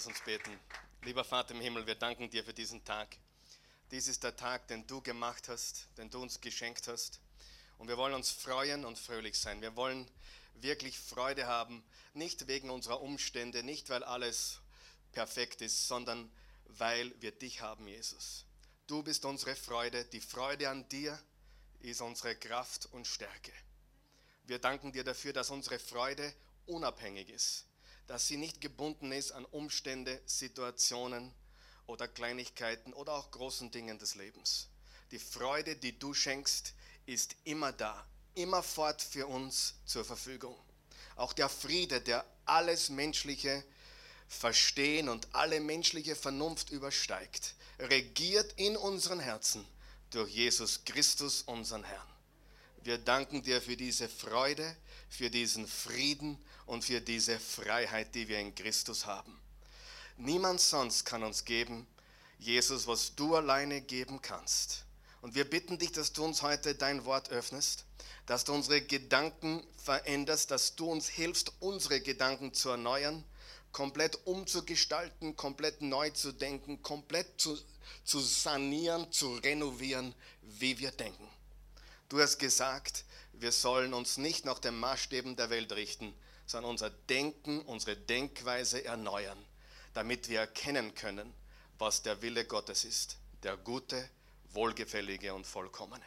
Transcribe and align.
Lass 0.00 0.06
uns 0.06 0.20
beten. 0.22 0.58
Lieber 1.02 1.24
Vater 1.24 1.54
im 1.54 1.60
Himmel, 1.60 1.86
wir 1.86 1.94
danken 1.94 2.30
dir 2.30 2.42
für 2.42 2.54
diesen 2.54 2.82
Tag. 2.86 3.18
Dies 3.90 4.08
ist 4.08 4.24
der 4.24 4.34
Tag, 4.34 4.66
den 4.68 4.86
du 4.86 5.02
gemacht 5.02 5.46
hast, 5.50 5.88
den 5.98 6.08
du 6.08 6.22
uns 6.22 6.40
geschenkt 6.40 6.88
hast. 6.88 7.20
Und 7.76 7.88
wir 7.88 7.98
wollen 7.98 8.14
uns 8.14 8.30
freuen 8.30 8.86
und 8.86 8.98
fröhlich 8.98 9.38
sein. 9.38 9.60
Wir 9.60 9.76
wollen 9.76 10.10
wirklich 10.54 10.98
Freude 10.98 11.46
haben, 11.46 11.84
nicht 12.14 12.46
wegen 12.46 12.70
unserer 12.70 13.02
Umstände, 13.02 13.62
nicht 13.62 13.90
weil 13.90 14.02
alles 14.02 14.60
perfekt 15.12 15.60
ist, 15.60 15.86
sondern 15.86 16.32
weil 16.64 17.12
wir 17.20 17.32
dich 17.32 17.60
haben, 17.60 17.86
Jesus. 17.86 18.46
Du 18.86 19.02
bist 19.02 19.26
unsere 19.26 19.54
Freude. 19.54 20.06
Die 20.06 20.22
Freude 20.22 20.70
an 20.70 20.88
dir 20.88 21.22
ist 21.80 22.00
unsere 22.00 22.36
Kraft 22.36 22.86
und 22.86 23.06
Stärke. 23.06 23.52
Wir 24.44 24.60
danken 24.60 24.92
dir 24.92 25.04
dafür, 25.04 25.34
dass 25.34 25.50
unsere 25.50 25.78
Freude 25.78 26.32
unabhängig 26.64 27.28
ist 27.28 27.66
dass 28.10 28.26
sie 28.26 28.38
nicht 28.38 28.60
gebunden 28.60 29.12
ist 29.12 29.30
an 29.30 29.44
Umstände, 29.44 30.20
Situationen 30.26 31.32
oder 31.86 32.08
Kleinigkeiten 32.08 32.92
oder 32.92 33.12
auch 33.12 33.30
großen 33.30 33.70
Dingen 33.70 34.00
des 34.00 34.16
Lebens. 34.16 34.66
Die 35.12 35.20
Freude, 35.20 35.76
die 35.76 35.96
du 35.96 36.12
schenkst, 36.12 36.74
ist 37.06 37.36
immer 37.44 37.70
da, 37.70 38.04
immerfort 38.34 39.00
für 39.00 39.28
uns 39.28 39.74
zur 39.84 40.04
Verfügung. 40.04 40.56
Auch 41.14 41.32
der 41.32 41.48
Friede, 41.48 42.00
der 42.00 42.26
alles 42.46 42.88
menschliche 42.88 43.62
Verstehen 44.26 45.08
und 45.08 45.32
alle 45.32 45.60
menschliche 45.60 46.16
Vernunft 46.16 46.70
übersteigt, 46.70 47.54
regiert 47.78 48.54
in 48.56 48.76
unseren 48.76 49.20
Herzen 49.20 49.64
durch 50.10 50.32
Jesus 50.32 50.84
Christus, 50.84 51.42
unseren 51.42 51.84
Herrn. 51.84 52.08
Wir 52.82 52.98
danken 52.98 53.40
dir 53.44 53.62
für 53.62 53.76
diese 53.76 54.08
Freude, 54.08 54.76
für 55.10 55.28
diesen 55.28 55.66
Frieden 55.66 56.38
und 56.64 56.84
für 56.84 57.00
diese 57.00 57.38
Freiheit, 57.38 58.14
die 58.14 58.28
wir 58.28 58.38
in 58.38 58.54
Christus 58.54 59.04
haben. 59.04 59.38
Niemand 60.16 60.60
sonst 60.60 61.04
kann 61.04 61.22
uns 61.22 61.44
geben, 61.44 61.86
Jesus, 62.38 62.86
was 62.86 63.14
du 63.14 63.36
alleine 63.36 63.82
geben 63.82 64.22
kannst. 64.22 64.84
Und 65.20 65.34
wir 65.34 65.44
bitten 65.44 65.78
dich, 65.78 65.92
dass 65.92 66.12
du 66.12 66.24
uns 66.24 66.42
heute 66.42 66.74
dein 66.74 67.04
Wort 67.04 67.30
öffnest, 67.30 67.84
dass 68.24 68.44
du 68.44 68.54
unsere 68.54 68.80
Gedanken 68.80 69.62
veränderst, 69.76 70.50
dass 70.50 70.76
du 70.76 70.90
uns 70.90 71.08
hilfst, 71.08 71.52
unsere 71.60 72.00
Gedanken 72.00 72.54
zu 72.54 72.70
erneuern, 72.70 73.24
komplett 73.72 74.26
umzugestalten, 74.26 75.36
komplett 75.36 75.82
neu 75.82 76.10
zu 76.10 76.32
denken, 76.32 76.82
komplett 76.82 77.40
zu, 77.40 77.58
zu 78.04 78.20
sanieren, 78.20 79.10
zu 79.12 79.34
renovieren, 79.36 80.14
wie 80.42 80.78
wir 80.78 80.92
denken. 80.92 81.28
Du 82.08 82.20
hast 82.20 82.38
gesagt, 82.38 83.04
wir 83.40 83.52
sollen 83.52 83.94
uns 83.94 84.18
nicht 84.18 84.44
nach 84.44 84.58
den 84.58 84.78
Maßstäben 84.78 85.36
der 85.36 85.50
Welt 85.50 85.72
richten, 85.72 86.14
sondern 86.46 86.70
unser 86.70 86.90
Denken, 86.90 87.60
unsere 87.62 87.96
Denkweise 87.96 88.84
erneuern, 88.84 89.38
damit 89.94 90.28
wir 90.28 90.40
erkennen 90.40 90.94
können, 90.94 91.32
was 91.78 92.02
der 92.02 92.20
Wille 92.22 92.44
Gottes 92.44 92.84
ist, 92.84 93.18
der 93.42 93.56
gute, 93.56 94.08
wohlgefällige 94.52 95.32
und 95.32 95.46
vollkommene. 95.46 96.04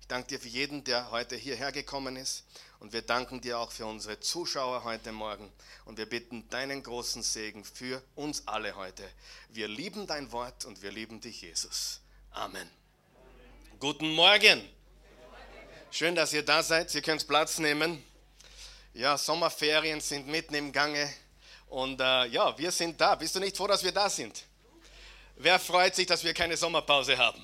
Ich 0.00 0.06
danke 0.06 0.28
dir 0.28 0.40
für 0.40 0.48
jeden, 0.48 0.84
der 0.84 1.10
heute 1.10 1.36
hierher 1.36 1.72
gekommen 1.72 2.16
ist 2.16 2.44
und 2.80 2.92
wir 2.92 3.02
danken 3.02 3.40
dir 3.40 3.58
auch 3.58 3.72
für 3.72 3.86
unsere 3.86 4.20
Zuschauer 4.20 4.84
heute 4.84 5.12
Morgen 5.12 5.50
und 5.84 5.98
wir 5.98 6.06
bitten 6.06 6.48
deinen 6.48 6.82
großen 6.82 7.22
Segen 7.22 7.64
für 7.64 8.02
uns 8.14 8.46
alle 8.46 8.76
heute. 8.76 9.08
Wir 9.50 9.68
lieben 9.68 10.06
dein 10.06 10.32
Wort 10.32 10.64
und 10.64 10.82
wir 10.82 10.92
lieben 10.92 11.20
dich, 11.20 11.42
Jesus. 11.42 12.00
Amen. 12.30 12.70
Guten 13.80 14.10
Morgen. 14.14 14.77
Schön, 15.90 16.14
dass 16.14 16.34
ihr 16.34 16.44
da 16.44 16.62
seid. 16.62 16.94
Ihr 16.94 17.00
könnt 17.00 17.26
Platz 17.26 17.58
nehmen. 17.58 18.04
Ja, 18.92 19.16
Sommerferien 19.16 20.02
sind 20.02 20.26
mitten 20.26 20.54
im 20.54 20.70
Gange 20.70 21.10
und 21.68 21.98
äh, 21.98 22.26
ja, 22.26 22.56
wir 22.58 22.70
sind 22.70 23.00
da. 23.00 23.14
Bist 23.14 23.34
du 23.34 23.40
nicht 23.40 23.56
froh, 23.56 23.66
dass 23.66 23.82
wir 23.82 23.90
da 23.90 24.10
sind? 24.10 24.44
Wer 25.36 25.58
freut 25.58 25.94
sich, 25.94 26.06
dass 26.06 26.22
wir 26.22 26.34
keine 26.34 26.58
Sommerpause 26.58 27.16
haben? 27.16 27.42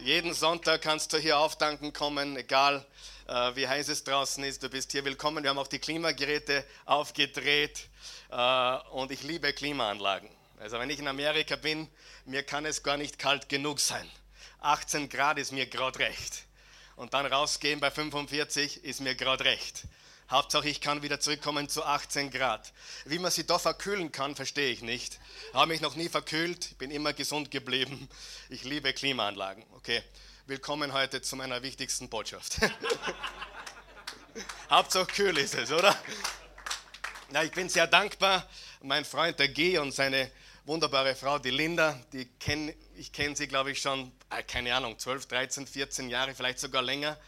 Jeden 0.00 0.34
Sonntag 0.34 0.82
kannst 0.82 1.12
du 1.12 1.18
hier 1.18 1.38
auftanken 1.38 1.92
kommen, 1.92 2.36
egal 2.36 2.84
äh, 3.28 3.54
wie 3.54 3.68
heiß 3.68 3.88
es 3.88 4.02
draußen 4.02 4.42
ist. 4.42 4.60
Du 4.64 4.68
bist 4.68 4.90
hier 4.90 5.04
willkommen. 5.04 5.44
Wir 5.44 5.50
haben 5.50 5.58
auch 5.58 5.68
die 5.68 5.78
Klimageräte 5.78 6.64
aufgedreht 6.84 7.88
äh, 8.30 8.76
und 8.90 9.12
ich 9.12 9.22
liebe 9.22 9.52
Klimaanlagen. 9.52 10.28
Also 10.58 10.80
wenn 10.80 10.90
ich 10.90 10.98
in 10.98 11.06
Amerika 11.06 11.54
bin, 11.54 11.88
mir 12.24 12.42
kann 12.42 12.66
es 12.66 12.82
gar 12.82 12.96
nicht 12.96 13.20
kalt 13.20 13.48
genug 13.48 13.78
sein. 13.78 14.10
18 14.58 15.08
Grad 15.08 15.38
ist 15.38 15.52
mir 15.52 15.66
gerade 15.66 16.00
recht. 16.00 16.44
Und 16.96 17.14
dann 17.14 17.26
rausgehen 17.26 17.80
bei 17.80 17.90
45 17.90 18.84
ist 18.84 19.00
mir 19.00 19.14
gerade 19.14 19.44
recht. 19.44 19.84
Hauptsache, 20.30 20.68
ich 20.68 20.80
kann 20.80 21.02
wieder 21.02 21.20
zurückkommen 21.20 21.68
zu 21.68 21.84
18 21.84 22.30
Grad. 22.30 22.72
Wie 23.04 23.18
man 23.18 23.30
sie 23.30 23.44
da 23.44 23.58
verkühlen 23.58 24.12
kann, 24.12 24.34
verstehe 24.34 24.70
ich 24.70 24.82
nicht. 24.82 25.18
Habe 25.52 25.72
mich 25.72 25.80
noch 25.80 25.94
nie 25.94 26.08
verkühlt, 26.08 26.78
bin 26.78 26.90
immer 26.90 27.12
gesund 27.12 27.50
geblieben. 27.50 28.08
Ich 28.48 28.64
liebe 28.64 28.92
Klimaanlagen. 28.92 29.64
Okay, 29.72 30.02
willkommen 30.46 30.92
heute 30.92 31.20
zu 31.20 31.36
meiner 31.36 31.62
wichtigsten 31.62 32.08
Botschaft. 32.08 32.58
Hauptsache 34.70 35.06
kühl 35.06 35.36
ist 35.36 35.54
es, 35.54 35.70
oder? 35.70 35.94
Ja, 37.32 37.42
ich 37.42 37.52
bin 37.52 37.68
sehr 37.68 37.86
dankbar. 37.86 38.48
Mein 38.82 39.04
Freund 39.04 39.38
der 39.38 39.48
G 39.48 39.78
und 39.78 39.92
seine 39.92 40.30
wunderbare 40.64 41.14
Frau, 41.14 41.38
die 41.38 41.50
Linda, 41.50 41.98
die 42.12 42.26
kenn, 42.38 42.72
ich 42.96 43.12
kenne 43.12 43.34
sie, 43.34 43.48
glaube 43.48 43.72
ich, 43.72 43.80
schon, 43.80 44.12
äh, 44.30 44.42
keine 44.42 44.74
Ahnung, 44.74 44.98
12, 44.98 45.26
13, 45.26 45.66
14 45.66 46.08
Jahre, 46.08 46.34
vielleicht 46.34 46.58
sogar 46.58 46.82
länger. 46.82 47.18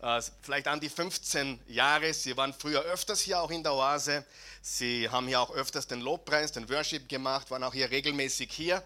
Äh, 0.00 0.20
vielleicht 0.42 0.68
an 0.68 0.80
die 0.80 0.88
15 0.88 1.60
Jahre. 1.68 2.12
Sie 2.12 2.36
waren 2.36 2.52
früher 2.52 2.82
öfters 2.82 3.20
hier 3.20 3.40
auch 3.40 3.50
in 3.50 3.62
der 3.62 3.72
Oase. 3.72 4.24
Sie 4.60 5.08
haben 5.08 5.26
hier 5.26 5.40
auch 5.40 5.54
öfters 5.54 5.86
den 5.86 6.00
Lobpreis, 6.00 6.52
den 6.52 6.68
Worship 6.68 7.08
gemacht, 7.08 7.50
waren 7.50 7.62
auch 7.64 7.72
hier 7.72 7.90
regelmäßig 7.90 8.50
hier. 8.52 8.82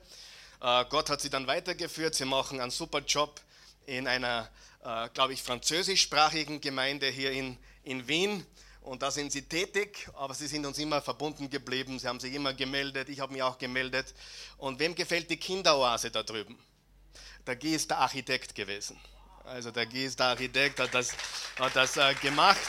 Äh, 0.61 0.85
Gott 0.89 1.11
hat 1.11 1.21
sie 1.21 1.31
dann 1.31 1.47
weitergeführt. 1.47 2.15
Sie 2.15 2.27
machen 2.27 2.61
einen 2.61 2.71
super 2.71 3.01
Job 3.01 3.41
in 3.87 4.09
einer, 4.09 4.51
glaube 5.15 5.33
ich, 5.33 5.43
französischsprachigen 5.43 6.61
Gemeinde 6.61 7.09
hier 7.09 7.31
in, 7.31 7.57
in 7.85 8.07
Wien. 8.09 8.45
Und 8.87 9.03
da 9.03 9.11
sind 9.11 9.33
sie 9.33 9.43
tätig, 9.43 10.09
aber 10.15 10.33
sie 10.33 10.47
sind 10.47 10.65
uns 10.65 10.79
immer 10.79 11.03
verbunden 11.03 11.51
geblieben. 11.51 11.99
Sie 11.99 12.07
haben 12.07 12.21
sich 12.21 12.33
immer 12.33 12.55
gemeldet, 12.55 13.09
ich 13.09 13.19
habe 13.19 13.33
mich 13.33 13.43
auch 13.43 13.59
gemeldet. 13.59 14.15
Und 14.59 14.79
wem 14.79 14.95
gefällt 14.95 15.29
die 15.29 15.39
Kinderoase 15.39 16.13
da 16.13 16.23
drüben? 16.23 16.57
Der 17.45 17.57
G 17.57 17.75
ist 17.75 17.91
der 17.91 17.99
Architekt 17.99 18.55
gewesen. 18.55 18.97
Also 19.43 19.73
der 19.73 19.87
G 19.87 20.05
ist 20.05 20.21
der 20.21 20.27
Architekt, 20.27 20.79
hat 20.79 20.95
das, 20.95 21.15
hat 21.59 21.75
das 21.75 21.97
äh, 21.97 22.15
gemacht. 22.15 22.61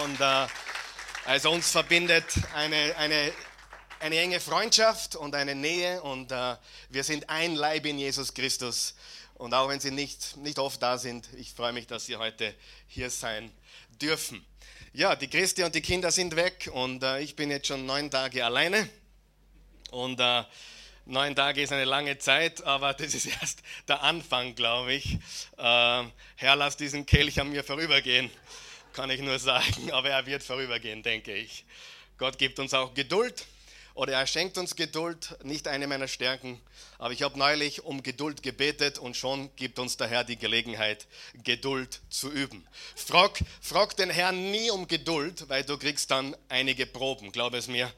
Und 0.00 0.20
äh, 0.20 0.46
also 1.24 1.50
uns 1.50 1.72
verbindet 1.72 2.26
eine, 2.54 2.94
eine, 2.96 3.32
eine 3.98 4.16
enge 4.16 4.38
Freundschaft 4.38 5.16
und 5.16 5.34
eine 5.34 5.56
Nähe 5.56 6.02
und 6.02 6.30
äh, 6.30 6.56
wir 6.90 7.02
sind 7.02 7.28
ein 7.28 7.56
Leib 7.56 7.84
in 7.86 7.98
Jesus 7.98 8.32
Christus. 8.32 8.94
Und 9.34 9.54
auch 9.54 9.68
wenn 9.68 9.80
Sie 9.80 9.90
nicht, 9.90 10.36
nicht 10.36 10.60
oft 10.60 10.80
da 10.80 10.98
sind, 10.98 11.28
ich 11.36 11.52
freue 11.52 11.72
mich, 11.72 11.88
dass 11.88 12.06
Sie 12.06 12.14
heute 12.14 12.54
hier 12.86 13.10
sein 13.10 13.50
dürfen. 14.00 14.46
Ja, 14.96 15.16
die 15.16 15.26
Christi 15.26 15.64
und 15.64 15.74
die 15.74 15.80
Kinder 15.80 16.12
sind 16.12 16.36
weg 16.36 16.70
und 16.72 17.02
äh, 17.02 17.18
ich 17.18 17.34
bin 17.34 17.50
jetzt 17.50 17.66
schon 17.66 17.84
neun 17.84 18.12
Tage 18.12 18.44
alleine. 18.44 18.88
Und 19.90 20.20
äh, 20.20 20.44
Neun 21.06 21.34
Tage 21.34 21.60
ist 21.60 21.72
eine 21.72 21.84
lange 21.84 22.16
Zeit, 22.18 22.62
aber 22.62 22.94
das 22.94 23.12
ist 23.12 23.26
erst 23.26 23.62
der 23.88 24.02
Anfang, 24.02 24.54
glaube 24.54 24.94
ich. 24.94 25.18
Äh, 25.58 26.04
Herr, 26.36 26.56
lass 26.56 26.76
diesen 26.76 27.04
Kelch 27.06 27.40
an 27.40 27.50
mir 27.50 27.64
vorübergehen, 27.64 28.30
kann 28.92 29.10
ich 29.10 29.20
nur 29.20 29.38
sagen. 29.40 29.90
Aber 29.92 30.10
er 30.10 30.24
wird 30.26 30.42
vorübergehen, 30.44 31.02
denke 31.02 31.34
ich. 31.34 31.64
Gott 32.16 32.38
gibt 32.38 32.60
uns 32.60 32.72
auch 32.72 32.94
Geduld 32.94 33.44
oder 33.94 34.14
er 34.14 34.26
schenkt 34.26 34.58
uns 34.58 34.74
Geduld, 34.74 35.36
nicht 35.44 35.68
eine 35.68 35.86
meiner 35.86 36.08
Stärken. 36.08 36.60
Aber 36.98 37.12
ich 37.12 37.22
habe 37.22 37.38
neulich 37.38 37.84
um 37.84 38.02
Geduld 38.02 38.42
gebetet 38.42 38.98
und 38.98 39.16
schon 39.16 39.54
gibt 39.56 39.78
uns 39.78 39.96
der 39.96 40.08
Herr 40.08 40.24
die 40.24 40.36
Gelegenheit, 40.36 41.06
Geduld 41.44 42.00
zu 42.10 42.30
üben. 42.30 42.66
Frag, 42.96 43.40
frag 43.60 43.96
den 43.96 44.10
Herrn 44.10 44.50
nie 44.50 44.70
um 44.70 44.88
Geduld, 44.88 45.48
weil 45.48 45.64
du 45.64 45.78
kriegst 45.78 46.10
dann 46.10 46.36
einige 46.48 46.86
Proben, 46.86 47.30
glaube 47.30 47.56
es 47.56 47.68
mir. 47.68 47.92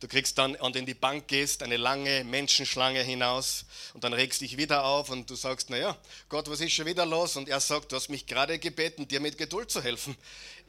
Du 0.00 0.06
kriegst 0.06 0.38
dann, 0.38 0.54
und 0.54 0.76
in 0.76 0.86
die 0.86 0.94
Bank 0.94 1.26
gehst, 1.26 1.62
eine 1.62 1.76
lange 1.76 2.22
Menschenschlange 2.22 3.02
hinaus 3.02 3.64
und 3.94 4.04
dann 4.04 4.12
regst 4.12 4.40
dich 4.40 4.56
wieder 4.56 4.84
auf 4.84 5.10
und 5.10 5.28
du 5.28 5.34
sagst, 5.34 5.70
naja, 5.70 5.96
Gott, 6.28 6.48
was 6.48 6.60
ist 6.60 6.72
schon 6.72 6.86
wieder 6.86 7.04
los? 7.04 7.36
Und 7.36 7.48
er 7.48 7.58
sagt, 7.58 7.90
du 7.90 7.96
hast 7.96 8.08
mich 8.08 8.26
gerade 8.26 8.60
gebeten, 8.60 9.08
dir 9.08 9.18
mit 9.18 9.38
Geduld 9.38 9.72
zu 9.72 9.82
helfen. 9.82 10.16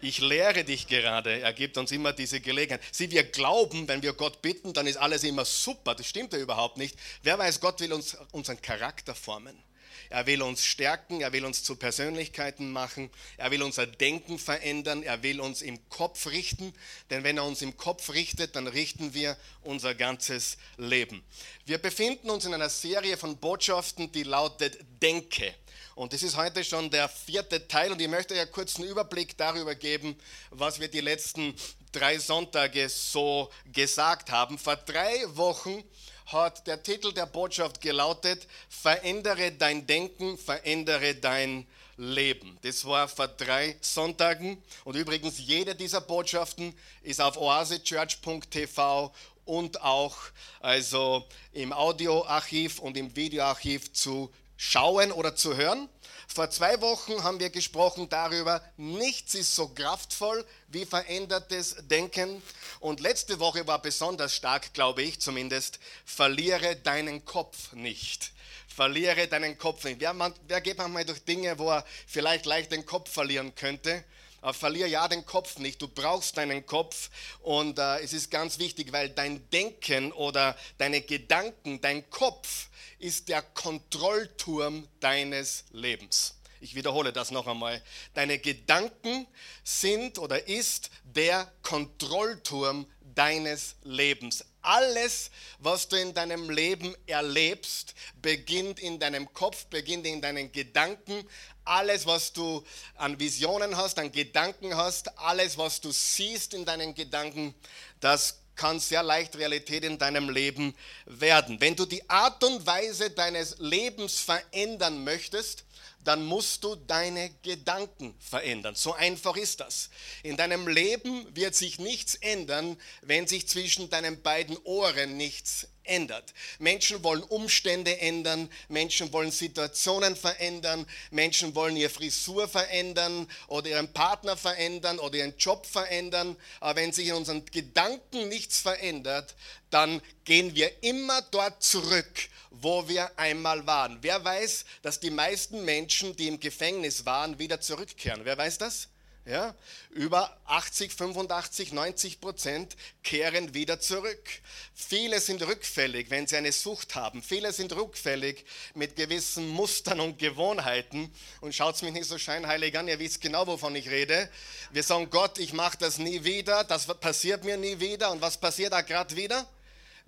Ich 0.01 0.19
lehre 0.19 0.63
dich 0.63 0.87
gerade. 0.87 1.41
Er 1.41 1.53
gibt 1.53 1.77
uns 1.77 1.91
immer 1.91 2.11
diese 2.11 2.41
Gelegenheit. 2.41 2.81
Sieh, 2.91 3.11
wir 3.11 3.23
glauben, 3.23 3.87
wenn 3.87 4.01
wir 4.01 4.13
Gott 4.13 4.41
bitten, 4.41 4.73
dann 4.73 4.87
ist 4.87 4.97
alles 4.97 5.23
immer 5.23 5.45
super. 5.45 5.93
Das 5.93 6.07
stimmt 6.07 6.33
ja 6.33 6.39
überhaupt 6.39 6.77
nicht. 6.77 6.97
Wer 7.21 7.37
weiß, 7.37 7.59
Gott 7.59 7.81
will 7.81 7.93
uns 7.93 8.17
unseren 8.31 8.61
Charakter 8.61 9.13
formen. 9.13 9.61
Er 10.09 10.25
will 10.25 10.41
uns 10.41 10.65
stärken, 10.65 11.21
er 11.21 11.31
will 11.33 11.45
uns 11.45 11.63
zu 11.63 11.75
Persönlichkeiten 11.75 12.71
machen, 12.71 13.11
er 13.37 13.51
will 13.51 13.61
unser 13.61 13.85
Denken 13.85 14.39
verändern, 14.39 15.03
er 15.03 15.21
will 15.21 15.39
uns 15.39 15.61
im 15.61 15.87
Kopf 15.89 16.27
richten, 16.27 16.73
denn 17.11 17.23
wenn 17.23 17.37
er 17.37 17.45
uns 17.45 17.61
im 17.61 17.77
Kopf 17.77 18.09
richtet, 18.09 18.55
dann 18.55 18.67
richten 18.67 19.13
wir 19.13 19.37
unser 19.61 19.93
ganzes 19.93 20.57
Leben. 20.77 21.23
Wir 21.65 21.77
befinden 21.77 22.31
uns 22.31 22.45
in 22.45 22.53
einer 22.53 22.69
Serie 22.69 23.17
von 23.17 23.37
Botschaften, 23.37 24.11
die 24.11 24.23
lautet 24.23 24.79
Denke. 25.01 25.53
Und 25.93 26.13
das 26.13 26.23
ist 26.23 26.37
heute 26.37 26.63
schon 26.63 26.89
der 26.89 27.09
vierte 27.09 27.67
Teil 27.67 27.91
und 27.91 28.01
ich 28.01 28.07
möchte 28.07 28.33
ja 28.33 28.45
kurz 28.45 28.77
einen 28.77 28.87
Überblick 28.87 29.37
darüber 29.37 29.75
geben, 29.75 30.15
was 30.49 30.79
wir 30.79 30.87
die 30.87 31.01
letzten 31.01 31.53
drei 31.91 32.17
Sonntage 32.17 32.87
so 32.87 33.51
gesagt 33.71 34.31
haben. 34.31 34.57
Vor 34.57 34.77
drei 34.77 35.23
Wochen 35.35 35.83
hat 36.31 36.67
der 36.67 36.83
Titel 36.83 37.11
der 37.13 37.25
Botschaft 37.25 37.81
gelautet, 37.81 38.47
verändere 38.69 39.51
dein 39.51 39.87
Denken, 39.87 40.37
verändere 40.37 41.15
dein 41.15 41.67
Leben. 41.97 42.57
Das 42.61 42.85
war 42.85 43.07
vor 43.07 43.27
drei 43.27 43.75
Sonntagen 43.81 44.61
und 44.85 44.95
übrigens 44.95 45.37
jede 45.39 45.75
dieser 45.75 46.01
Botschaften 46.01 46.73
ist 47.03 47.19
auf 47.19 47.37
oasechurch.tv 47.37 49.11
und 49.45 49.81
auch 49.81 50.15
also 50.61 51.25
im 51.51 51.73
Audioarchiv 51.73 52.79
und 52.79 52.95
im 52.95 53.15
Videoarchiv 53.15 53.91
zu 53.93 54.31
schauen 54.55 55.11
oder 55.11 55.35
zu 55.35 55.57
hören. 55.57 55.89
Vor 56.31 56.51
zwei 56.51 56.79
Wochen 56.79 57.23
haben 57.23 57.39
wir 57.39 57.49
gesprochen 57.49 58.07
darüber, 58.07 58.61
nichts 58.77 59.33
ist 59.33 59.55
so 59.55 59.67
kraftvoll 59.67 60.45
wie 60.67 60.85
verändertes 60.85 61.75
Denken. 61.81 62.43
Und 62.79 62.99
letzte 62.99 63.39
Woche 63.39 63.65
war 63.65 63.81
besonders 63.81 64.35
stark, 64.35 64.73
glaube 64.75 65.01
ich 65.01 65.19
zumindest, 65.19 65.79
verliere 66.05 66.75
deinen 66.75 67.25
Kopf 67.25 67.73
nicht. 67.73 68.31
Verliere 68.67 69.27
deinen 69.27 69.57
Kopf 69.57 69.83
nicht. 69.83 69.99
Wer, 69.99 70.13
man, 70.13 70.33
wer 70.47 70.61
geht 70.61 70.77
manchmal 70.77 71.03
durch 71.03 71.23
Dinge, 71.25 71.57
wo 71.57 71.71
er 71.71 71.83
vielleicht 72.05 72.45
leicht 72.45 72.71
den 72.71 72.85
Kopf 72.85 73.11
verlieren 73.11 73.55
könnte? 73.55 74.03
Aber 74.41 74.53
verliere 74.53 74.87
ja 74.87 75.07
den 75.07 75.25
Kopf 75.25 75.57
nicht. 75.57 75.81
Du 75.81 75.87
brauchst 75.87 76.37
deinen 76.37 76.65
Kopf 76.65 77.09
und 77.41 77.77
äh, 77.79 77.99
es 77.99 78.13
ist 78.13 78.31
ganz 78.31 78.59
wichtig, 78.59 78.91
weil 78.91 79.09
dein 79.09 79.49
Denken 79.49 80.11
oder 80.11 80.55
deine 80.77 81.01
Gedanken, 81.01 81.81
dein 81.81 82.09
Kopf 82.09 82.69
ist 82.99 83.29
der 83.29 83.41
Kontrollturm 83.41 84.87
deines 84.99 85.65
Lebens. 85.71 86.35
Ich 86.61 86.75
wiederhole 86.75 87.13
das 87.13 87.31
noch 87.31 87.47
einmal. 87.47 87.81
Deine 88.13 88.37
Gedanken 88.37 89.27
sind 89.63 90.19
oder 90.19 90.47
ist 90.47 90.89
der 91.03 91.49
Kontrollturm 91.61 92.85
deines 93.15 93.75
Lebens. 93.83 94.45
Alles, 94.69 95.31
was 95.57 95.87
du 95.87 95.95
in 95.95 96.13
deinem 96.13 96.47
Leben 96.47 96.95
erlebst, 97.07 97.95
beginnt 98.21 98.79
in 98.79 98.99
deinem 98.99 99.33
Kopf, 99.33 99.65
beginnt 99.65 100.05
in 100.05 100.21
deinen 100.21 100.51
Gedanken. 100.51 101.27
Alles, 101.65 102.05
was 102.05 102.33
du 102.33 102.63
an 102.93 103.19
Visionen 103.19 103.75
hast, 103.75 103.97
an 103.97 104.11
Gedanken 104.11 104.77
hast, 104.77 105.17
alles, 105.17 105.57
was 105.57 105.81
du 105.81 105.91
siehst 105.91 106.53
in 106.53 106.65
deinen 106.65 106.93
Gedanken, 106.93 107.55
das 107.99 108.41
kann 108.55 108.79
sehr 108.79 109.01
leicht 109.01 109.35
Realität 109.37 109.83
in 109.83 109.97
deinem 109.97 110.29
Leben 110.29 110.75
werden. 111.07 111.59
Wenn 111.59 111.75
du 111.75 111.85
die 111.87 112.07
Art 112.07 112.43
und 112.43 112.63
Weise 112.67 113.09
deines 113.09 113.57
Lebens 113.57 114.19
verändern 114.19 115.03
möchtest, 115.03 115.63
dann 116.03 116.25
musst 116.25 116.63
du 116.63 116.75
deine 116.75 117.29
Gedanken 117.41 118.15
verändern. 118.19 118.75
So 118.75 118.93
einfach 118.93 119.35
ist 119.35 119.59
das. 119.59 119.89
In 120.23 120.37
deinem 120.37 120.67
Leben 120.67 121.25
wird 121.35 121.55
sich 121.55 121.79
nichts 121.79 122.15
ändern, 122.15 122.77
wenn 123.01 123.27
sich 123.27 123.47
zwischen 123.47 123.89
deinen 123.89 124.21
beiden 124.21 124.57
Ohren 124.63 125.17
nichts 125.17 125.67
ändert. 125.89 126.33
Menschen 126.59 127.03
wollen 127.03 127.23
Umstände 127.23 127.99
ändern, 127.99 128.49
Menschen 128.67 129.11
wollen 129.13 129.31
Situationen 129.31 130.15
verändern, 130.15 130.85
Menschen 131.11 131.55
wollen 131.55 131.75
ihre 131.75 131.89
Frisur 131.89 132.47
verändern 132.47 133.27
oder 133.47 133.69
ihren 133.69 133.91
Partner 133.93 134.37
verändern 134.37 134.99
oder 134.99 135.17
ihren 135.17 135.37
Job 135.37 135.65
verändern. 135.65 136.35
Aber 136.59 136.79
wenn 136.79 136.91
sich 136.91 137.07
in 137.07 137.15
unseren 137.15 137.45
Gedanken 137.45 138.29
nichts 138.29 138.59
verändert, 138.59 139.35
dann 139.69 140.01
gehen 140.25 140.55
wir 140.55 140.83
immer 140.83 141.21
dort 141.31 141.63
zurück, 141.63 142.29
wo 142.51 142.87
wir 142.87 143.17
einmal 143.17 143.65
waren. 143.65 143.99
Wer 144.01 144.23
weiß, 144.23 144.65
dass 144.81 144.99
die 144.99 145.11
meisten 145.11 145.63
Menschen, 145.65 146.15
die 146.15 146.27
im 146.27 146.39
Gefängnis 146.39 147.05
waren, 147.05 147.39
wieder 147.39 147.61
zurückkehren? 147.61 148.21
Wer 148.25 148.37
weiß 148.37 148.57
das? 148.57 148.88
Ja, 149.25 149.53
über 149.91 150.35
80, 150.45 150.91
85, 150.93 151.71
90 151.71 152.19
Prozent 152.19 152.75
kehren 153.03 153.53
wieder 153.53 153.79
zurück. 153.79 154.27
Viele 154.73 155.19
sind 155.19 155.45
rückfällig, 155.45 156.09
wenn 156.09 156.25
sie 156.25 156.37
eine 156.37 156.51
Sucht 156.51 156.95
haben. 156.95 157.21
Viele 157.21 157.53
sind 157.53 157.73
rückfällig 157.73 158.43
mit 158.73 158.95
gewissen 158.95 159.47
Mustern 159.49 159.99
und 159.99 160.17
Gewohnheiten. 160.17 161.13
Und 161.41 161.53
schaut 161.53 161.79
mich 161.83 161.93
nicht 161.93 162.07
so 162.07 162.17
scheinheilig 162.17 162.75
an, 162.77 162.87
ihr 162.87 162.97
wisst 162.97 163.21
genau, 163.21 163.45
wovon 163.45 163.75
ich 163.75 163.89
rede. 163.89 164.29
Wir 164.71 164.83
sagen, 164.83 165.09
Gott, 165.11 165.37
ich 165.37 165.53
mache 165.53 165.77
das 165.77 165.99
nie 165.99 166.23
wieder, 166.23 166.63
das 166.63 166.87
passiert 166.99 167.43
mir 167.43 167.57
nie 167.57 167.79
wieder. 167.79 168.11
Und 168.11 168.21
was 168.21 168.37
passiert 168.37 168.73
da 168.73 168.81
gerade 168.81 169.15
wieder? 169.15 169.47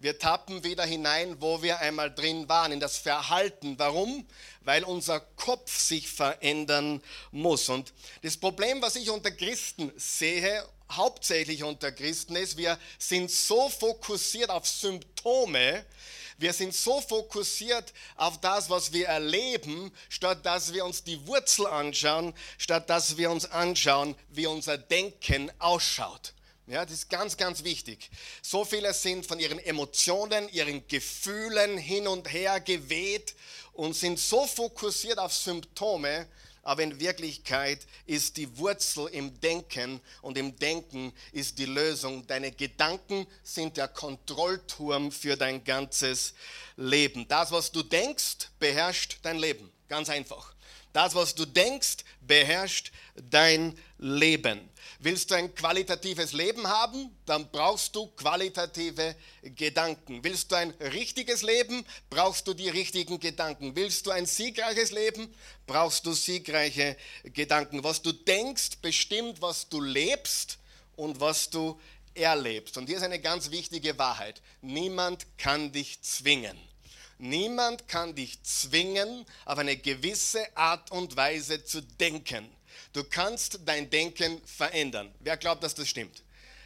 Wir 0.01 0.18
tappen 0.18 0.63
wieder 0.63 0.83
hinein, 0.83 1.39
wo 1.42 1.62
wir 1.62 1.80
einmal 1.80 2.12
drin 2.12 2.50
waren, 2.50 2.71
in 2.71 2.80
das 2.80 2.98
Verhalten. 2.98 3.77
Warum? 3.77 4.25
Weil 4.62 4.83
unser 4.83 5.19
Kopf 5.19 5.80
sich 5.80 6.09
verändern 6.09 7.03
muss. 7.31 7.69
Und 7.69 7.94
das 8.24 8.36
Problem, 8.36 8.81
was 8.81 8.95
ich 8.95 9.12
unter 9.12 9.30
Christen 9.30 9.92
sehe, 9.98 10.68
hauptsächlich 10.92 11.63
unter 11.63 11.92
Christen, 11.92 12.36
ist, 12.36 12.57
wir 12.57 12.80
sind 12.98 13.30
so 13.30 13.69
fokussiert 13.69 14.50
auf 14.50 14.68
Symptome, 14.68 15.86
wir 16.39 16.54
sind 16.54 16.74
so 16.74 17.00
fokussiert 17.00 17.94
auf 18.15 18.42
das, 18.42 18.71
was 18.71 18.94
wir 18.94 19.06
erleben, 19.06 19.92
statt 20.09 20.44
dass 20.44 20.74
wir 20.74 20.83
uns 20.83 21.04
die 21.04 21.27
Wurzel 21.27 21.68
anschauen, 21.68 22.33
statt 22.57 22.89
dass 22.89 23.18
wir 23.18 23.30
uns 23.30 23.45
anschauen, 23.45 24.15
wie 24.30 24.47
unser 24.47 24.80
Denken 24.80 25.51
ausschaut. 25.59 26.33
Ja, 26.71 26.85
das 26.85 26.94
ist 26.94 27.09
ganz, 27.09 27.35
ganz 27.35 27.65
wichtig. 27.65 28.09
So 28.41 28.63
viele 28.63 28.94
sind 28.94 29.25
von 29.25 29.41
ihren 29.41 29.59
Emotionen, 29.59 30.47
ihren 30.47 30.88
Gefühlen 30.88 31.77
hin 31.77 32.07
und 32.07 32.31
her 32.31 32.62
geweht 32.62 33.35
und 33.73 33.94
sind 33.94 34.18
so 34.18 34.47
fokussiert 34.47 35.19
auf 35.19 35.33
Symptome, 35.33 36.29
aber 36.63 36.83
in 36.83 36.97
Wirklichkeit 36.97 37.85
ist 38.06 38.38
die 38.38 38.57
Wurzel 38.57 39.07
im 39.07 39.38
Denken 39.41 40.00
und 40.21 40.38
im 40.38 40.56
Denken 40.56 41.12
ist 41.33 41.57
die 41.57 41.65
Lösung. 41.65 42.25
Deine 42.25 42.53
Gedanken 42.53 43.27
sind 43.44 43.75
der 43.75 43.89
Kontrollturm 43.89 45.12
für 45.12 45.35
dein 45.35 45.65
ganzes 45.65 46.33
Leben. 46.77 47.27
Das, 47.27 47.51
was 47.51 47.73
du 47.73 47.83
denkst, 47.83 48.47
beherrscht 48.59 49.18
dein 49.23 49.39
Leben. 49.39 49.69
Ganz 49.89 50.07
einfach. 50.07 50.53
Das, 50.94 51.15
was 51.15 51.35
du 51.35 51.44
denkst, 51.44 51.97
beherrscht 52.21 52.94
dein 53.29 53.77
Leben. 53.97 54.70
Willst 55.03 55.31
du 55.31 55.36
ein 55.36 55.56
qualitatives 55.56 56.31
Leben 56.31 56.68
haben, 56.68 57.09
dann 57.25 57.50
brauchst 57.50 57.95
du 57.95 58.06
qualitative 58.06 59.15
Gedanken. 59.42 60.24
Willst 60.24 60.51
du 60.51 60.56
ein 60.56 60.69
richtiges 60.80 61.42
Leben, 61.42 61.83
brauchst 62.12 62.48
du 62.48 62.53
die 62.53 62.69
richtigen 62.69 63.19
Gedanken. 63.19 63.75
Willst 63.75 64.06
du 64.06 64.12
ein 64.12 64.27
siegreiches 64.27 64.92
Leben, 64.92 65.33
brauchst 65.65 66.06
du 66.06 66.13
siegreiche 66.13 66.95
Gedanken. 67.24 67.83
Was 67.83 68.03
du 68.03 68.12
denkst, 68.12 68.77
bestimmt, 68.83 69.42
was 69.42 69.68
du 69.69 69.81
lebst 69.81 70.59
und 70.95 71.19
was 71.19 71.49
du 71.49 71.81
erlebst. 72.14 72.78
Und 72.78 72.85
hier 72.85 72.97
ist 72.97 73.04
eine 73.04 73.19
ganz 73.19 73.49
wichtige 73.49 73.97
Wahrheit. 73.97 74.40
Niemand 74.61 75.25
kann 75.40 75.71
dich 75.71 75.99
zwingen. 76.04 76.59
Niemand 77.18 77.87
kann 77.87 78.14
dich 78.14 78.44
zwingen, 78.44 79.25
auf 79.45 79.57
eine 79.57 79.78
gewisse 79.78 80.45
Art 80.56 80.92
und 80.92 81.16
Weise 81.16 81.64
zu 81.64 81.81
denken. 81.81 82.47
Du 82.94 83.04
kannst 83.04 83.60
dein 83.66 83.90
Denken 83.90 84.42
verändern. 84.45 85.14
Wer 85.19 85.38
glaubt, 85.38 85.64
dass 85.64 85.76
das 85.76 85.88
stimmt? 85.88 86.24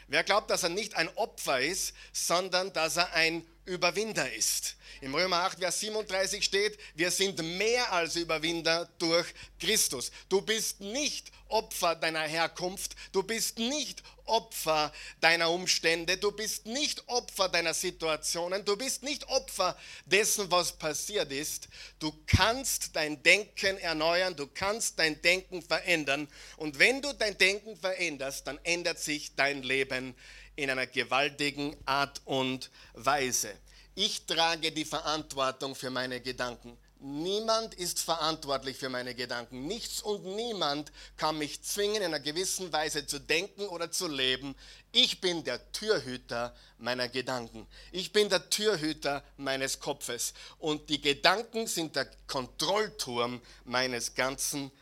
Wer 0.07 0.23
glaubt, 0.23 0.49
dass 0.49 0.63
er 0.63 0.69
nicht 0.69 0.95
ein 0.95 1.09
Opfer 1.17 1.59
ist, 1.59 1.93
sondern 2.13 2.71
dass 2.73 2.97
er 2.97 3.13
ein 3.13 3.45
Überwinder 3.65 4.31
ist? 4.33 4.75
Im 5.01 5.15
Römer 5.15 5.37
8, 5.37 5.59
Vers 5.59 5.79
37 5.79 6.43
steht, 6.43 6.77
wir 6.93 7.09
sind 7.09 7.41
mehr 7.57 7.91
als 7.91 8.15
Überwinder 8.15 8.89
durch 8.99 9.27
Christus. 9.59 10.11
Du 10.29 10.41
bist 10.41 10.79
nicht 10.79 11.31
Opfer 11.55 11.95
deiner 11.95 12.23
Herkunft, 12.23 12.97
du 13.13 13.23
bist 13.23 13.59
nicht 13.59 14.03
Opfer 14.25 14.91
deiner 15.21 15.49
Umstände, 15.49 16.17
du 16.17 16.33
bist 16.33 16.65
nicht 16.65 17.07
Opfer 17.07 17.47
deiner 17.47 17.73
Situationen, 17.73 18.65
du 18.65 18.75
bist 18.75 19.03
nicht 19.03 19.29
Opfer 19.29 19.77
dessen, 20.05 20.51
was 20.51 20.73
passiert 20.73 21.31
ist. 21.31 21.69
Du 21.99 22.11
kannst 22.27 22.97
dein 22.97 23.23
Denken 23.23 23.77
erneuern, 23.77 24.35
du 24.35 24.47
kannst 24.47 24.99
dein 24.99 25.21
Denken 25.21 25.61
verändern 25.61 26.27
und 26.57 26.77
wenn 26.77 27.01
du 27.01 27.13
dein 27.13 27.37
Denken 27.37 27.77
veränderst, 27.77 28.45
dann 28.47 28.59
ändert 28.63 28.99
sich 28.99 29.33
dein 29.35 29.63
Leben 29.63 30.13
in 30.57 30.69
einer 30.69 30.87
gewaltigen 30.87 31.77
Art 31.85 32.21
und 32.25 32.69
Weise. 32.95 33.53
Ich 33.95 34.25
trage 34.25 34.73
die 34.73 34.83
Verantwortung 34.83 35.73
für 35.73 35.89
meine 35.89 36.19
Gedanken. 36.19 36.77
Niemand 37.07 37.75
ist 37.75 37.99
verantwortlich 37.99 38.77
für 38.77 38.89
meine 38.89 39.13
Gedanken. 39.13 39.67
Nichts 39.67 40.01
und 40.01 40.25
niemand 40.25 40.91
kann 41.17 41.37
mich 41.37 41.61
zwingen, 41.61 41.97
in 41.97 42.05
einer 42.05 42.19
gewissen 42.19 42.73
Weise 42.73 43.05
zu 43.05 43.19
denken 43.19 43.67
oder 43.67 43.91
zu 43.91 44.07
leben. 44.07 44.55
Ich 44.91 45.21
bin 45.21 45.43
der 45.43 45.71
Türhüter 45.71 46.55
meiner 46.79 47.07
Gedanken. 47.07 47.67
Ich 47.91 48.11
bin 48.11 48.29
der 48.29 48.49
Türhüter 48.49 49.23
meines 49.37 49.79
Kopfes. 49.79 50.33
Und 50.57 50.89
die 50.89 50.99
Gedanken 50.99 51.67
sind 51.67 51.95
der 51.95 52.09
Kontrollturm 52.25 53.39
meines 53.65 54.15
ganzen 54.15 54.63
Lebens. 54.63 54.81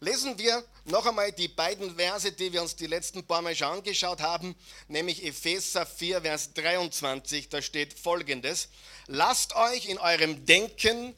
Lesen 0.00 0.38
wir 0.38 0.62
noch 0.84 1.06
einmal 1.06 1.32
die 1.32 1.48
beiden 1.48 1.96
Verse, 1.96 2.30
die 2.32 2.52
wir 2.52 2.62
uns 2.62 2.76
die 2.76 2.86
letzten 2.86 3.26
paar 3.26 3.40
Mal 3.42 3.56
schon 3.56 3.68
angeschaut 3.68 4.20
haben, 4.20 4.54
nämlich 4.88 5.24
Epheser 5.24 5.86
4, 5.86 6.22
Vers 6.22 6.52
23. 6.52 7.48
Da 7.48 7.62
steht 7.62 7.98
folgendes 7.98 8.68
lasst 9.06 9.54
euch 9.54 9.86
in 9.86 9.98
eurem 9.98 10.44
Denken 10.44 11.14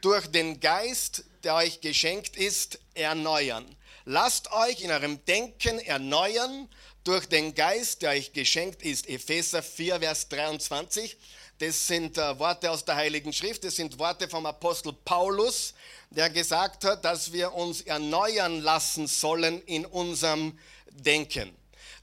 durch 0.00 0.26
den 0.26 0.60
Geist, 0.60 1.24
der 1.44 1.54
euch 1.54 1.80
geschenkt 1.80 2.36
ist, 2.36 2.78
erneuern. 2.94 3.64
Lasst 4.04 4.50
euch 4.52 4.80
in 4.82 4.90
eurem 4.90 5.24
Denken 5.24 5.78
erneuern 5.78 6.68
durch 7.04 7.26
den 7.26 7.54
Geist, 7.54 8.02
der 8.02 8.10
euch 8.10 8.32
geschenkt 8.32 8.82
ist. 8.82 9.08
Epheser 9.08 9.62
4, 9.62 10.00
Vers 10.00 10.28
23. 10.28 11.16
Das 11.58 11.86
sind 11.86 12.16
äh, 12.16 12.38
Worte 12.38 12.70
aus 12.70 12.86
der 12.86 12.96
Heiligen 12.96 13.34
Schrift, 13.34 13.64
das 13.64 13.76
sind 13.76 13.98
Worte 13.98 14.28
vom 14.28 14.46
Apostel 14.46 14.94
Paulus, 15.04 15.74
der 16.10 16.28
gesagt 16.28 16.84
hat, 16.84 17.04
dass 17.04 17.32
wir 17.32 17.54
uns 17.54 17.82
erneuern 17.82 18.60
lassen 18.60 19.06
sollen 19.06 19.62
in 19.62 19.86
unserem 19.86 20.58
Denken. 20.90 21.54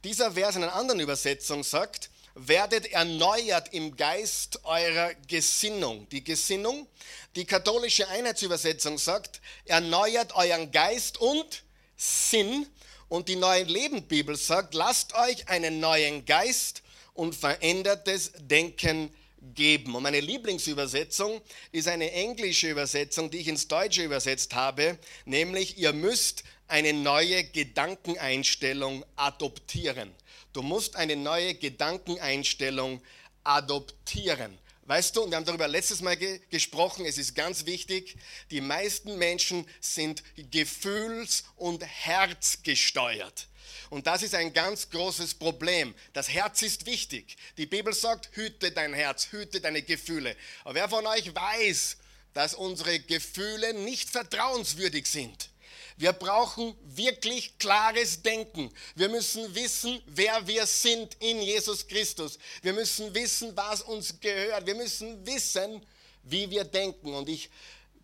Dieser 0.04 0.32
Vers 0.32 0.56
in 0.56 0.64
einer 0.64 0.76
anderen 0.76 1.02
Übersetzung 1.02 1.64
sagt, 1.64 2.10
werdet 2.34 2.86
erneuert 2.92 3.74
im 3.74 3.98
Geist 3.98 4.64
eurer 4.64 5.14
Gesinnung. 5.28 6.08
Die 6.10 6.24
Gesinnung, 6.24 6.88
die 7.36 7.46
katholische 7.46 8.08
Einheitsübersetzung 8.08 8.98
sagt, 8.98 9.42
erneuert 9.66 10.36
euren 10.36 10.72
Geist 10.72 11.20
und 11.20 11.64
Sinn. 11.98 12.68
Und 13.10 13.28
die 13.28 13.36
neue 13.36 13.64
Lebenbibel 13.64 14.36
sagt, 14.38 14.74
lasst 14.74 15.16
euch 15.16 15.48
einen 15.50 15.80
neuen 15.80 16.26
Geist 16.26 16.84
und 17.14 17.36
verändertes 17.36 18.32
Denken 18.38 19.14
geben. 19.53 19.96
Und 19.96 20.03
meine 20.03 20.20
Lieblingsübersetzung 20.20 21.41
ist 21.72 21.88
eine 21.88 22.12
englische 22.12 22.70
Übersetzung, 22.70 23.29
die 23.29 23.38
ich 23.38 23.48
ins 23.48 23.67
Deutsche 23.67 24.03
übersetzt 24.03 24.56
habe, 24.56 24.98
nämlich 25.25 25.77
ihr 25.77 25.94
müsst 25.94 26.44
eine 26.67 26.94
neue 26.94 27.44
Gedankeneinstellung 27.44 29.06
adoptieren. 29.15 30.13
Du 30.53 30.62
musst 30.62 30.96
eine 30.96 31.15
neue 31.15 31.56
Gedankeneinstellung 31.56 33.01
adoptieren. 33.44 34.58
Weißt 34.88 35.15
du, 35.15 35.24
und 35.24 35.32
wir 35.32 35.38
haben 35.38 35.46
darüber 35.46 35.67
letztes 35.67 36.01
Mal 36.01 36.15
ge 36.15 36.39
gesprochen, 36.50 37.06
es 37.06 37.17
ist 37.17 37.36
ganz 37.36 37.65
wichtig, 37.65 38.15
die 38.51 38.62
meisten 38.62 39.17
Menschen 39.17 39.67
sind 39.82 40.24
gefühls- 40.50 41.44
und 41.58 41.84
herzgesteuert. 41.86 43.50
Und 43.89 44.08
das 44.08 44.24
ist 44.24 44.36
ein 44.36 44.53
ganz 44.53 44.89
großes 44.89 45.36
Problem. 45.36 45.96
Das 46.13 46.29
Herz 46.29 46.62
ist 46.62 46.86
wichtig. 46.86 47.38
Die 47.58 47.65
Bibel 47.65 47.94
sagt, 47.94 48.29
hüte 48.36 48.72
dein 48.72 48.94
Herz, 48.94 49.27
hüte 49.32 49.62
deine 49.62 49.82
Gefühle. 49.82 50.36
Aber 50.63 50.75
wer 50.75 50.89
von 50.89 51.06
euch 51.08 51.34
weiß, 51.34 51.98
dass 52.34 52.53
unsere 52.53 53.00
Gefühle 53.00 53.74
nicht 53.74 54.10
vertrauenswürdig 54.10 55.08
sind? 55.08 55.50
Wir 55.98 56.13
brauchen 56.13 56.75
wirklich 56.84 57.58
klares 57.58 58.22
Denken. 58.22 58.72
Wir 58.96 59.10
müssen 59.10 59.56
wissen, 59.56 60.00
wer 60.06 60.46
wir 60.46 60.67
sind 60.67 61.15
in 61.20 61.41
Jesus 61.41 61.88
Christus. 61.88 62.38
Wir 62.62 62.74
müssen 62.74 63.13
wissen, 63.15 63.56
was 63.58 63.82
uns 63.82 64.20
gehört. 64.20 64.67
Wir 64.67 64.75
müssen 64.75 65.25
wissen, 65.25 65.84
wie 66.22 66.50
wir 66.51 66.65
denken. 66.65 67.15
Und 67.15 67.27
ich 67.29 67.50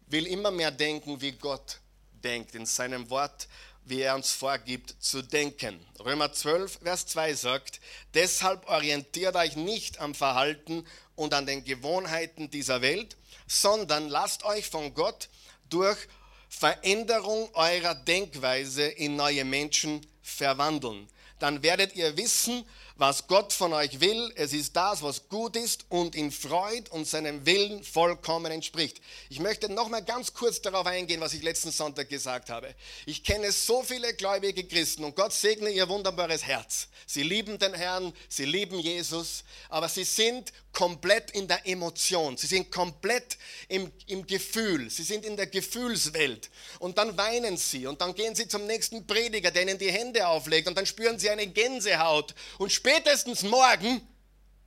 will 0.07 0.25
immer 0.25 0.49
mehr 0.49 0.71
denken, 0.71 1.21
wie 1.21 1.33
Gott 1.33 1.79
denkt 2.23 2.55
in 2.55 2.65
seinem 2.65 3.07
Wort 3.11 3.47
wie 3.85 4.01
er 4.01 4.15
uns 4.15 4.31
vorgibt 4.31 4.95
zu 4.99 5.21
denken. 5.21 5.79
Römer 5.99 6.31
12, 6.31 6.79
Vers 6.83 7.05
2 7.07 7.33
sagt, 7.33 7.81
deshalb 8.13 8.67
orientiert 8.67 9.35
euch 9.35 9.55
nicht 9.55 9.99
am 9.99 10.15
Verhalten 10.15 10.85
und 11.15 11.33
an 11.33 11.45
den 11.45 11.63
Gewohnheiten 11.63 12.49
dieser 12.49 12.81
Welt, 12.81 13.17
sondern 13.47 14.09
lasst 14.09 14.43
euch 14.45 14.69
von 14.69 14.93
Gott 14.93 15.29
durch 15.69 15.97
Veränderung 16.49 17.49
eurer 17.53 17.95
Denkweise 17.95 18.83
in 18.83 19.15
neue 19.15 19.43
Menschen 19.43 20.05
verwandeln. 20.21 21.09
Dann 21.39 21.63
werdet 21.63 21.95
ihr 21.95 22.15
wissen, 22.15 22.63
was 22.95 23.27
Gott 23.27 23.53
von 23.53 23.73
euch 23.73 23.99
will. 23.99 24.31
Es 24.35 24.53
ist 24.53 24.75
das, 24.75 25.01
was 25.01 25.27
gut 25.27 25.55
ist 25.55 25.85
und 25.89 26.15
in 26.15 26.31
Freud 26.31 26.89
und 26.91 27.07
seinem 27.07 27.45
Willen 27.45 27.83
vollkommen 27.83 28.51
entspricht. 28.51 29.01
Ich 29.29 29.39
möchte 29.39 29.71
noch 29.71 29.89
mal 29.89 30.03
ganz 30.03 30.33
kurz 30.33 30.61
darauf 30.61 30.85
eingehen, 30.85 31.21
was 31.21 31.33
ich 31.33 31.41
letzten 31.41 31.71
Sonntag 31.71 32.09
gesagt 32.09 32.49
habe. 32.49 32.73
Ich 33.05 33.23
kenne 33.23 33.51
so 33.51 33.83
viele 33.83 34.13
gläubige 34.13 34.63
Christen 34.65 35.03
und 35.03 35.15
Gott 35.15 35.33
segne 35.33 35.69
ihr 35.69 35.89
wunderbares 35.89 36.43
Herz. 36.43 36.87
Sie 37.05 37.23
lieben 37.23 37.59
den 37.59 37.73
Herrn, 37.73 38.13
sie 38.29 38.45
lieben 38.45 38.79
Jesus, 38.79 39.43
aber 39.69 39.89
sie 39.89 40.03
sind 40.03 40.53
komplett 40.73 41.31
in 41.31 41.47
der 41.47 41.65
Emotion, 41.67 42.35
sie 42.35 42.47
sind 42.47 42.71
komplett 42.71 43.37
im, 43.67 43.91
im 44.07 44.25
Gefühl, 44.25 44.89
sie 44.89 45.03
sind 45.03 45.23
in 45.23 45.37
der 45.37 45.47
Gefühlswelt. 45.47 46.49
Und 46.79 46.97
dann 46.97 47.15
weinen 47.17 47.57
sie 47.57 47.85
und 47.87 48.01
dann 48.01 48.13
gehen 48.15 48.35
sie 48.35 48.47
zum 48.47 48.65
nächsten 48.65 49.05
Prediger, 49.07 49.51
der 49.51 49.61
ihnen 49.61 49.77
die 49.77 49.91
Hände 49.91 50.27
auflegt 50.27 50.67
und 50.67 50.75
dann 50.75 50.85
spüren 50.85 51.19
sie 51.19 51.29
eine 51.29 51.47
Gänsehaut. 51.47 52.33
Und 52.57 52.71
spätestens 52.71 53.43
morgen 53.43 54.01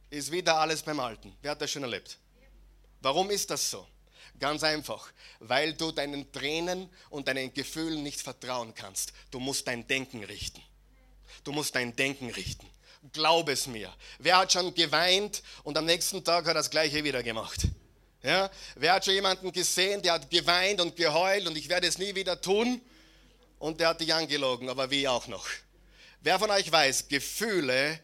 ist 0.09 0.31
wieder 0.31 0.57
alles 0.59 0.83
beim 0.83 1.01
Alten. 1.01 1.37
Wer 1.43 1.51
hat 1.51 1.61
das 1.61 1.71
schon 1.71 1.83
erlebt? 1.83 2.19
Warum 3.01 3.31
ist 3.31 3.51
das 3.51 3.69
so? 3.69 3.87
Ganz 4.39 4.63
einfach, 4.63 5.13
weil 5.41 5.73
du 5.75 5.93
deinen 5.93 6.31
Tränen 6.31 6.91
und 7.11 7.27
deinen 7.27 7.53
Gefühlen 7.53 8.03
nicht 8.03 8.21
vertrauen 8.21 8.75
kannst. 8.75 9.13
Du 9.31 9.41
musst 9.41 9.67
dein 9.67 9.87
Denken 9.87 10.23
richten. 10.25 10.63
Du 11.43 11.53
musst 11.53 11.75
dein 11.75 11.97
Denken 11.97 12.31
richten. 12.31 12.69
Glaub 13.13 13.49
es 13.49 13.67
mir. 13.67 13.93
Wer 14.19 14.39
hat 14.39 14.53
schon 14.53 14.75
geweint 14.75 15.43
und 15.65 15.77
am 15.77 15.85
nächsten 15.85 16.25
Tag 16.25 16.47
hat 16.47 16.57
das 16.57 16.71
gleiche 16.71 17.05
wieder 17.05 17.23
gemacht? 17.23 17.63
Ja? 18.23 18.51
Wer 18.75 18.95
hat 18.95 19.05
schon 19.05 19.15
jemanden 19.15 19.53
gesehen, 19.53 20.03
der 20.03 20.15
hat 20.15 20.31
geweint 20.31 20.81
und 20.81 20.97
geheult 20.97 21.47
und 21.47 21.57
ich 21.57 21.69
werde 21.69 21.87
es 21.87 21.99
nie 21.99 22.15
wieder 22.15 22.41
tun? 22.41 22.81
Und 23.59 23.81
der 23.81 23.89
hat 23.89 24.01
dich 24.01 24.13
angelogen, 24.13 24.69
aber 24.69 24.91
wie 24.91 25.09
auch 25.09 25.29
noch. 25.29 25.47
Wer 26.21 26.39
von 26.39 26.51
euch 26.51 26.71
weiß, 26.71 27.09
Gefühle 27.09 28.01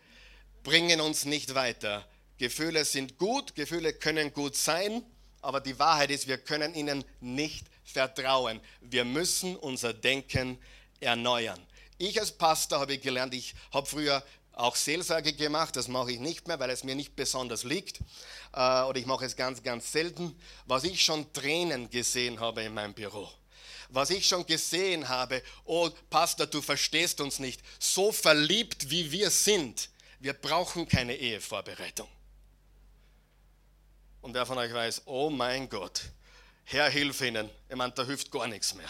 bringen 0.62 1.00
uns 1.00 1.25
nicht 1.25 1.54
weiter. 1.54 2.06
Gefühle 2.38 2.85
sind 2.85 3.18
gut, 3.18 3.54
Gefühle 3.54 3.92
können 3.92 4.32
gut 4.32 4.56
sein, 4.56 5.02
aber 5.40 5.61
die 5.61 5.78
Wahrheit 5.78 6.11
ist, 6.11 6.28
wir 6.28 6.38
können 6.38 6.75
ihnen 6.75 7.04
nicht 7.21 7.66
vertrauen. 7.85 8.61
Wir 8.80 9.04
müssen 9.04 9.56
unser 9.56 9.92
Denken 9.92 10.59
erneuern. 11.00 11.61
Ich 11.99 12.18
als 12.18 12.32
Pastor 12.32 12.80
habe 12.80 12.99
gelernt, 12.99 13.35
ich 13.35 13.54
habe 13.73 13.87
früher 13.87 14.25
auch 14.52 14.76
Seelsorge 14.76 15.32
gemacht, 15.32 15.76
das 15.76 15.88
mache 15.88 16.12
ich 16.12 16.21
nicht 16.21 16.47
mehr, 16.47 16.59
weil 16.61 16.71
es 16.71 16.85
mir 16.85 16.94
nicht 16.94 17.16
besonders 17.16 17.64
liegt. 17.64 18.00
Äh, 18.52 18.82
oder 18.82 18.97
ich 18.97 19.06
mache 19.06 19.25
es 19.25 19.37
ganz, 19.37 19.62
ganz 19.62 19.90
selten. 19.92 20.38
Was 20.66 20.85
ich 20.85 21.02
schon 21.02 21.32
Tränen 21.32 21.90
gesehen 21.90 22.40
habe 22.40 22.62
in 22.62 22.75
meinem 22.75 22.94
Büro. 22.94 23.28
Was 23.88 24.11
ich 24.11 24.26
schon 24.26 24.47
gesehen 24.47 25.09
habe, 25.09 25.42
oh 25.64 25.90
Pastor, 26.09 26.47
du 26.47 26.62
verstehst 26.62 27.21
uns 27.21 27.38
nicht. 27.38 27.61
So 27.78 28.12
verliebt 28.12 28.90
wie 28.90 29.11
wir 29.12 29.30
sind, 29.30 29.90
wir 30.21 30.32
brauchen 30.32 30.88
keine 30.88 31.16
Ehevorbereitung. 31.16 32.09
Und 34.23 34.35
wer 34.35 34.47
von 34.47 34.56
euch 34.56 34.73
weiß, 34.73 35.02
oh 35.06 35.30
mein 35.30 35.68
Gott, 35.68 36.02
Herr, 36.64 36.88
hilf 36.88 37.21
ihnen. 37.21 37.50
Ich 37.68 37.76
meine, 37.76 37.92
da 37.92 38.04
hilft 38.04 38.30
gar 38.30 38.47
nichts 38.47 38.75
mehr. 38.75 38.88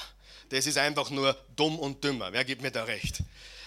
Das 0.51 0.67
ist 0.67 0.77
einfach 0.77 1.09
nur 1.11 1.35
dumm 1.57 1.79
und 1.79 2.05
dümmer. 2.05 2.33
Wer 2.33 2.45
gibt 2.45 2.63
mir 2.63 2.71
da 2.71 2.85
recht? 2.85 3.23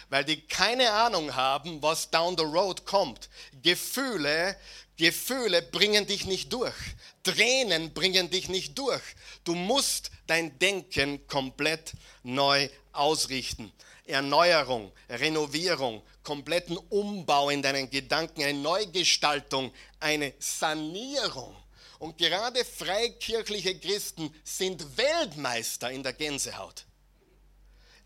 Weil 0.09 0.24
die 0.24 0.41
keine 0.41 0.91
Ahnung 0.91 1.35
haben, 1.35 1.81
was 1.81 2.09
down 2.09 2.38
the 2.38 2.43
road 2.43 2.85
kommt. 2.85 3.29
Gefühle, 3.62 4.57
Gefühle 4.97 5.62
bringen 5.62 6.05
dich 6.05 6.25
nicht 6.25 6.53
durch. 6.53 6.75
Tränen 7.24 7.93
bringen 7.93 8.29
dich 8.29 8.50
nicht 8.50 8.77
durch. 8.77 9.01
Du 9.43 9.55
musst 9.55 10.12
dein 10.27 10.57
Denken 10.59 11.25
komplett 11.27 11.93
neu 12.24 12.69
ausrichten. 12.91 13.71
Erneuerung, 14.05 14.91
Renovierung, 15.09 16.03
kompletten 16.24 16.77
Umbau 16.77 17.50
in 17.50 17.62
deinen 17.62 17.89
Gedanken, 17.89 18.43
eine 18.43 18.59
Neugestaltung, 18.59 19.74
eine 20.00 20.33
Sanierung. 20.39 21.55
Und 21.97 22.17
gerade 22.17 22.63
freikirchliche 22.63 23.79
Christen 23.79 24.33
sind 24.43 24.97
Weltmeister 24.97 25.89
in 25.89 26.03
der 26.03 26.13
Gänsehaut. 26.13 26.85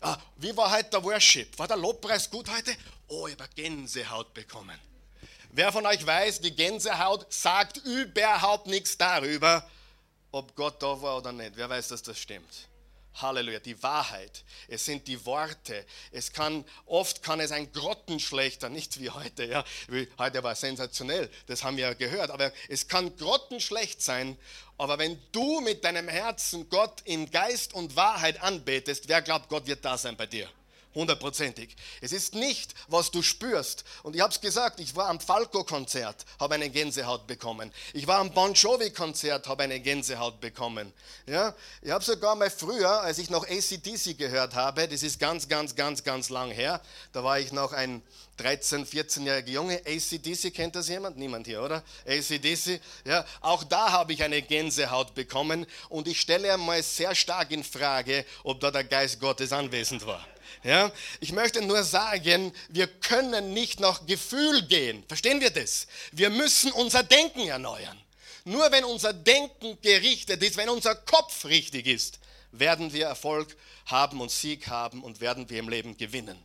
Ah, 0.00 0.16
wie 0.36 0.56
war 0.56 0.70
heute 0.70 0.90
der 0.90 1.04
Worship? 1.04 1.58
War 1.58 1.68
der 1.68 1.76
Lobpreis 1.76 2.30
gut 2.30 2.50
heute? 2.50 2.74
Oh, 3.08 3.26
ich 3.26 3.34
habe 3.34 3.48
Gänsehaut 3.54 4.32
bekommen. 4.32 4.78
Wer 5.52 5.72
von 5.72 5.84
euch 5.84 6.06
weiß, 6.06 6.40
die 6.40 6.54
Gänsehaut 6.54 7.30
sagt 7.32 7.78
überhaupt 7.78 8.66
nichts 8.66 8.96
darüber, 8.96 9.68
ob 10.32 10.54
Gott 10.54 10.82
da 10.82 11.02
war 11.02 11.18
oder 11.18 11.32
nicht. 11.32 11.52
Wer 11.56 11.68
weiß, 11.68 11.88
dass 11.88 12.02
das 12.02 12.18
stimmt? 12.18 12.68
Halleluja, 13.14 13.60
die 13.60 13.82
Wahrheit. 13.82 14.44
Es 14.68 14.84
sind 14.84 15.06
die 15.08 15.24
Worte. 15.26 15.84
Es 16.10 16.32
kann, 16.32 16.64
oft 16.86 17.22
kann 17.22 17.40
es 17.40 17.52
ein 17.52 17.72
grottenschlechter, 17.72 18.68
nicht 18.68 19.00
wie 19.00 19.10
heute, 19.10 19.44
ja. 19.44 19.64
Heute 20.18 20.42
war 20.42 20.54
sensationell, 20.54 21.30
das 21.46 21.64
haben 21.64 21.76
wir 21.76 21.84
ja 21.84 21.94
gehört, 21.94 22.30
aber 22.30 22.52
es 22.68 22.88
kann 22.88 23.16
grottenschlecht 23.16 24.02
sein. 24.02 24.36
Aber 24.78 24.98
wenn 24.98 25.20
du 25.32 25.60
mit 25.60 25.84
deinem 25.84 26.08
Herzen 26.08 26.68
Gott 26.70 27.02
in 27.04 27.30
Geist 27.30 27.74
und 27.74 27.96
Wahrheit 27.96 28.40
anbetest, 28.40 29.08
wer 29.08 29.20
glaubt, 29.20 29.48
Gott 29.48 29.66
wird 29.66 29.84
da 29.84 29.98
sein 29.98 30.16
bei 30.16 30.26
dir? 30.26 30.48
Hundertprozentig. 30.94 31.76
Es 32.00 32.12
ist 32.12 32.34
nicht, 32.34 32.74
was 32.88 33.10
du 33.10 33.22
spürst. 33.22 33.84
Und 34.02 34.16
ich 34.16 34.22
habe 34.22 34.32
es 34.32 34.40
gesagt, 34.40 34.80
ich 34.80 34.96
war 34.96 35.08
am 35.08 35.20
Falco-Konzert, 35.20 36.24
habe 36.38 36.54
eine 36.54 36.70
Gänsehaut 36.70 37.26
bekommen. 37.26 37.72
Ich 37.92 38.06
war 38.06 38.18
am 38.18 38.32
Bon 38.32 38.54
Jovi-Konzert, 38.54 39.46
habe 39.46 39.62
eine 39.62 39.80
Gänsehaut 39.80 40.40
bekommen. 40.40 40.92
Ja? 41.26 41.54
Ich 41.82 41.90
habe 41.90 42.04
sogar 42.04 42.34
mal 42.34 42.50
früher, 42.50 43.02
als 43.02 43.18
ich 43.18 43.30
noch 43.30 43.46
ACDC 43.48 44.18
gehört 44.18 44.54
habe, 44.54 44.88
das 44.88 45.02
ist 45.02 45.20
ganz, 45.20 45.48
ganz, 45.48 45.74
ganz, 45.74 46.02
ganz 46.02 46.28
lang 46.28 46.50
her, 46.50 46.80
da 47.12 47.22
war 47.22 47.38
ich 47.38 47.52
noch 47.52 47.72
ein 47.72 48.02
13-, 48.40 48.86
14-jähriger 48.86 49.50
Junge. 49.50 49.82
ACDC, 49.86 50.54
kennt 50.54 50.74
das 50.74 50.88
jemand? 50.88 51.18
Niemand 51.18 51.46
hier, 51.46 51.62
oder? 51.62 51.82
ACDC, 52.06 52.80
ja. 53.04 53.24
Auch 53.40 53.64
da 53.64 53.92
habe 53.92 54.12
ich 54.12 54.22
eine 54.22 54.40
Gänsehaut 54.40 55.14
bekommen 55.14 55.66
und 55.88 56.08
ich 56.08 56.20
stelle 56.20 56.52
einmal 56.52 56.82
sehr 56.82 57.14
stark 57.14 57.50
in 57.50 57.62
Frage, 57.62 58.24
ob 58.42 58.60
da 58.60 58.70
der 58.70 58.84
Geist 58.84 59.20
Gottes 59.20 59.52
anwesend 59.52 60.06
war. 60.06 60.26
Ja, 60.62 60.92
ich 61.20 61.32
möchte 61.32 61.62
nur 61.62 61.82
sagen, 61.84 62.52
wir 62.68 62.86
können 62.86 63.52
nicht 63.52 63.80
nach 63.80 64.06
Gefühl 64.06 64.66
gehen. 64.66 65.04
Verstehen 65.08 65.40
wir 65.40 65.50
das? 65.50 65.86
Wir 66.12 66.30
müssen 66.30 66.72
unser 66.72 67.02
Denken 67.02 67.48
erneuern. 67.48 67.98
Nur 68.44 68.70
wenn 68.72 68.84
unser 68.84 69.12
Denken 69.12 69.78
gerichtet 69.82 70.42
ist, 70.42 70.56
wenn 70.56 70.68
unser 70.68 70.94
Kopf 70.94 71.44
richtig 71.44 71.86
ist, 71.86 72.18
werden 72.52 72.92
wir 72.92 73.06
Erfolg 73.06 73.56
haben 73.86 74.20
und 74.20 74.30
Sieg 74.30 74.68
haben 74.68 75.02
und 75.02 75.20
werden 75.20 75.48
wir 75.50 75.58
im 75.58 75.68
Leben 75.68 75.96
gewinnen. 75.96 76.38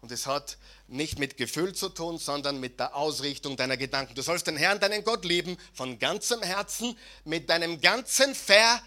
Und 0.00 0.12
es 0.12 0.26
hat 0.26 0.58
nicht 0.86 1.18
mit 1.18 1.36
Gefühl 1.38 1.74
zu 1.74 1.88
tun, 1.88 2.18
sondern 2.18 2.60
mit 2.60 2.78
der 2.78 2.94
Ausrichtung 2.94 3.56
deiner 3.56 3.76
Gedanken. 3.76 4.14
Du 4.14 4.22
sollst 4.22 4.46
den 4.46 4.56
Herrn, 4.56 4.78
deinen 4.80 5.02
Gott 5.02 5.24
lieben, 5.24 5.56
von 5.72 5.98
ganzem 5.98 6.42
Herzen, 6.42 6.98
mit 7.24 7.48
deinem 7.48 7.80
ganzen 7.80 8.34
Verstand 8.34 8.82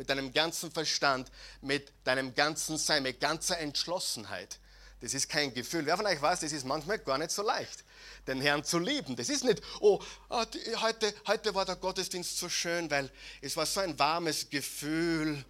mit 0.00 0.08
deinem 0.08 0.32
ganzen 0.32 0.72
Verstand, 0.72 1.30
mit 1.60 1.92
deinem 2.04 2.34
ganzen 2.34 2.78
Sein, 2.78 3.02
mit 3.02 3.20
ganzer 3.20 3.58
Entschlossenheit. 3.58 4.58
Das 5.02 5.12
ist 5.12 5.28
kein 5.28 5.52
Gefühl. 5.52 5.84
Wer 5.84 5.94
von 5.98 6.06
euch 6.06 6.22
weiß, 6.22 6.40
das 6.40 6.52
ist 6.52 6.64
manchmal 6.64 7.00
gar 7.00 7.18
nicht 7.18 7.30
so 7.30 7.42
leicht, 7.42 7.84
den 8.26 8.40
Herrn 8.40 8.64
zu 8.64 8.78
lieben. 8.78 9.14
Das 9.14 9.28
ist 9.28 9.44
nicht, 9.44 9.60
oh, 9.80 10.00
ah, 10.30 10.46
heute, 10.80 11.12
heute 11.26 11.54
war 11.54 11.66
der 11.66 11.76
Gottesdienst 11.76 12.38
so 12.38 12.48
schön, 12.48 12.90
weil 12.90 13.10
es 13.42 13.58
war 13.58 13.66
so 13.66 13.80
ein 13.80 13.98
warmes 13.98 14.48
Gefühl. 14.48 15.44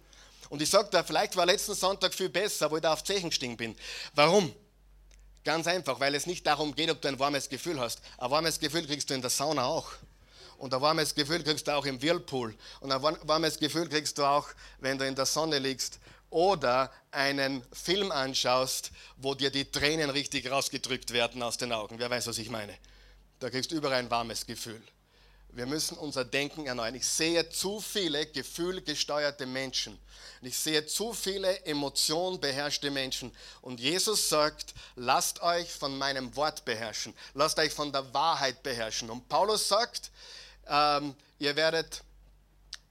Und 0.49 0.61
ich 0.61 0.69
sage 0.69 0.89
da, 0.91 1.01
vielleicht 1.01 1.37
war 1.37 1.45
letzten 1.45 1.73
Sonntag 1.73 2.13
viel 2.13 2.27
besser, 2.27 2.69
wo 2.69 2.75
ich 2.75 2.81
da 2.81 2.91
auf 2.91 3.05
Zechen 3.05 3.29
gestiegen 3.29 3.55
bin. 3.55 3.73
Warum? 4.15 4.53
Ganz 5.45 5.65
einfach, 5.65 5.97
weil 6.01 6.13
es 6.13 6.25
nicht 6.25 6.45
darum 6.45 6.75
geht, 6.75 6.89
ob 6.89 7.01
du 7.01 7.07
ein 7.07 7.19
warmes 7.19 7.47
Gefühl 7.47 7.79
hast. 7.79 8.01
Ein 8.17 8.31
warmes 8.31 8.59
Gefühl 8.59 8.85
kriegst 8.85 9.09
du 9.09 9.13
in 9.13 9.21
der 9.21 9.29
Sauna 9.29 9.63
auch. 9.63 9.93
Und 10.61 10.75
ein 10.75 10.81
warmes 10.81 11.15
Gefühl 11.15 11.41
kriegst 11.41 11.67
du 11.67 11.75
auch 11.75 11.87
im 11.87 11.99
Whirlpool. 12.03 12.55
Und 12.81 12.91
ein 12.91 13.01
warmes 13.01 13.57
Gefühl 13.57 13.89
kriegst 13.89 14.19
du 14.19 14.23
auch, 14.23 14.47
wenn 14.79 14.99
du 14.99 15.07
in 15.07 15.15
der 15.15 15.25
Sonne 15.25 15.57
liegst 15.57 15.99
oder 16.29 16.91
einen 17.09 17.63
Film 17.73 18.11
anschaust, 18.11 18.91
wo 19.17 19.33
dir 19.33 19.49
die 19.49 19.65
Tränen 19.65 20.11
richtig 20.11 20.51
rausgedrückt 20.51 21.13
werden 21.13 21.41
aus 21.41 21.57
den 21.57 21.73
Augen. 21.73 21.97
Wer 21.97 22.11
weiß, 22.11 22.27
was 22.27 22.37
ich 22.37 22.51
meine? 22.51 22.77
Da 23.39 23.49
kriegst 23.49 23.71
du 23.71 23.75
überall 23.75 23.95
ein 23.95 24.11
warmes 24.11 24.45
Gefühl. 24.45 24.79
Wir 25.49 25.65
müssen 25.65 25.97
unser 25.97 26.23
Denken 26.23 26.67
erneuern. 26.67 26.93
Ich 26.93 27.07
sehe 27.07 27.49
zu 27.49 27.81
viele 27.81 28.27
gefühlgesteuerte 28.27 29.47
Menschen. 29.47 29.97
Ich 30.43 30.59
sehe 30.59 30.85
zu 30.85 31.11
viele 31.11 31.65
emotionbeherrschte 31.65 32.91
Menschen. 32.91 33.35
Und 33.61 33.79
Jesus 33.79 34.29
sagt, 34.29 34.75
lasst 34.95 35.41
euch 35.41 35.71
von 35.71 35.97
meinem 35.97 36.35
Wort 36.35 36.65
beherrschen. 36.65 37.15
Lasst 37.33 37.57
euch 37.57 37.73
von 37.73 37.91
der 37.91 38.13
Wahrheit 38.13 38.61
beherrschen. 38.61 39.09
Und 39.09 39.27
Paulus 39.27 39.67
sagt, 39.67 40.11
ähm, 40.67 41.15
ihr 41.39 41.55
werdet, 41.55 42.03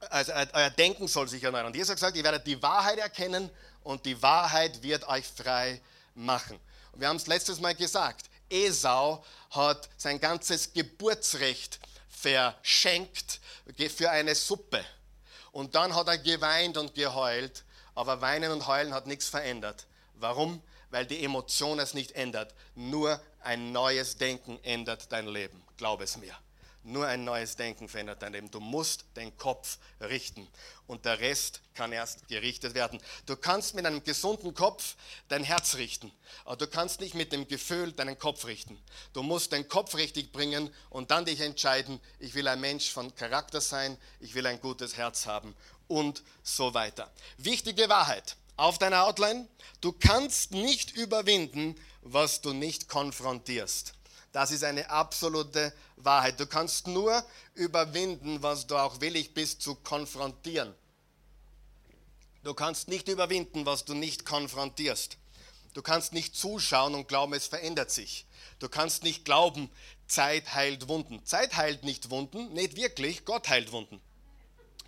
also 0.08 0.32
euer 0.32 0.70
Denken 0.70 1.08
soll 1.08 1.28
sich 1.28 1.42
erneuern. 1.42 1.66
Und 1.66 1.76
Jesus 1.76 1.90
hat 1.90 1.96
gesagt, 1.96 2.16
ihr 2.16 2.24
werdet 2.24 2.46
die 2.46 2.62
Wahrheit 2.62 2.98
erkennen 2.98 3.50
und 3.82 4.04
die 4.06 4.20
Wahrheit 4.22 4.82
wird 4.82 5.06
euch 5.08 5.26
frei 5.26 5.80
machen. 6.14 6.58
Und 6.92 7.00
wir 7.00 7.08
haben 7.08 7.16
es 7.16 7.26
letztes 7.26 7.60
Mal 7.60 7.74
gesagt, 7.74 8.26
Esau 8.48 9.24
hat 9.50 9.88
sein 9.96 10.20
ganzes 10.20 10.72
Geburtsrecht 10.72 11.78
verschenkt 12.08 13.40
für 13.96 14.10
eine 14.10 14.34
Suppe. 14.34 14.84
Und 15.52 15.74
dann 15.74 15.94
hat 15.94 16.08
er 16.08 16.18
geweint 16.18 16.76
und 16.76 16.94
geheult, 16.94 17.64
aber 17.94 18.20
Weinen 18.20 18.52
und 18.52 18.66
Heulen 18.66 18.94
hat 18.94 19.06
nichts 19.06 19.28
verändert. 19.28 19.86
Warum? 20.14 20.62
Weil 20.90 21.06
die 21.06 21.24
Emotion 21.24 21.78
es 21.78 21.94
nicht 21.94 22.12
ändert. 22.12 22.54
Nur 22.74 23.20
ein 23.42 23.72
neues 23.72 24.16
Denken 24.16 24.58
ändert 24.62 25.10
dein 25.10 25.26
Leben. 25.26 25.62
Glaub 25.76 26.00
es 26.00 26.16
mir. 26.16 26.34
Nur 26.82 27.06
ein 27.06 27.24
neues 27.24 27.56
Denken 27.56 27.88
verändert 27.88 28.22
dein 28.22 28.32
Leben. 28.32 28.50
Du 28.50 28.58
musst 28.58 29.04
den 29.14 29.36
Kopf 29.36 29.78
richten 30.00 30.48
und 30.86 31.04
der 31.04 31.20
Rest 31.20 31.60
kann 31.74 31.92
erst 31.92 32.26
gerichtet 32.28 32.74
werden. 32.74 33.00
Du 33.26 33.36
kannst 33.36 33.74
mit 33.74 33.84
einem 33.84 34.02
gesunden 34.02 34.54
Kopf 34.54 34.96
dein 35.28 35.44
Herz 35.44 35.74
richten, 35.74 36.10
aber 36.44 36.56
du 36.56 36.66
kannst 36.66 37.00
nicht 37.00 37.14
mit 37.14 37.32
dem 37.32 37.46
Gefühl 37.46 37.92
deinen 37.92 38.18
Kopf 38.18 38.46
richten. 38.46 38.80
Du 39.12 39.22
musst 39.22 39.52
den 39.52 39.68
Kopf 39.68 39.94
richtig 39.94 40.32
bringen 40.32 40.74
und 40.88 41.10
dann 41.10 41.26
dich 41.26 41.40
entscheiden, 41.40 42.00
ich 42.18 42.34
will 42.34 42.48
ein 42.48 42.60
Mensch 42.60 42.90
von 42.90 43.14
Charakter 43.14 43.60
sein, 43.60 43.98
ich 44.18 44.34
will 44.34 44.46
ein 44.46 44.60
gutes 44.60 44.96
Herz 44.96 45.26
haben 45.26 45.54
und 45.86 46.22
so 46.42 46.72
weiter. 46.72 47.12
Wichtige 47.36 47.90
Wahrheit 47.90 48.36
auf 48.56 48.78
deiner 48.78 49.04
Outline, 49.04 49.48
du 49.80 49.92
kannst 49.92 50.52
nicht 50.52 50.92
überwinden, 50.92 51.74
was 52.02 52.40
du 52.40 52.52
nicht 52.54 52.88
konfrontierst. 52.88 53.94
Das 54.32 54.50
ist 54.52 54.62
eine 54.62 54.88
absolute 54.90 55.72
Wahrheit. 55.96 56.38
Du 56.38 56.46
kannst 56.46 56.86
nur 56.86 57.24
überwinden, 57.54 58.42
was 58.42 58.66
du 58.66 58.76
auch 58.76 59.00
willig 59.00 59.34
bist 59.34 59.60
zu 59.62 59.74
konfrontieren. 59.74 60.74
Du 62.42 62.54
kannst 62.54 62.88
nicht 62.88 63.08
überwinden, 63.08 63.66
was 63.66 63.84
du 63.84 63.94
nicht 63.94 64.24
konfrontierst. 64.24 65.18
Du 65.74 65.82
kannst 65.82 66.12
nicht 66.12 66.34
zuschauen 66.34 66.94
und 66.94 67.06
glauben, 67.06 67.32
es 67.34 67.46
verändert 67.46 67.90
sich. 67.90 68.26
Du 68.58 68.68
kannst 68.68 69.02
nicht 69.02 69.24
glauben, 69.24 69.70
Zeit 70.06 70.54
heilt 70.54 70.88
Wunden. 70.88 71.24
Zeit 71.24 71.56
heilt 71.56 71.84
nicht 71.84 72.10
Wunden, 72.10 72.52
nicht 72.52 72.76
wirklich, 72.76 73.24
Gott 73.24 73.48
heilt 73.48 73.72
Wunden. 73.72 74.00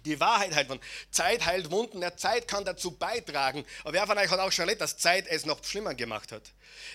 Die 0.05 0.19
Wahrheit 0.19 0.55
heilt 0.55 0.69
Wunden. 0.69 0.85
Zeit 1.11 1.47
heilt 1.47 1.71
Wunden. 1.71 2.01
Der 2.01 2.17
Zeit 2.17 2.49
kann 2.49 2.65
dazu 2.65 2.91
beitragen. 2.91 3.65
Aber 3.83 3.93
wer 3.93 4.07
von 4.07 4.19
euch 4.19 4.31
hat 4.31 4.41
auch 4.41 4.53
schon 4.53 4.65
erlebt, 4.65 4.81
dass 4.81 4.97
Zeit 4.97 5.27
es 5.29 5.47
noch 5.47 5.63
schlimmer 5.65 5.95
gemacht 5.95 6.33
hat? 6.33 6.43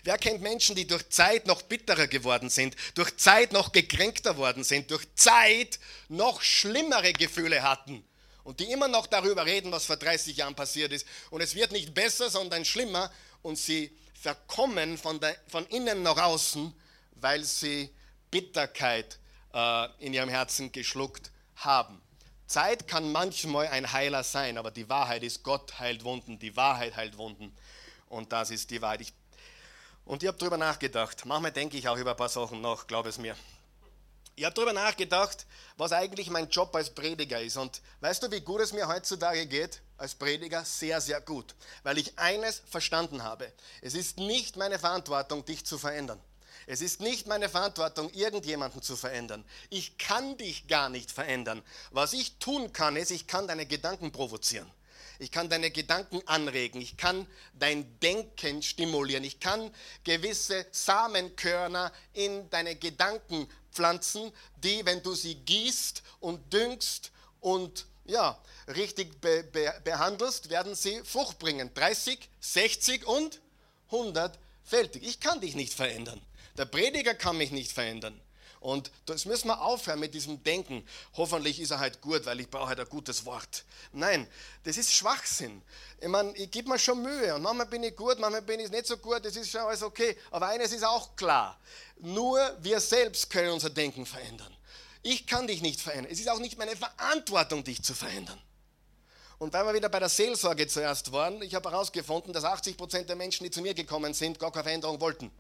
Wer 0.04 0.18
kennt 0.18 0.42
Menschen, 0.42 0.76
die 0.76 0.88
durch 0.88 1.10
Zeit 1.10 1.48
noch 1.48 1.62
bitterer 1.62 2.08
geworden 2.08 2.50
sind, 2.50 2.76
durch 2.96 3.16
Zeit 3.18 3.54
noch 3.54 3.72
gekränkter 3.72 4.38
worden 4.38 4.64
sind, 4.64 4.92
durch 4.92 5.06
Zeit 5.16 5.80
noch 6.10 6.42
schlimmere 6.42 7.14
Gefühle 7.14 7.64
hatten 7.64 8.04
und 8.44 8.60
die 8.60 8.72
immer 8.72 8.88
noch 8.88 9.08
darüber 9.08 9.46
reden, 9.46 9.72
was 9.72 9.86
vor 9.86 9.98
30 9.98 10.38
Jahren 10.38 10.56
passiert 10.56 10.94
ist. 10.94 11.06
Und 11.30 11.42
es 11.42 11.54
wird 11.54 11.72
nicht 11.72 11.94
besser, 11.94 12.30
sondern 12.30 12.64
schlimmer 12.64 13.12
und 13.42 13.58
sie 13.58 13.92
verkommen 14.14 14.98
von, 14.98 15.20
der, 15.20 15.36
von 15.48 15.66
innen 15.68 16.02
nach 16.02 16.18
außen, 16.18 16.74
weil 17.16 17.44
sie 17.44 17.90
Bitterkeit 18.32 19.20
äh, 19.54 19.88
in 20.00 20.14
ihrem 20.14 20.30
Herzen 20.30 20.72
geschluckt 20.72 21.32
haben. 21.58 22.02
Zeit 22.48 22.88
kann 22.88 23.12
manchmal 23.12 23.68
ein 23.68 23.92
Heiler 23.92 24.24
sein, 24.24 24.58
aber 24.58 24.72
die 24.72 24.90
Wahrheit 24.90 25.24
ist, 25.24 25.44
Gott 25.44 25.80
heilt 25.80 26.04
Wunden, 26.04 26.40
die 26.40 26.56
Wahrheit 26.56 26.96
heilt 26.96 27.18
Wunden. 27.18 27.56
Und 28.08 28.32
das 28.32 28.52
ist 28.52 28.72
die 28.72 28.82
Wahrheit. 28.82 29.02
Ich, 29.02 29.14
und 30.06 30.24
ich 30.24 30.28
habe 30.28 30.38
darüber 30.38 30.58
nachgedacht. 30.58 31.26
Manchmal 31.26 31.52
denke 31.52 31.78
ich 31.78 31.90
auch 31.90 31.98
über 31.98 32.12
ein 32.12 32.18
paar 32.18 32.30
Sachen 32.30 32.62
nach, 32.62 32.88
glaube 32.88 33.10
es 33.10 33.18
mir. 33.18 33.36
Ich 34.38 34.46
habe 34.46 34.54
darüber 34.54 34.72
nachgedacht, 34.72 35.46
was 35.78 35.92
eigentlich 35.92 36.30
mein 36.30 36.48
Job 36.48 36.74
als 36.76 36.94
Prediger 36.94 37.42
ist. 37.42 37.58
Und 37.58 37.82
weißt 38.02 38.24
du, 38.24 38.32
wie 38.32 38.42
gut 38.42 38.62
es 38.62 38.72
mir 38.72 38.88
heutzutage 38.88 39.46
geht 39.48 39.82
als 39.98 40.16
Prediger? 40.16 40.64
Sehr, 40.64 41.02
sehr 41.02 41.20
gut. 41.20 41.56
Weil 41.84 41.98
ich 41.98 42.18
eines 42.18 42.62
verstanden 42.70 43.24
habe. 43.24 43.52
Es 43.82 43.94
ist 43.94 44.20
nicht 44.20 44.56
meine 44.56 44.80
Verantwortung, 44.80 45.44
dich 45.44 45.66
zu 45.66 45.78
verändern. 45.78 46.22
Es 46.70 46.82
ist 46.82 47.00
nicht 47.00 47.28
meine 47.28 47.48
Verantwortung, 47.48 48.12
irgendjemanden 48.14 48.82
zu 48.82 48.98
verändern. 48.98 49.46
Ich 49.70 49.98
kann 49.98 50.36
dich 50.36 50.68
gar 50.68 50.90
nicht 50.90 51.12
verändern. 51.12 51.64
Was 51.92 52.12
ich 52.12 52.40
tun 52.40 52.74
kann, 52.74 52.98
ist, 52.98 53.10
ich 53.10 53.26
kann 53.26 53.48
deine 53.48 53.66
Gedanken 53.66 54.12
provozieren. 54.12 54.70
Ich 55.18 55.32
kann 55.32 55.50
deine 55.50 55.72
Gedanken 55.72 56.22
anregen. 56.26 56.82
Ich 56.82 56.98
kann 56.98 57.26
dein 57.58 57.98
Denken 58.02 58.62
stimulieren. 58.62 59.24
Ich 59.24 59.40
kann 59.40 59.74
gewisse 60.04 60.66
Samenkörner 60.72 61.94
in 62.14 62.50
deine 62.50 62.76
Gedanken 62.76 63.48
pflanzen, 63.72 64.34
die, 64.58 64.86
wenn 64.86 65.02
du 65.02 65.16
sie 65.16 65.36
gießt 65.36 66.04
und 66.20 66.52
düngst 66.52 67.12
und 67.40 67.86
ja, 68.04 68.38
richtig 68.68 69.22
be 69.22 69.44
be 69.44 69.74
behandelst, 69.86 70.50
werden 70.50 70.76
sie 70.76 71.02
Frucht 71.06 71.40
bringen. 71.40 71.74
30, 71.74 72.30
60 72.42 73.06
und 73.08 73.40
100 73.86 74.38
fältig. 74.66 75.04
Ich 75.04 75.22
kann 75.22 75.40
dich 75.40 75.56
nicht 75.56 75.74
verändern. 75.74 76.22
Der 76.58 76.66
Prediger 76.66 77.14
kann 77.14 77.38
mich 77.38 77.52
nicht 77.52 77.72
verändern. 77.72 78.20
Und 78.60 78.92
das 79.06 79.26
müssen 79.26 79.48
wir 79.48 79.62
aufhören 79.62 80.00
mit 80.00 80.14
diesem 80.14 80.44
Denken. 80.44 80.86
Hoffentlich 81.14 81.60
ist 81.60 81.72
er 81.72 81.80
halt 81.80 82.02
gut, 82.02 82.26
weil 82.26 82.40
ich 82.40 82.50
brauche 82.50 82.70
halt 82.70 82.80
ein 82.80 82.90
gutes 82.90 83.26
Wort. 83.26 83.64
Nein, 83.92 84.28
das 84.64 84.78
ist 84.78 84.92
Schwachsinn. 84.92 85.62
Ich 86.02 86.08
meine, 86.08 86.36
ich 86.36 86.50
gebe 86.50 86.70
mir 86.70 86.80
schon 86.80 87.02
Mühe 87.02 87.36
und 87.36 87.44
manchmal 87.44 87.68
bin 87.68 87.84
ich 87.84 87.96
gut, 87.96 88.20
manchmal 88.20 88.42
bin 88.42 88.60
ich 88.60 88.72
nicht 88.72 88.88
so 88.88 88.98
gut, 88.98 89.24
das 89.24 89.36
ist 89.36 89.52
schon 89.52 89.62
alles 89.62 89.84
okay. 89.84 90.18
Aber 90.32 90.48
eines 90.48 90.72
ist 90.72 90.84
auch 90.84 91.16
klar, 91.16 91.60
nur 92.00 92.40
wir 92.62 92.80
selbst 92.80 93.30
können 93.30 93.52
unser 93.52 93.70
Denken 93.70 94.06
verändern. 94.06 94.54
Ich 95.04 95.28
kann 95.28 95.48
dich 95.48 95.62
nicht 95.62 95.80
verändern. 95.80 96.12
Es 96.12 96.20
ist 96.20 96.30
auch 96.30 96.40
nicht 96.40 96.58
meine 96.58 96.76
Verantwortung, 96.76 97.64
dich 97.64 97.84
zu 97.84 97.94
verändern. 97.94 98.42
Und 99.38 99.54
weil 99.54 99.66
wir 99.68 99.76
wieder 99.76 99.90
bei 99.90 100.00
der 100.00 100.10
Seelsorge 100.10 100.68
zuerst 100.68 101.12
waren, 101.12 101.42
ich 101.44 101.54
habe 101.54 101.70
herausgefunden, 101.70 102.34
dass 102.34 102.44
80 102.44 102.76
Prozent 102.76 103.08
der 103.08 103.16
Menschen, 103.16 103.44
die 103.44 103.52
zu 103.52 103.62
mir 103.62 103.76
gekommen 103.76 104.16
sind, 104.16 104.40
gar 104.40 104.52
keine 104.52 104.64
Veränderung 104.64 105.00
wollten. 105.00 105.32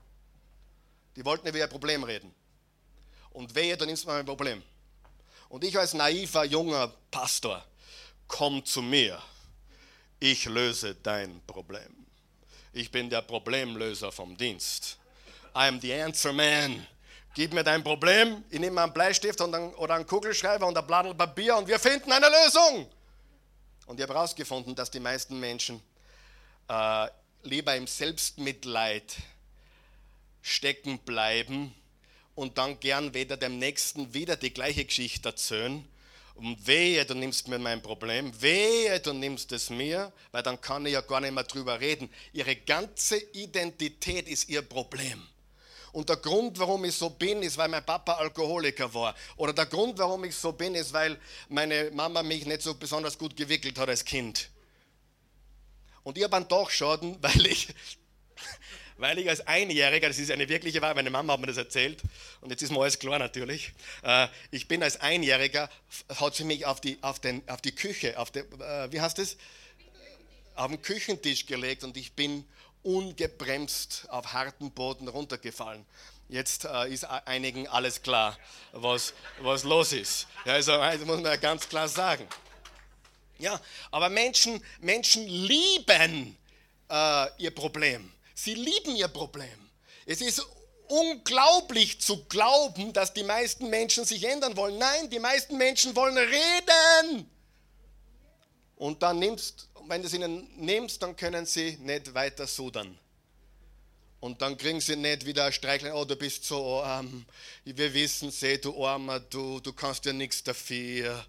Die 1.17 1.25
wollten 1.25 1.47
über 1.47 1.57
ihr 1.57 1.67
Problem 1.67 2.03
reden. 2.03 2.33
Und 3.31 3.53
wehe, 3.55 3.75
du 3.75 3.87
nimmst 3.87 4.05
mal 4.05 4.19
ein 4.19 4.25
Problem. 4.25 4.61
Und 5.49 5.63
ich 5.63 5.77
als 5.77 5.95
naiver, 5.95 6.45
junger 6.45 6.93
Pastor, 7.09 7.65
komm 8.27 8.63
zu 8.63 8.83
mir. 8.83 9.19
Ich 10.19 10.45
löse 10.45 10.93
dein 10.93 11.41
Problem. 11.47 12.05
Ich 12.71 12.91
bin 12.91 13.09
der 13.09 13.23
Problemlöser 13.23 14.11
vom 14.11 14.37
Dienst. 14.37 14.99
I 15.55 15.67
am 15.67 15.81
the 15.81 15.91
answer 15.91 16.31
man. 16.31 16.85
Gib 17.33 17.51
mir 17.51 17.63
dein 17.63 17.83
Problem, 17.83 18.43
ich 18.49 18.59
nehme 18.59 18.81
einen 18.81 18.93
Bleistift 18.93 19.41
und 19.41 19.53
einen, 19.55 19.73
oder 19.75 19.95
einen 19.95 20.05
Kugelschreiber 20.05 20.67
und 20.67 20.77
ein 20.77 20.85
Blatt 20.85 21.17
Papier 21.17 21.57
und 21.57 21.67
wir 21.67 21.79
finden 21.79 22.11
eine 22.11 22.27
Lösung. 22.27 22.87
Und 23.87 23.99
ich 23.99 24.03
habe 24.03 24.13
herausgefunden, 24.13 24.75
dass 24.75 24.91
die 24.91 24.99
meisten 24.99 25.39
Menschen 25.39 25.81
äh, 26.67 27.07
lieber 27.43 27.75
im 27.75 27.87
Selbstmitleid 27.87 29.15
stecken 30.47 30.99
bleiben 30.99 31.73
und 32.35 32.57
dann 32.57 32.79
gern 32.79 33.13
weder 33.13 33.37
dem 33.37 33.59
Nächsten 33.59 34.13
wieder 34.13 34.35
die 34.35 34.53
gleiche 34.53 34.85
Geschichte 34.85 35.29
erzählen. 35.29 35.87
Und 36.35 36.67
wehe, 36.67 37.03
du 37.03 37.15
nimmst 37.15 37.47
mir 37.47 37.57
mein 37.57 37.81
Problem, 37.81 38.31
wehe, 38.39 38.99
du 38.99 39.11
nimmst 39.11 39.51
es 39.51 39.71
mir, 39.71 40.13
weil 40.31 40.43
dann 40.43 40.61
kann 40.61 40.85
ich 40.85 40.93
ja 40.93 41.01
gar 41.01 41.19
nicht 41.19 41.33
mehr 41.33 41.43
drüber 41.43 41.79
reden. 41.79 42.09
Ihre 42.31 42.55
ganze 42.55 43.17
Identität 43.17 44.27
ist 44.27 44.47
ihr 44.47 44.61
Problem. 44.61 45.27
Und 45.93 46.09
der 46.09 46.17
Grund, 46.17 46.59
warum 46.59 46.85
ich 46.85 46.93
so 46.93 47.09
bin, 47.09 47.41
ist, 47.41 47.57
weil 47.57 47.69
mein 47.69 47.83
Papa 47.83 48.13
Alkoholiker 48.13 48.93
war. 48.93 49.15
Oder 49.35 49.51
der 49.51 49.65
Grund, 49.65 49.97
warum 49.97 50.25
ich 50.25 50.35
so 50.35 50.51
bin, 50.51 50.75
ist, 50.75 50.93
weil 50.93 51.19
meine 51.49 51.89
Mama 51.91 52.21
mich 52.21 52.45
nicht 52.45 52.61
so 52.61 52.75
besonders 52.75 53.17
gut 53.17 53.35
gewickelt 53.35 53.79
hat 53.79 53.89
als 53.89 54.05
Kind. 54.05 54.51
Und 56.03 56.17
ich 56.19 56.23
habe 56.23 56.35
einen 56.35 56.47
Dachschaden, 56.47 57.17
weil 57.21 57.47
ich, 57.47 57.69
weil 58.97 59.19
ich 59.19 59.29
als 59.29 59.45
Einjähriger, 59.45 60.07
das 60.07 60.19
ist 60.19 60.31
eine 60.31 60.49
wirkliche 60.49 60.81
Wahrheit, 60.81 60.95
meine 60.95 61.09
Mama 61.09 61.33
hat 61.33 61.39
mir 61.39 61.47
das 61.47 61.57
erzählt 61.57 62.01
und 62.41 62.49
jetzt 62.49 62.61
ist 62.61 62.71
mir 62.71 62.81
alles 62.81 62.99
klar 62.99 63.19
natürlich. 63.19 63.73
Äh, 64.03 64.27
ich 64.51 64.67
bin 64.67 64.83
als 64.83 64.99
Einjähriger, 64.99 65.69
hat 66.19 66.35
sie 66.35 66.43
mich 66.43 66.65
auf 66.65 66.81
die, 66.81 66.97
auf 67.01 67.19
den, 67.19 67.47
auf 67.47 67.61
die 67.61 67.73
Küche, 67.73 68.17
auf 68.19 68.31
den, 68.31 68.45
äh, 68.59 68.91
wie 68.91 69.01
heißt 69.01 69.17
das? 69.17 69.37
Auf 70.55 70.71
den 70.71 70.81
Küchentisch 70.81 71.45
gelegt 71.45 71.83
und 71.83 71.95
ich 71.97 72.13
bin 72.13 72.43
ungebremst 72.83 74.07
auf 74.09 74.33
harten 74.33 74.71
Boden 74.71 75.07
runtergefallen. 75.07 75.85
Jetzt 76.29 76.65
äh, 76.65 76.91
ist 76.91 77.05
einigen 77.05 77.67
alles 77.67 78.01
klar, 78.01 78.37
was, 78.71 79.13
was 79.39 79.63
los 79.63 79.93
ist. 79.93 80.27
Ja, 80.45 80.53
also, 80.53 80.71
das 80.73 80.99
muss 81.05 81.21
man 81.21 81.39
ganz 81.39 81.69
klar 81.69 81.87
sagen. 81.87 82.27
Ja, 83.39 83.61
aber 83.91 84.09
Menschen, 84.09 84.61
Menschen 84.79 85.27
lieben 85.27 86.35
äh, 86.89 87.27
ihr 87.37 87.51
Problem. 87.51 88.11
Sie 88.39 88.53
lieben 88.53 88.95
ihr 88.95 89.07
Problem. 89.07 89.49
Es 90.05 90.21
ist 90.21 90.45
unglaublich 90.87 91.99
zu 91.99 92.25
glauben, 92.25 92.93
dass 92.93 93.11
die 93.11 93.23
meisten 93.23 93.67
Menschen 93.67 94.05
sich 94.05 94.23
ändern 94.23 94.55
wollen. 94.55 94.77
Nein, 94.77 95.09
die 95.09 95.17
meisten 95.17 95.57
Menschen 95.57 95.95
wollen 95.95 96.15
reden. 96.19 97.27
Und 98.75 99.01
dann 99.01 99.17
nimmst, 99.17 99.67
wenn 99.87 100.01
du 100.01 100.07
es 100.07 100.13
ihnen 100.13 100.47
nimmst, 100.55 101.01
dann 101.01 101.15
können 101.15 101.47
sie 101.47 101.77
nicht 101.81 102.13
weiter 102.13 102.45
sudern. 102.45 102.95
Und 104.19 104.39
dann 104.39 104.55
kriegen 104.55 104.81
sie 104.81 104.95
nicht 104.95 105.25
wieder 105.25 105.51
streicheln, 105.51 105.93
oh, 105.93 106.05
du 106.05 106.15
bist 106.15 106.45
so 106.45 106.83
arm. 106.83 107.25
Wir 107.65 107.91
wissen, 107.91 108.29
seh, 108.29 108.59
du 108.59 108.85
Armer, 108.85 109.19
du, 109.19 109.59
du 109.61 109.73
kannst 109.73 110.05
ja 110.05 110.13
nichts 110.13 110.43
dafür. 110.43 111.25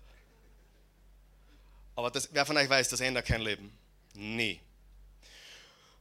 Aber 1.96 2.10
das, 2.10 2.28
wer 2.32 2.44
von 2.44 2.58
euch 2.58 2.68
weiß, 2.68 2.90
das 2.90 3.00
ändert 3.00 3.26
kein 3.26 3.40
Leben. 3.40 3.72
Nie. 4.12 4.60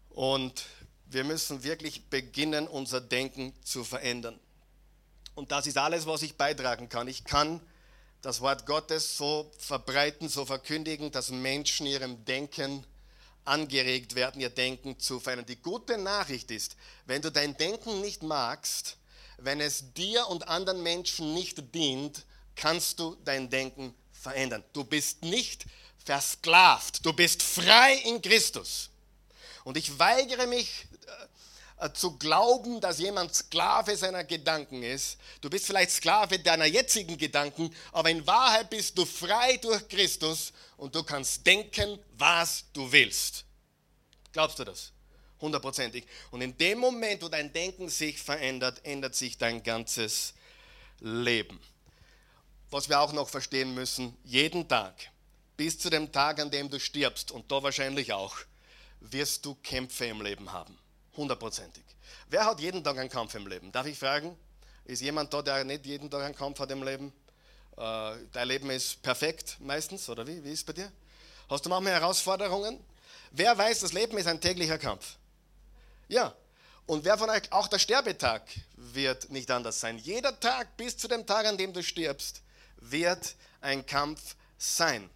Und 0.09 0.65
wir 1.09 1.23
müssen 1.23 1.63
wirklich 1.63 2.09
beginnen, 2.09 2.67
unser 2.67 3.01
Denken 3.01 3.53
zu 3.63 3.83
verändern. 3.83 4.39
Und 5.35 5.51
das 5.51 5.67
ist 5.67 5.77
alles, 5.77 6.05
was 6.05 6.21
ich 6.21 6.35
beitragen 6.35 6.89
kann. 6.89 7.07
Ich 7.07 7.23
kann 7.23 7.61
das 8.21 8.41
Wort 8.41 8.65
Gottes 8.65 9.17
so 9.17 9.51
verbreiten, 9.59 10.29
so 10.29 10.45
verkündigen, 10.45 11.11
dass 11.11 11.29
Menschen 11.29 11.85
ihrem 11.85 12.25
Denken 12.25 12.85
angeregt 13.45 14.15
werden, 14.15 14.41
ihr 14.41 14.49
Denken 14.49 14.99
zu 14.99 15.19
verändern. 15.19 15.45
Die 15.45 15.61
gute 15.61 15.97
Nachricht 15.97 16.51
ist, 16.51 16.75
wenn 17.05 17.21
du 17.21 17.31
dein 17.31 17.55
Denken 17.55 18.01
nicht 18.01 18.23
magst, 18.23 18.97
wenn 19.37 19.61
es 19.61 19.93
dir 19.93 20.27
und 20.27 20.47
anderen 20.47 20.81
Menschen 20.83 21.33
nicht 21.33 21.73
dient, 21.73 22.25
kannst 22.55 22.99
du 22.99 23.15
dein 23.23 23.49
Denken 23.49 23.93
verändern. 24.11 24.63
Du 24.73 24.83
bist 24.83 25.21
nicht 25.21 25.65
versklavt, 26.03 27.05
du 27.05 27.13
bist 27.13 27.43
frei 27.43 27.93
in 28.05 28.21
Christus. 28.21 28.89
Und 29.63 29.77
ich 29.77 29.99
weigere 29.99 30.47
mich 30.47 30.87
zu 31.93 32.17
glauben, 32.17 32.81
dass 32.81 32.97
jemand 32.97 33.33
Sklave 33.35 33.95
seiner 33.95 34.23
Gedanken 34.23 34.81
ist. 34.81 35.17
Du 35.41 35.49
bist 35.49 35.67
vielleicht 35.67 35.91
Sklave 35.91 36.39
deiner 36.39 36.65
jetzigen 36.65 37.17
Gedanken, 37.17 37.73
aber 37.91 38.09
in 38.09 38.25
Wahrheit 38.25 38.69
bist 38.69 38.97
du 38.97 39.05
frei 39.05 39.57
durch 39.57 39.87
Christus 39.87 40.53
und 40.77 40.95
du 40.95 41.03
kannst 41.03 41.45
denken, 41.45 41.99
was 42.13 42.65
du 42.73 42.91
willst. 42.91 43.45
Glaubst 44.33 44.57
du 44.57 44.63
das? 44.63 44.91
Hundertprozentig. 45.39 46.05
Und 46.31 46.41
in 46.41 46.57
dem 46.57 46.79
Moment, 46.79 47.21
wo 47.21 47.29
dein 47.29 47.53
Denken 47.53 47.89
sich 47.89 48.19
verändert, 48.19 48.83
ändert 48.83 49.13
sich 49.13 49.37
dein 49.37 49.61
ganzes 49.61 50.33
Leben. 50.99 51.59
Was 52.71 52.89
wir 52.89 52.99
auch 52.99 53.13
noch 53.13 53.29
verstehen 53.29 53.75
müssen, 53.75 54.17
jeden 54.23 54.67
Tag, 54.67 54.95
bis 55.55 55.77
zu 55.77 55.91
dem 55.91 56.11
Tag, 56.11 56.39
an 56.39 56.49
dem 56.49 56.69
du 56.69 56.79
stirbst, 56.79 57.31
und 57.31 57.51
da 57.51 57.61
wahrscheinlich 57.61 58.13
auch, 58.13 58.35
wirst 58.99 59.45
du 59.45 59.55
Kämpfe 59.55 60.05
im 60.05 60.21
Leben 60.21 60.51
haben. 60.51 60.77
Hundertprozentig. 61.17 61.84
Wer 62.30 62.45
hat 62.45 62.60
jeden 62.60 62.84
Tag 62.84 62.97
einen 62.97 63.10
Kampf 63.10 63.34
im 63.34 63.47
Leben? 63.47 63.71
Darf 63.71 63.88
ich 63.88 63.97
fragen? 63.97 64.38
Ist 64.86 65.01
jemand 65.01 65.34
da, 65.34 65.41
der 65.41 65.63
nicht 65.63 65.86
jeden 65.86 66.10
Tag 66.10 66.21
einen 66.21 66.36
Kampf 66.36 66.60
hat 66.60 66.69
im 66.69 66.84
Leben? 66.84 67.12
Äh, 67.75 68.12
dein 68.32 68.47
Leben 68.47 68.69
ist 68.69 69.01
perfekt 69.01 69.58
meistens, 69.60 70.08
oder 70.10 70.25
wie? 70.27 70.43
Wie 70.43 70.51
ist 70.51 70.60
es 70.60 70.63
bei 70.63 70.73
dir? 70.73 70.91
Hast 71.49 71.65
du 71.65 71.69
manchmal 71.69 71.93
Herausforderungen? 71.93 72.80
Wer 73.32 73.58
weiß, 73.58 73.80
das 73.80 73.93
Leben 73.93 74.17
ist 74.17 74.27
ein 74.27 74.39
täglicher 74.39 74.77
Kampf? 74.77 75.15
Ja. 76.08 76.34
Und 76.86 77.03
wer 77.03 77.17
von 77.17 77.30
euch, 77.30 77.51
auch 77.51 77.67
der 77.67 77.80
Sterbetag 77.80 78.43
wird 78.75 79.30
nicht 79.30 79.51
anders 79.51 79.80
sein. 79.80 79.97
Jeder 79.97 80.39
Tag 80.39 80.77
bis 80.77 80.97
zu 80.97 81.08
dem 81.08 81.25
Tag, 81.25 81.45
an 81.45 81.58
dem 81.58 81.73
du 81.73 81.84
stirbst, 81.84 82.41
wird 82.77 83.36
ein 83.60 83.86
Kampf 83.86 84.36
sein. 84.58 85.10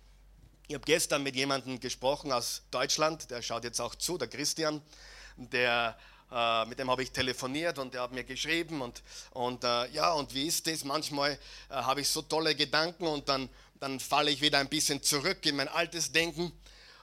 Ich 0.68 0.76
habe 0.76 0.84
gestern 0.86 1.24
mit 1.24 1.36
jemandem 1.36 1.80
gesprochen 1.80 2.32
aus 2.32 2.64
Deutschland, 2.72 3.30
der 3.30 3.42
schaut 3.42 3.64
jetzt 3.64 3.80
auch 3.80 3.96
zu, 3.96 4.18
der 4.18 4.28
Christian 4.28 4.82
der, 5.50 5.98
äh, 6.32 6.66
mit 6.66 6.80
dem 6.80 6.90
habe 6.90 7.04
ich 7.04 7.12
telefoniert 7.12 7.80
und 7.80 7.94
der 7.94 8.02
hat 8.02 8.12
mir 8.12 8.24
geschrieben 8.24 8.82
und, 8.82 9.02
und 9.32 9.64
äh, 9.64 9.90
ja, 9.92 10.14
und 10.14 10.34
wie 10.34 10.48
ist 10.48 10.68
das? 10.68 10.84
Manchmal 10.84 11.32
äh, 11.32 11.74
habe 11.74 12.02
ich 12.02 12.10
so 12.10 12.22
tolle 12.22 12.56
Gedanken 12.56 13.08
und 13.08 13.28
dann, 13.28 13.50
dann 13.80 14.00
falle 14.00 14.32
ich 14.32 14.42
wieder 14.42 14.60
ein 14.60 14.70
bisschen 14.70 15.02
zurück 15.02 15.46
in 15.46 15.56
mein 15.56 15.68
altes 15.68 16.12
Denken 16.12 16.52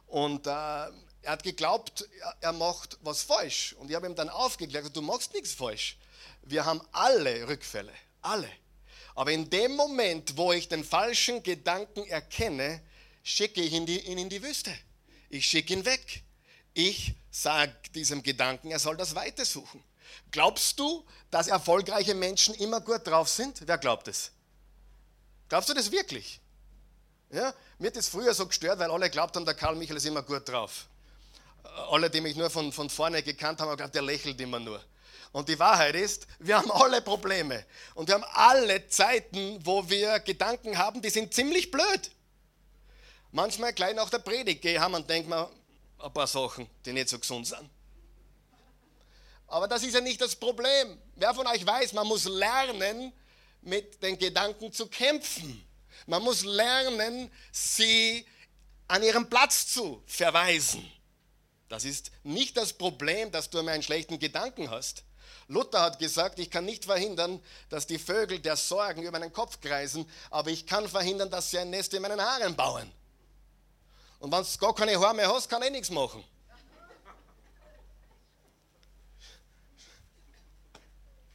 und 0.06 0.46
äh, 0.46 0.50
er 0.50 1.32
hat 1.32 1.42
geglaubt, 1.42 2.08
er 2.40 2.52
macht 2.52 2.96
was 3.02 3.22
falsch. 3.22 3.74
Und 3.74 3.90
ich 3.90 3.96
habe 3.96 4.06
ihm 4.06 4.14
dann 4.14 4.28
aufgeklärt, 4.28 4.96
du 4.96 5.02
machst 5.02 5.34
nichts 5.34 5.52
falsch. 5.52 5.98
Wir 6.42 6.64
haben 6.64 6.80
alle 6.92 7.46
Rückfälle, 7.48 7.92
alle. 8.22 8.48
Aber 9.14 9.32
in 9.32 9.50
dem 9.50 9.74
Moment, 9.74 10.36
wo 10.36 10.52
ich 10.52 10.68
den 10.68 10.84
falschen 10.84 11.42
Gedanken 11.42 12.06
erkenne, 12.06 12.80
schicke 13.22 13.60
ich 13.60 13.72
ihn, 13.72 13.84
die, 13.84 13.98
ihn 14.00 14.16
in 14.16 14.28
die 14.28 14.42
Wüste. 14.42 14.72
Ich 15.28 15.44
schicke 15.44 15.74
ihn 15.74 15.84
weg. 15.84 16.22
Ich 16.72 17.14
sage 17.30 17.72
diesem 17.94 18.22
Gedanken, 18.22 18.70
er 18.70 18.78
soll 18.78 18.96
das 18.96 19.14
Weite 19.14 19.44
suchen. 19.44 19.82
Glaubst 20.30 20.78
du, 20.78 21.04
dass 21.30 21.48
erfolgreiche 21.48 22.14
Menschen 22.14 22.54
immer 22.54 22.80
gut 22.80 23.06
drauf 23.06 23.28
sind? 23.28 23.62
Wer 23.66 23.78
glaubt 23.78 24.08
es? 24.08 24.30
Glaubst 25.48 25.68
du 25.68 25.74
das 25.74 25.90
wirklich? 25.90 26.40
Ja? 27.30 27.54
Mir 27.78 27.88
hat 27.88 27.96
das 27.96 28.08
früher 28.08 28.34
so 28.34 28.46
gestört, 28.46 28.78
weil 28.78 28.90
alle 28.90 29.10
glaubt 29.10 29.36
haben, 29.36 29.44
der 29.44 29.54
Karl 29.54 29.76
Michael 29.76 29.96
ist 29.96 30.06
immer 30.06 30.22
gut 30.22 30.48
drauf. 30.48 30.86
Alle, 31.90 32.10
die 32.10 32.20
mich 32.20 32.36
nur 32.36 32.50
von, 32.50 32.72
von 32.72 32.90
vorne 32.90 33.22
gekannt 33.22 33.60
haben, 33.60 33.68
haben 33.68 33.76
gedacht, 33.76 33.94
der 33.94 34.02
lächelt 34.02 34.40
immer 34.40 34.58
nur. 34.58 34.82
Und 35.32 35.48
die 35.48 35.58
Wahrheit 35.58 35.94
ist, 35.94 36.26
wir 36.38 36.56
haben 36.56 36.70
alle 36.70 37.02
Probleme. 37.02 37.64
Und 37.94 38.08
wir 38.08 38.14
haben 38.14 38.24
alle 38.32 38.88
Zeiten, 38.88 39.64
wo 39.64 39.88
wir 39.88 40.20
Gedanken 40.20 40.78
haben, 40.78 41.02
die 41.02 41.10
sind 41.10 41.34
ziemlich 41.34 41.70
blöd. 41.70 42.10
Manchmal 43.30 43.74
gleich 43.74 43.94
nach 43.94 44.08
der 44.08 44.20
Predigt 44.20 44.62
gehe 44.62 44.78
ich 44.78 44.84
und 44.84 45.08
denke 45.08 45.28
mir, 45.28 45.50
ein 45.98 46.12
paar 46.12 46.26
Sachen, 46.26 46.68
die 46.84 46.92
nicht 46.92 47.08
so 47.08 47.18
gesund 47.18 47.46
sind. 47.46 47.68
Aber 49.46 49.66
das 49.66 49.82
ist 49.82 49.94
ja 49.94 50.00
nicht 50.00 50.20
das 50.20 50.36
Problem. 50.36 51.00
Wer 51.16 51.34
von 51.34 51.46
euch 51.46 51.64
weiß, 51.64 51.94
man 51.94 52.06
muss 52.06 52.24
lernen, 52.24 53.12
mit 53.62 54.02
den 54.02 54.18
Gedanken 54.18 54.72
zu 54.72 54.86
kämpfen. 54.86 55.64
Man 56.06 56.22
muss 56.22 56.44
lernen, 56.44 57.30
sie 57.50 58.26
an 58.86 59.02
ihren 59.02 59.28
Platz 59.28 59.66
zu 59.66 60.02
verweisen. 60.06 60.90
Das 61.68 61.84
ist 61.84 62.10
nicht 62.22 62.56
das 62.56 62.72
Problem, 62.72 63.30
dass 63.30 63.50
du 63.50 63.58
einen 63.58 63.82
schlechten 63.82 64.18
Gedanken 64.18 64.70
hast. 64.70 65.04
Luther 65.48 65.80
hat 65.80 65.98
gesagt, 65.98 66.38
ich 66.38 66.50
kann 66.50 66.64
nicht 66.64 66.84
verhindern, 66.84 67.42
dass 67.70 67.86
die 67.86 67.98
Vögel 67.98 68.38
der 68.38 68.56
Sorgen 68.56 69.02
über 69.02 69.12
meinen 69.18 69.32
Kopf 69.32 69.60
kreisen, 69.60 70.08
aber 70.30 70.50
ich 70.50 70.66
kann 70.66 70.88
verhindern, 70.88 71.30
dass 71.30 71.50
sie 71.50 71.58
ein 71.58 71.70
Nest 71.70 71.92
in 71.94 72.02
meinen 72.02 72.20
Haaren 72.20 72.54
bauen. 72.54 72.90
Und 74.18 74.32
wenn 74.32 74.42
du 74.42 74.58
gar 74.58 74.74
keine 74.74 74.98
Haare 74.98 75.14
mehr 75.14 75.32
hast, 75.32 75.48
kann 75.48 75.62
ich 75.62 75.70
nichts 75.70 75.90
machen. 75.90 76.24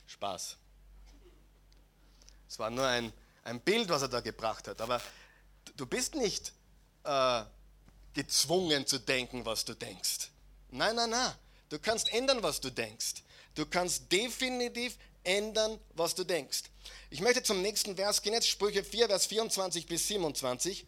Spaß. 0.08 0.58
Es 2.48 2.60
war 2.60 2.70
nur 2.70 2.86
ein, 2.86 3.12
ein 3.44 3.60
Bild, 3.60 3.90
was 3.90 4.04
er 4.04 4.10
da 4.10 4.20
gebracht 4.22 4.68
hat. 4.68 4.80
Aber 4.80 5.02
du 5.76 5.86
bist 5.86 6.16
nicht 6.16 6.54
äh, 7.04 7.44
gezwungen 8.14 8.86
zu 8.86 9.00
denken, 9.00 9.46
was 9.46 9.66
du 9.66 9.74
denkst. 9.74 10.30
Nein, 10.70 10.96
nein, 10.96 11.10
nein. 11.10 11.34
Du 11.70 11.80
kannst 11.80 12.14
ändern, 12.14 12.44
was 12.44 12.62
du 12.62 12.70
denkst. 12.70 13.24
Du 13.56 13.66
kannst 13.66 14.12
definitiv 14.12 14.98
ändern, 15.24 15.80
was 15.94 16.16
du 16.16 16.24
denkst. 16.24 16.64
Ich 17.10 17.22
möchte 17.22 17.44
zum 17.44 17.62
nächsten 17.62 17.96
Vers 17.96 18.22
gehen, 18.22 18.34
jetzt 18.34 18.48
Sprüche 18.48 18.84
4, 18.84 19.08
Vers 19.08 19.26
24 19.28 19.88
bis 19.88 20.08
27. 20.08 20.86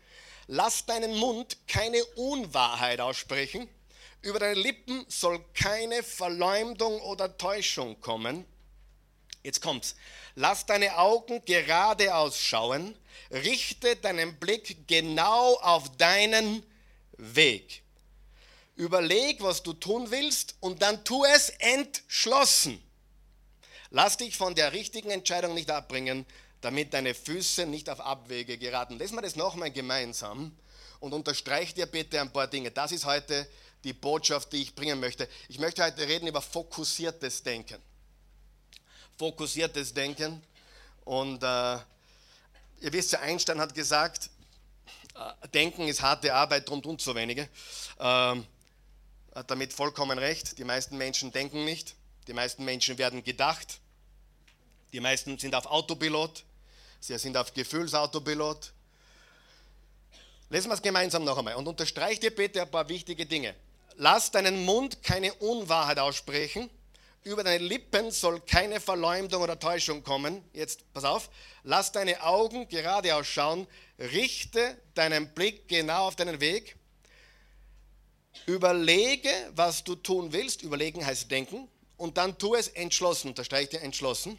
Lass 0.48 0.86
deinen 0.86 1.16
Mund 1.16 1.58
keine 1.68 2.04
Unwahrheit 2.16 3.00
aussprechen. 3.02 3.68
Über 4.22 4.40
deine 4.40 4.60
Lippen 4.60 5.06
soll 5.08 5.44
keine 5.54 6.04
Verleumdung 6.04 7.00
oder 7.02 7.38
Täuschung 7.38 8.00
kommen. 8.02 8.46
Jetzt 9.44 9.62
kommt's. 9.62 9.96
Lass 10.36 10.66
deine 10.66 10.98
Augen 10.98 11.44
geradeaus 11.46 12.40
schauen. 12.40 12.98
Richte 13.32 13.96
deinen 13.96 14.40
Blick 14.40 14.88
genau 14.88 15.56
auf 15.58 15.96
deinen 15.98 16.64
Weg. 17.18 17.84
Überleg, 18.76 19.42
was 19.42 19.64
du 19.64 19.74
tun 19.74 20.12
willst 20.12 20.56
und 20.60 20.82
dann 20.82 21.06
tu 21.06 21.24
es 21.24 21.50
entschlossen. 21.60 22.82
Lass 23.90 24.18
dich 24.18 24.36
von 24.36 24.56
der 24.56 24.74
richtigen 24.74 25.12
Entscheidung 25.12 25.54
nicht 25.54 25.72
abbringen, 25.72 26.26
damit 26.66 26.96
deine 26.96 27.14
Füße 27.14 27.68
nicht 27.68 27.92
auf 27.92 28.00
Abwege 28.00 28.58
geraten. 28.58 28.98
Lesen 28.98 29.16
wir 29.16 29.22
das 29.22 29.36
nochmal 29.36 29.70
gemeinsam 29.70 30.52
und 31.00 31.14
unterstreich 31.14 31.76
dir 31.76 31.86
bitte 31.86 32.20
ein 32.20 32.34
paar 32.34 32.48
Dinge. 32.48 32.72
Das 32.72 32.92
ist 32.92 33.06
heute 33.06 33.48
die 33.84 33.94
Botschaft, 33.94 34.52
die 34.52 34.64
ich 34.64 34.74
bringen 34.74 35.00
möchte. 35.00 35.30
Ich 35.48 35.60
möchte 35.60 35.84
heute 35.84 36.08
reden 36.08 36.26
über 36.26 36.42
fokussiertes 36.42 37.44
Denken. 37.44 37.80
Fokussiertes 39.20 39.94
Denken. 39.94 40.42
Und 41.04 41.44
äh, 41.44 41.76
ihr 42.82 42.92
wisst 42.92 43.12
ja, 43.12 43.20
Einstein 43.20 43.60
hat 43.60 43.76
gesagt, 43.76 44.32
äh, 45.14 45.48
Denken 45.50 45.88
ist 45.88 46.02
harte 46.02 46.34
Arbeit, 46.34 46.68
darum 46.68 46.82
tun 46.82 46.98
so 46.98 47.14
wenige. 47.14 47.48
Ähm, 48.00 48.44
hat 49.36 49.52
damit 49.52 49.72
vollkommen 49.72 50.18
recht. 50.18 50.58
Die 50.58 50.64
meisten 50.64 50.98
Menschen 50.98 51.32
denken 51.32 51.64
nicht. 51.64 51.94
Die 52.26 52.34
meisten 52.34 52.66
Menschen 52.66 52.98
werden 52.98 53.24
gedacht. 53.24 53.82
Die 54.94 55.00
meisten 55.00 55.38
sind 55.38 55.54
auf 55.54 55.68
Autopilot, 55.68 56.44
sie 57.06 57.18
sind 57.18 57.38
auf 57.38 57.54
Gefühlsautopilot. 57.54 58.74
Lesen 60.50 60.70
wir 60.70 60.76
es 60.76 60.82
gemeinsam 60.82 61.24
noch 61.24 61.38
einmal 61.38 61.56
und 61.56 61.68
unterstreicht 61.68 62.24
dir 62.24 62.32
bitte 62.32 62.62
ein 62.62 62.72
paar 62.72 62.88
wichtige 62.90 63.26
Dinge. 63.26 63.56
Lass 63.98 64.32
deinen 64.32 64.66
Mund 64.66 65.04
keine 65.04 65.34
Unwahrheit 65.36 66.00
aussprechen. 66.00 66.70
Über 67.24 67.44
deine 67.44 67.64
Lippen 67.64 68.12
soll 68.12 68.40
keine 68.42 68.80
Verleumdung 68.80 69.42
oder 69.42 69.60
Täuschung 69.60 70.04
kommen. 70.04 70.44
Jetzt 70.54 70.92
pass 70.94 71.04
auf. 71.04 71.30
Lass 71.64 71.92
deine 71.92 72.22
Augen 72.22 72.68
geradeaus 72.68 73.26
schauen. 73.26 73.68
Richte 73.98 74.78
deinen 74.94 75.34
Blick 75.34 75.68
genau 75.68 76.08
auf 76.08 76.16
deinen 76.16 76.40
Weg. 76.40 76.76
Überlege, 78.46 79.30
was 79.56 79.84
du 79.84 79.96
tun 79.96 80.34
willst. 80.34 80.62
Überlegen 80.62 81.04
heißt 81.04 81.32
denken. 81.32 81.68
Und 81.98 82.18
dann 82.18 82.38
tu 82.38 82.54
es 82.54 82.68
entschlossen. 82.68 83.30
Unterstreicht 83.30 83.74
dir 83.74 83.82
entschlossen. 83.82 84.38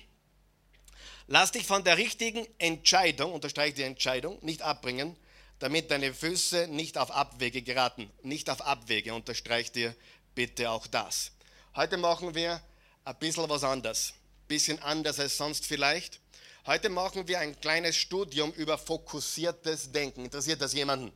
Lass 1.29 1.51
dich 1.51 1.67
von 1.67 1.83
der 1.83 1.97
richtigen 1.97 2.47
Entscheidung, 2.59 3.33
unterstreiche 3.33 3.75
die 3.75 3.83
Entscheidung, 3.83 4.39
nicht 4.43 4.63
abbringen, 4.63 5.17
damit 5.59 5.91
deine 5.91 6.15
Füße 6.15 6.69
nicht 6.69 6.99
auf 6.99 7.11
Abwege 7.11 7.63
geraten. 7.63 8.09
Nicht 8.23 8.49
auf 8.49 8.61
Abwege, 8.61 9.13
unterstreiche 9.13 9.73
dir 9.73 9.97
bitte 10.37 10.71
auch 10.71 10.87
das. 10.87 11.33
Heute 11.75 11.97
machen 11.97 12.35
wir 12.37 12.61
ein 13.05 13.19
bisschen 13.19 13.49
was 13.49 13.65
anderes. 13.65 14.11
Ein 14.11 14.47
bisschen 14.49 14.79
anders 14.83 15.19
als 15.19 15.37
sonst 15.37 15.67
vielleicht. 15.67 16.21
Heute 16.65 16.91
machen 16.91 17.27
wir 17.27 17.41
ein 17.41 17.61
kleines 17.61 17.97
Studium 17.97 18.53
über 18.53 18.79
fokussiertes 18.79 19.91
Denken. 19.91 20.27
Interessiert 20.27 20.61
das 20.61 20.75
jemanden? 20.75 21.13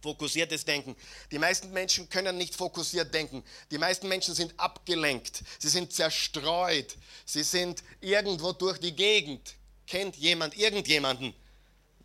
Fokussiertes 0.00 0.64
Denken. 0.64 0.94
Die 1.30 1.38
meisten 1.38 1.72
Menschen 1.72 2.08
können 2.08 2.36
nicht 2.36 2.54
fokussiert 2.54 3.12
denken. 3.12 3.42
Die 3.70 3.78
meisten 3.78 4.08
Menschen 4.08 4.34
sind 4.34 4.54
abgelenkt. 4.58 5.42
Sie 5.58 5.68
sind 5.68 5.92
zerstreut. 5.92 6.96
Sie 7.24 7.42
sind 7.42 7.82
irgendwo 8.00 8.52
durch 8.52 8.78
die 8.78 8.94
Gegend. 8.94 9.54
Kennt 9.86 10.16
jemand 10.16 10.56
irgendjemanden, 10.56 11.34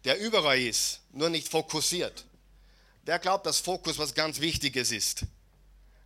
der 0.05 0.19
überall 0.19 0.59
ist, 0.59 1.01
nur 1.11 1.29
nicht 1.29 1.49
fokussiert? 1.49 2.25
Wer 3.03 3.19
glaubt, 3.19 3.45
dass 3.45 3.59
Fokus 3.59 3.99
was 3.99 4.13
ganz 4.13 4.39
Wichtiges 4.39 4.91
ist? 4.91 5.23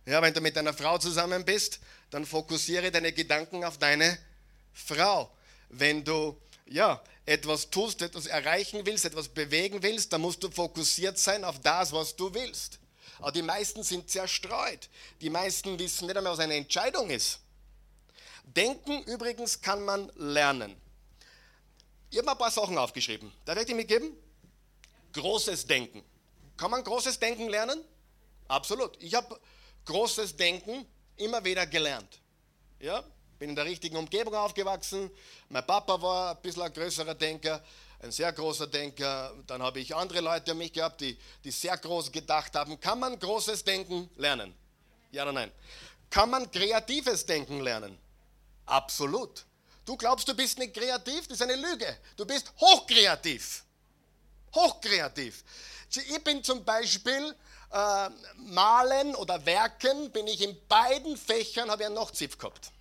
Ja, 0.04 0.20
wenn 0.20 0.34
du 0.34 0.40
mit 0.40 0.56
deiner 0.56 0.74
Frau 0.74 0.98
zusammen 0.98 1.44
bist, 1.44 1.78
dann 2.10 2.26
fokussiere 2.26 2.90
deine 2.90 3.12
Gedanken 3.12 3.64
auf 3.64 3.78
deine 3.78 4.18
Frau. 4.72 5.30
Wenn 5.68 6.02
du 6.02 6.36
ja, 6.66 7.02
etwas 7.28 7.68
tust, 7.68 8.00
etwas 8.00 8.26
erreichen 8.26 8.86
willst, 8.86 9.04
etwas 9.04 9.28
bewegen 9.28 9.82
willst, 9.82 10.12
dann 10.12 10.22
musst 10.22 10.42
du 10.42 10.50
fokussiert 10.50 11.18
sein 11.18 11.44
auf 11.44 11.60
das, 11.60 11.92
was 11.92 12.16
du 12.16 12.32
willst. 12.32 12.78
Aber 13.18 13.32
die 13.32 13.42
meisten 13.42 13.82
sind 13.82 14.08
zerstreut. 14.08 14.88
Die 15.20 15.28
meisten 15.28 15.78
wissen 15.78 16.06
nicht 16.06 16.16
einmal, 16.16 16.32
was 16.32 16.38
eine 16.38 16.54
Entscheidung 16.54 17.10
ist. 17.10 17.40
Denken 18.44 19.02
übrigens 19.02 19.60
kann 19.60 19.84
man 19.84 20.10
lernen. 20.16 20.74
Ich 22.10 22.16
habe 22.16 22.30
ein 22.30 22.38
paar 22.38 22.50
Sachen 22.50 22.78
aufgeschrieben. 22.78 23.30
Da 23.44 23.54
werde 23.54 23.70
ich 23.70 23.76
mitgeben. 23.76 24.16
Großes 25.12 25.66
Denken. 25.66 26.02
Kann 26.56 26.70
man 26.70 26.82
großes 26.82 27.18
Denken 27.18 27.50
lernen? 27.50 27.84
Absolut. 28.46 28.96
Ich 29.02 29.14
habe 29.14 29.38
großes 29.84 30.34
Denken 30.34 30.86
immer 31.16 31.44
wieder 31.44 31.66
gelernt. 31.66 32.20
Ja, 32.80 33.04
bin 33.38 33.50
in 33.50 33.56
der 33.56 33.64
richtigen 33.64 33.96
Umgebung 33.96 34.34
aufgewachsen. 34.34 35.10
Mein 35.48 35.66
Papa 35.66 36.00
war 36.00 36.30
ein 36.32 36.42
bisschen 36.42 36.62
ein 36.62 36.72
größerer 36.72 37.14
Denker, 37.14 37.62
ein 38.00 38.10
sehr 38.10 38.32
großer 38.32 38.66
Denker. 38.66 39.32
Dann 39.46 39.62
habe 39.62 39.80
ich 39.80 39.94
andere 39.94 40.20
Leute 40.20 40.52
um 40.52 40.58
mich 40.58 40.72
gehabt, 40.72 41.00
die, 41.00 41.16
die 41.44 41.50
sehr 41.50 41.76
groß 41.76 42.10
gedacht 42.10 42.54
haben. 42.54 42.80
Kann 42.80 42.98
man 42.98 43.18
großes 43.18 43.64
Denken 43.64 44.10
lernen? 44.16 44.54
Ja 45.12 45.22
oder 45.22 45.32
nein? 45.32 45.52
Kann 46.10 46.30
man 46.30 46.50
kreatives 46.50 47.24
Denken 47.26 47.60
lernen? 47.60 47.98
Absolut. 48.66 49.44
Du 49.84 49.96
glaubst, 49.96 50.28
du 50.28 50.34
bist 50.34 50.58
nicht 50.58 50.74
kreativ? 50.74 51.28
Das 51.28 51.40
ist 51.40 51.42
eine 51.42 51.56
Lüge. 51.56 51.96
Du 52.16 52.26
bist 52.26 52.52
hochkreativ. 52.60 53.64
Hochkreativ. 54.54 55.44
Ich 55.90 56.24
bin 56.24 56.44
zum 56.44 56.64
Beispiel 56.64 57.34
äh, 57.72 58.10
Malen 58.36 59.14
oder 59.14 59.44
Werken, 59.46 60.10
bin 60.10 60.26
ich 60.26 60.42
in 60.42 60.56
beiden 60.66 61.16
Fächern, 61.16 61.70
habe 61.70 61.82
ich 61.82 61.86
einen 61.86 61.94
Nachzipf 61.94 62.36
gehabt. 62.36 62.72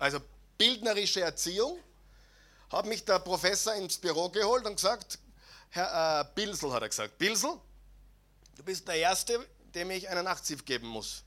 Also 0.00 0.18
bildnerische 0.56 1.20
Erziehung, 1.20 1.78
hat 2.70 2.86
mich 2.86 3.04
der 3.04 3.18
Professor 3.18 3.74
ins 3.74 3.98
Büro 3.98 4.30
geholt 4.30 4.64
und 4.64 4.76
gesagt, 4.76 5.18
Herr 5.68 6.22
äh, 6.22 6.24
Bilsel 6.34 6.72
hat 6.72 6.82
er 6.82 6.88
gesagt, 6.88 7.18
Bilsel, 7.18 7.52
du 8.56 8.62
bist 8.62 8.88
der 8.88 8.94
Erste, 8.94 9.46
dem 9.74 9.90
ich 9.90 10.08
einen 10.08 10.24
Nachtsief 10.24 10.64
geben 10.64 10.88
muss. 10.88 11.22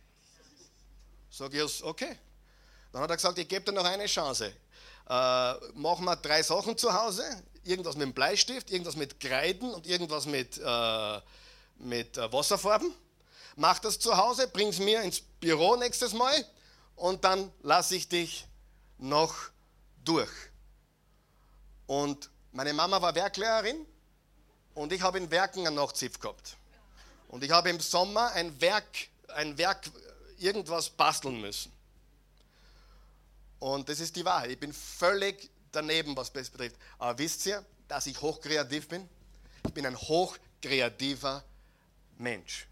Sag 1.30 1.54
ich, 1.54 1.84
okay. 1.84 2.18
Dann 2.92 3.04
hat 3.04 3.12
er 3.12 3.16
gesagt, 3.16 3.38
ich 3.38 3.48
gebe 3.48 3.64
dir 3.64 3.74
noch 3.74 3.86
eine 3.86 4.08
Chance. 4.08 4.46
Äh, 5.08 5.54
machen 5.76 6.06
wir 6.06 6.16
drei 6.16 6.42
Sachen 6.42 6.76
zu 6.76 6.92
Hause, 6.92 7.24
irgendwas 7.64 7.96
mit 7.96 8.08
dem 8.08 8.14
Bleistift, 8.14 8.72
irgendwas 8.72 8.96
mit 8.96 9.20
Kreiden 9.20 9.72
und 9.72 9.86
irgendwas 9.86 10.26
mit, 10.26 10.58
äh, 10.58 11.22
mit 11.78 12.18
äh, 12.18 12.34
Wasserfarben. 12.34 12.92
Mach 13.56 13.78
das 13.78 14.00
zu 14.00 14.18
Hause, 14.18 14.48
bring 14.48 14.70
es 14.70 14.80
mir 14.80 15.04
ins 15.04 15.22
Büro 15.22 15.76
nächstes 15.76 16.14
Mal 16.14 16.34
und 16.96 17.24
dann 17.24 17.52
lasse 17.62 17.96
ich 17.96 18.10
dich 18.10 18.48
noch 19.04 19.36
durch. 20.04 20.32
Und 21.88 22.30
meine 22.54 22.74
Mama 22.74 23.02
war 23.02 23.14
Werklehrerin 23.14 23.86
und 24.74 24.94
ich 24.94 25.02
habe 25.02 25.18
in 25.18 25.30
Werken 25.30 25.68
einen 25.68 25.76
Nachziff 25.76 26.20
gehabt. 26.20 26.58
Und 27.28 27.44
ich 27.44 27.52
habe 27.52 27.70
im 27.70 27.80
Sommer 27.80 28.32
ein 28.32 28.60
Werk, 28.62 29.08
ein 29.28 29.58
Werk, 29.58 29.90
irgendwas 30.38 30.90
basteln 30.90 31.42
müssen. 31.42 31.72
Und 33.60 33.90
das 33.90 34.00
ist 34.00 34.16
die 34.16 34.26
Wahrheit. 34.26 34.52
Ich 34.52 34.60
bin 34.60 34.74
völlig 34.74 35.50
daneben, 35.72 36.16
was 36.16 36.32
das 36.32 36.50
betrifft. 36.50 36.76
Aber 36.98 37.18
wisst 37.18 37.46
ihr, 37.46 37.66
dass 37.88 38.08
ich 38.08 38.22
hochkreativ 38.22 38.88
bin? 38.88 39.08
Ich 39.66 39.74
bin 39.74 39.86
ein 39.86 39.98
hochkreativer 39.98 41.44
Mensch. 42.18 42.68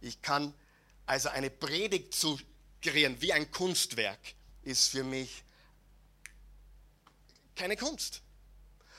Ich 0.00 0.20
kann 0.20 0.52
also 1.06 1.28
eine 1.30 1.50
Predigt 1.50 2.14
zu 2.14 2.38
kreieren, 2.82 3.20
wie 3.20 3.32
ein 3.32 3.50
Kunstwerk, 3.50 4.18
ist 4.62 4.88
für 4.88 5.04
mich 5.04 5.43
keine 7.56 7.76
Kunst. 7.76 8.22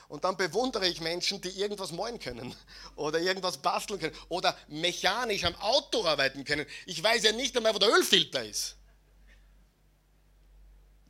Und 0.08 0.24
dann 0.24 0.36
bewundere 0.36 0.86
ich 0.86 1.00
Menschen, 1.00 1.40
die 1.40 1.48
irgendwas 1.48 1.90
malen 1.90 2.20
können 2.20 2.54
oder 2.96 3.18
irgendwas 3.18 3.58
basteln 3.58 3.98
können 3.98 4.16
oder 4.28 4.56
mechanisch 4.68 5.44
am 5.44 5.56
Auto 5.56 6.04
arbeiten 6.04 6.44
können. 6.44 6.66
Ich 6.86 7.02
weiß 7.02 7.24
ja 7.24 7.32
nicht 7.32 7.56
einmal, 7.56 7.74
wo 7.74 7.78
der 7.78 7.92
Ölfilter 7.92 8.44
ist. 8.44 8.76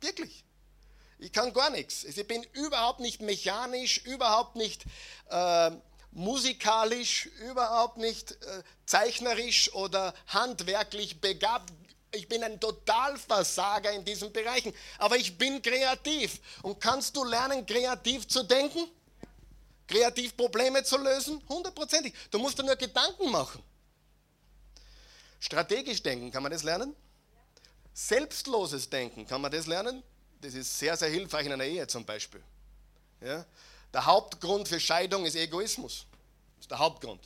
Wirklich. 0.01 0.43
Ich 1.19 1.31
kann 1.31 1.53
gar 1.53 1.69
nichts. 1.69 2.03
Ich 2.03 2.27
bin 2.27 2.43
überhaupt 2.53 2.99
nicht 2.99 3.21
mechanisch, 3.21 3.97
überhaupt 4.05 4.55
nicht 4.55 4.85
äh, 5.29 5.71
musikalisch, 6.11 7.27
überhaupt 7.49 7.97
nicht 7.97 8.31
äh, 8.31 8.63
zeichnerisch 8.85 9.73
oder 9.73 10.13
handwerklich 10.27 11.19
begabt. 11.21 11.71
Ich 12.11 12.27
bin 12.27 12.43
ein 12.43 12.59
Totalversager 12.59 13.91
in 13.91 14.03
diesen 14.03 14.31
Bereichen, 14.31 14.73
aber 14.97 15.17
ich 15.17 15.37
bin 15.37 15.61
kreativ. 15.61 16.39
Und 16.61 16.79
kannst 16.79 17.15
du 17.15 17.23
lernen, 17.23 17.65
kreativ 17.65 18.27
zu 18.27 18.43
denken? 18.43 18.87
Kreativ 19.87 20.35
Probleme 20.35 20.83
zu 20.83 20.97
lösen? 20.97 21.41
Hundertprozentig. 21.47 22.13
Du 22.31 22.39
musst 22.39 22.57
dir 22.57 22.63
nur 22.63 22.75
Gedanken 22.75 23.31
machen. 23.31 23.61
Strategisch 25.39 26.01
denken, 26.01 26.31
kann 26.31 26.43
man 26.43 26.51
das 26.51 26.63
lernen? 26.63 26.95
Selbstloses 27.93 28.89
Denken, 28.89 29.25
kann 29.25 29.41
man 29.41 29.51
das 29.51 29.65
lernen? 29.65 30.03
Das 30.41 30.53
ist 30.53 30.77
sehr, 30.77 30.95
sehr 30.95 31.09
hilfreich 31.09 31.45
in 31.45 31.53
einer 31.53 31.63
Ehe 31.63 31.87
zum 31.87 32.05
Beispiel. 32.05 32.43
Ja? 33.21 33.45
Der 33.93 34.05
Hauptgrund 34.05 34.67
für 34.67 34.79
Scheidung 34.79 35.25
ist 35.25 35.35
Egoismus. 35.35 36.05
Das 36.57 36.65
ist 36.65 36.71
der 36.71 36.79
Hauptgrund. 36.79 37.23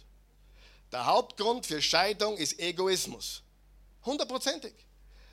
Der 0.91 1.05
Hauptgrund 1.05 1.65
für 1.65 1.81
Scheidung 1.81 2.37
ist 2.37 2.59
Egoismus. 2.59 3.43
Hundertprozentig. 4.05 4.73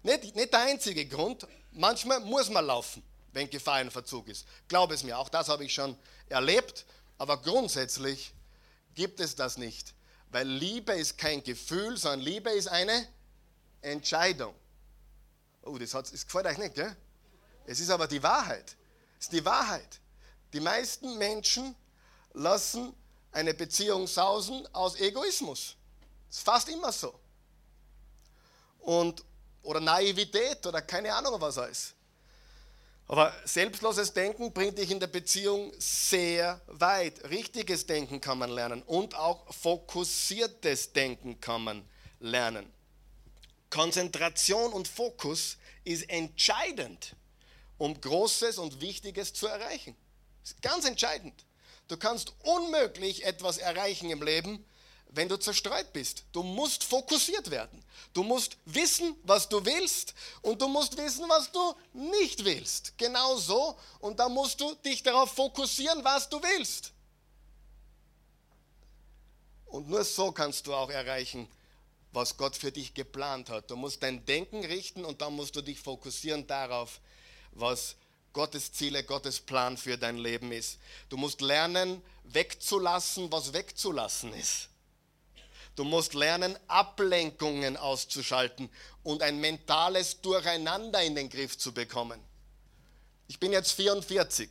Nicht, 0.02 0.37
nicht 0.37 0.52
der 0.52 0.61
einzige 0.61 1.07
Grund. 1.07 1.46
Manchmal 1.72 2.20
muss 2.20 2.50
man 2.50 2.66
laufen, 2.66 3.02
wenn 3.33 3.48
Gefahr 3.50 3.81
in 3.81 3.90
Verzug 3.90 4.28
ist. 4.28 4.46
Glaub 4.68 4.90
es 4.90 5.02
mir, 5.02 5.18
auch 5.18 5.28
das 5.28 5.48
habe 5.48 5.64
ich 5.64 5.72
schon 5.72 5.96
erlebt. 6.28 6.87
Aber 7.18 7.40
grundsätzlich 7.40 8.33
gibt 8.94 9.20
es 9.20 9.35
das 9.35 9.59
nicht. 9.59 9.94
Weil 10.31 10.46
Liebe 10.46 10.92
ist 10.92 11.18
kein 11.18 11.42
Gefühl, 11.42 11.96
sondern 11.96 12.20
Liebe 12.20 12.50
ist 12.50 12.68
eine 12.68 13.09
Entscheidung. 13.81 14.54
Oh, 15.62 15.78
das, 15.78 15.94
hat, 15.94 16.12
das 16.12 16.24
gefällt 16.24 16.46
euch 16.46 16.59
nicht, 16.59 16.74
gell? 16.74 16.96
Es 17.66 17.81
ist 17.81 17.90
aber 17.90 18.07
die 18.07 18.22
Wahrheit. 18.22 18.76
Es 19.18 19.26
ist 19.26 19.33
die 19.33 19.44
Wahrheit. 19.44 20.00
Die 20.52 20.61
meisten 20.61 21.18
Menschen 21.18 21.74
lassen 22.33 22.94
eine 23.33 23.52
Beziehung 23.52 24.07
sausen 24.07 24.66
aus 24.74 24.98
Egoismus. 24.98 25.76
Das 26.28 26.38
ist 26.38 26.44
fast 26.44 26.68
immer 26.68 26.92
so. 26.92 27.18
Und, 28.88 29.22
oder 29.64 29.81
Naivität 29.81 30.66
oder 30.66 30.81
keine 30.81 31.12
Ahnung 31.12 31.38
was 31.38 31.59
alles. 31.59 31.92
Aber 33.07 33.35
selbstloses 33.44 34.14
Denken 34.14 34.51
bringt 34.51 34.79
dich 34.79 34.90
in 34.90 34.98
der 34.98 35.09
Beziehung 35.09 35.74
sehr 35.77 36.59
weit. 36.68 37.22
Richtiges 37.29 37.85
Denken 37.85 38.18
kann 38.18 38.38
man 38.38 38.48
lernen 38.48 38.83
und 38.85 39.14
auch 39.14 39.53
fokussiertes 39.53 40.94
Denken 40.94 41.38
kann 41.38 41.64
man 41.64 41.87
lernen. 42.18 42.72
Konzentration 43.68 44.72
und 44.72 44.88
Fokus 44.88 45.59
ist 45.85 46.09
entscheidend, 46.09 47.14
um 47.77 48.01
Großes 48.01 48.57
und 48.57 48.81
Wichtiges 48.81 49.35
zu 49.35 49.48
erreichen. 49.48 49.94
Ist 50.42 50.62
ganz 50.62 50.87
entscheidend. 50.87 51.44
Du 51.88 51.98
kannst 51.98 52.33
unmöglich 52.42 53.27
etwas 53.27 53.59
erreichen 53.59 54.09
im 54.09 54.22
Leben, 54.22 54.64
wenn 55.11 55.29
du 55.29 55.38
zerstreut 55.38 55.92
bist. 55.92 56.25
Du 56.33 56.42
musst 56.42 56.85
fokussiert 56.85 57.51
werden. 57.51 57.83
Du 58.12 58.23
musst 58.23 58.57
wissen, 58.64 59.16
was 59.23 59.49
du 59.49 59.64
willst 59.64 60.14
und 60.42 60.61
du 60.61 60.68
musst 60.68 60.97
wissen, 60.97 61.29
was 61.29 61.51
du 61.51 61.75
nicht 61.92 62.44
willst. 62.44 62.97
Genau 62.99 63.37
so. 63.37 63.77
Und 64.01 64.18
da 64.21 64.29
musst 64.29 64.61
du 64.61 64.75
dich 64.77 65.03
darauf 65.03 65.33
fokussieren, 65.33 66.05
was 66.05 66.29
du 66.29 66.42
willst. 66.42 66.92
Und 69.66 69.88
nur 69.88 70.05
so 70.05 70.33
kannst 70.33 70.66
du 70.66 70.75
auch 70.75 70.90
erreichen, 70.90 71.49
was 72.12 72.37
Gott 72.37 72.57
für 72.57 72.73
dich 72.73 72.94
geplant 72.94 73.51
hat. 73.51 73.71
Du 73.71 73.77
musst 73.77 74.03
dein 74.03 74.25
Denken 74.25 74.64
richten 74.64 75.05
und 75.05 75.21
dann 75.21 75.35
musst 75.35 75.57
du 75.57 75.62
dich 75.62 75.79
fokussieren 75.81 76.47
darauf, 76.47 77.01
was 77.53 77.97
Gottes 78.33 78.73
Ziele, 78.73 79.05
Gottes 79.05 79.40
Plan 79.40 79.77
für 79.77 79.99
dein 79.99 80.16
Leben 80.16 80.53
ist. 80.53 80.79
Du 81.09 81.16
musst 81.16 81.40
lernen, 81.40 82.03
wegzulassen, 82.25 83.31
was 83.33 83.53
wegzulassen 83.53 84.33
ist. 84.33 84.68
Du 85.78 85.84
musst 85.84 86.14
lernen, 86.14 86.58
Ablenkungen 86.66 87.76
auszuschalten 87.76 88.68
und 89.04 89.22
ein 89.22 89.38
mentales 89.38 90.20
Durcheinander 90.20 91.00
in 91.04 91.14
den 91.14 91.30
Griff 91.30 91.56
zu 91.56 91.72
bekommen. 91.72 92.20
Ich 93.28 93.38
bin 93.38 93.52
jetzt 93.52 93.72
44. 93.72 94.50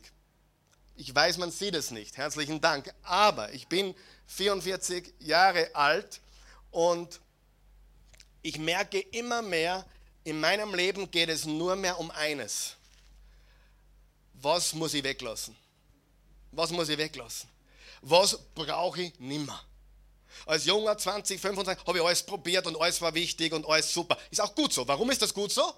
Ich 0.96 1.14
weiß, 1.14 1.36
man 1.36 1.50
sieht 1.50 1.74
es 1.74 1.90
nicht. 1.90 2.16
Herzlichen 2.16 2.62
Dank. 2.62 2.90
Aber 3.02 3.52
ich 3.52 3.68
bin 3.68 3.94
44 4.28 5.12
Jahre 5.18 5.74
alt 5.74 6.22
und 6.70 7.20
ich 8.40 8.58
merke 8.58 8.98
immer 8.98 9.42
mehr, 9.42 9.84
in 10.24 10.40
meinem 10.40 10.74
Leben 10.74 11.10
geht 11.10 11.28
es 11.28 11.44
nur 11.44 11.76
mehr 11.76 11.98
um 11.98 12.10
eines 12.10 12.78
was 14.40 14.72
muss 14.72 14.94
ich 14.94 15.04
weglassen? 15.04 15.56
Was 16.52 16.70
muss 16.70 16.88
ich 16.88 16.98
weglassen? 16.98 17.48
Was 18.00 18.38
brauche 18.54 19.02
ich 19.02 19.18
nimmer? 19.18 19.60
Als 20.46 20.64
junger 20.64 20.96
20, 20.96 21.40
25 21.40 21.86
habe 21.86 21.98
ich 21.98 22.04
alles 22.04 22.22
probiert 22.22 22.66
und 22.66 22.80
alles 22.80 23.00
war 23.00 23.14
wichtig 23.14 23.52
und 23.52 23.66
alles 23.66 23.92
super. 23.92 24.18
Ist 24.30 24.40
auch 24.40 24.54
gut 24.54 24.72
so. 24.72 24.86
Warum 24.86 25.10
ist 25.10 25.22
das 25.22 25.34
gut 25.34 25.52
so? 25.52 25.72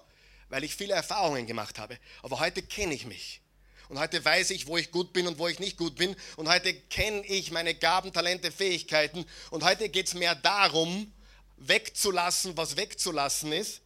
Weil 0.49 0.63
ich 0.63 0.75
viele 0.75 0.93
Erfahrungen 0.93 1.47
gemacht 1.47 1.79
habe. 1.79 1.97
Aber 2.23 2.39
heute 2.39 2.61
kenne 2.61 2.93
ich 2.93 3.05
mich. 3.05 3.41
Und 3.89 3.99
heute 3.99 4.23
weiß 4.23 4.51
ich, 4.51 4.67
wo 4.67 4.77
ich 4.77 4.89
gut 4.89 5.11
bin 5.11 5.27
und 5.27 5.37
wo 5.37 5.47
ich 5.49 5.59
nicht 5.59 5.77
gut 5.77 5.95
bin. 5.95 6.15
Und 6.37 6.47
heute 6.47 6.73
kenne 6.73 7.25
ich 7.25 7.51
meine 7.51 7.75
Gaben, 7.75 8.13
Talente, 8.13 8.51
Fähigkeiten. 8.51 9.25
Und 9.49 9.65
heute 9.65 9.89
geht 9.89 10.07
es 10.07 10.13
mehr 10.13 10.33
darum, 10.33 11.11
wegzulassen, 11.57 12.55
was 12.55 12.77
wegzulassen 12.77 13.51
ist. 13.51 13.81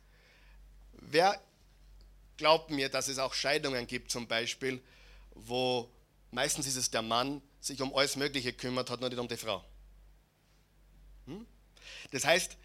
Wer 0.93 1.41
glaubt 2.37 2.69
mir, 2.69 2.89
dass 2.89 3.07
es 3.07 3.17
auch 3.17 3.33
Scheidungen 3.33 3.87
gibt 3.87 4.11
zum 4.11 4.27
Beispiel, 4.27 4.81
wo 5.33 5.89
meistens 6.31 6.67
ist 6.67 6.75
es 6.75 6.91
der 6.91 7.01
Mann, 7.01 7.41
sich 7.59 7.81
um 7.81 7.95
alles 7.95 8.15
Mögliche 8.15 8.53
kümmert, 8.53 8.89
hat 8.89 8.99
nur 9.01 9.09
nicht 9.09 9.19
um 9.19 9.27
die 9.27 9.37
Frau. 9.37 9.63
Das 12.11 12.25
heißt, 12.25 12.57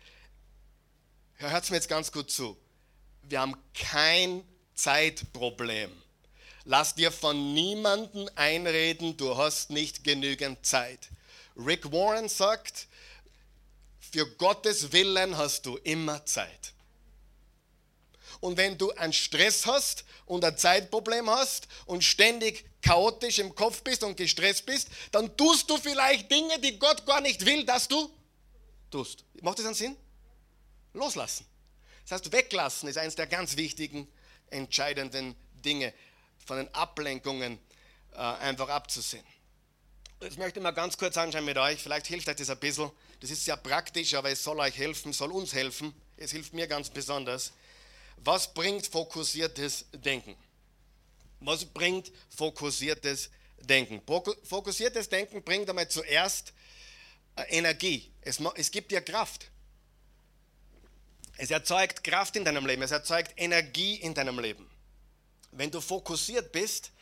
hört 1.36 1.70
mir 1.70 1.76
jetzt 1.76 1.88
ganz 1.88 2.12
gut 2.12 2.30
zu, 2.30 2.56
wir 3.22 3.40
haben 3.40 3.56
kein 3.74 4.44
Zeitproblem. 4.74 5.90
Lass 6.64 6.94
dir 6.94 7.10
von 7.10 7.54
niemandem 7.54 8.28
einreden, 8.34 9.16
du 9.16 9.36
hast 9.36 9.70
nicht 9.70 10.04
genügend 10.04 10.64
Zeit. 10.64 11.08
Rick 11.56 11.90
Warren 11.90 12.28
sagt, 12.28 12.86
für 14.12 14.26
Gottes 14.36 14.92
Willen 14.92 15.36
hast 15.36 15.66
du 15.66 15.76
immer 15.78 16.24
Zeit. 16.26 16.72
Und 18.40 18.56
wenn 18.56 18.78
du 18.78 18.90
einen 18.92 19.12
Stress 19.12 19.66
hast 19.66 20.04
und 20.26 20.44
ein 20.44 20.56
Zeitproblem 20.56 21.28
hast 21.28 21.68
und 21.86 22.02
ständig 22.02 22.64
chaotisch 22.82 23.38
im 23.38 23.54
Kopf 23.54 23.82
bist 23.82 24.02
und 24.02 24.16
gestresst 24.16 24.64
bist, 24.64 24.88
dann 25.12 25.36
tust 25.36 25.68
du 25.68 25.76
vielleicht 25.76 26.30
Dinge, 26.30 26.58
die 26.60 26.78
Gott 26.78 27.04
gar 27.04 27.20
nicht 27.20 27.44
will, 27.44 27.64
dass 27.64 27.86
du 27.86 28.10
tust. 28.90 29.24
Macht 29.42 29.58
das 29.58 29.66
einen 29.66 29.74
Sinn? 29.74 29.96
Loslassen. 30.92 31.46
Das 32.02 32.12
heißt, 32.20 32.32
weglassen 32.32 32.88
ist 32.88 32.98
eines 32.98 33.14
der 33.14 33.26
ganz 33.26 33.56
wichtigen, 33.56 34.08
entscheidenden 34.50 35.36
Dinge, 35.64 35.92
von 36.44 36.56
den 36.56 36.74
Ablenkungen 36.74 37.58
äh, 38.12 38.16
einfach 38.16 38.68
abzusehen. 38.68 39.24
Das 40.18 40.36
möchte 40.36 40.58
ich 40.58 40.62
mal 40.62 40.72
ganz 40.72 40.98
kurz 40.98 41.16
anschauen 41.16 41.44
mit 41.44 41.56
euch. 41.56 41.82
Vielleicht 41.82 42.06
hilft 42.06 42.28
euch 42.28 42.36
das 42.36 42.50
ein 42.50 42.58
bisschen. 42.58 42.90
Das 43.20 43.30
ist 43.30 43.44
sehr 43.44 43.56
praktisch, 43.56 44.14
aber 44.14 44.30
es 44.30 44.42
soll 44.42 44.58
euch 44.60 44.76
helfen, 44.76 45.12
soll 45.12 45.32
uns 45.32 45.54
helfen. 45.54 45.94
Es 46.16 46.32
hilft 46.32 46.52
mir 46.52 46.66
ganz 46.66 46.90
besonders. 46.90 47.52
Was 48.16 48.52
bringt 48.52 48.86
fokussiertes 48.86 49.86
Denken? 49.92 50.36
Was 51.40 51.64
bringt 51.64 52.12
fokussiertes 52.36 53.30
Denken? 53.60 54.02
Fokussiertes 54.44 55.08
Denken 55.08 55.42
bringt 55.42 55.70
einmal 55.70 55.88
zuerst 55.88 56.52
Energie. 57.48 58.12
Es, 58.20 58.40
es 58.54 58.70
gibt 58.70 58.90
dir 58.90 59.00
Kraft. 59.00 59.50
Es 61.36 61.50
erzeugt 61.50 62.04
Kraft 62.04 62.36
in 62.36 62.44
deinem 62.44 62.66
Leben. 62.66 62.82
Es 62.82 62.90
erzeugt 62.90 63.32
Energie 63.36 63.96
in 63.96 64.14
deinem 64.14 64.38
Leben. 64.38 64.70
Wenn 65.52 65.70
du 65.70 65.80
fokussiert 65.80 66.52
bist, 66.52 66.92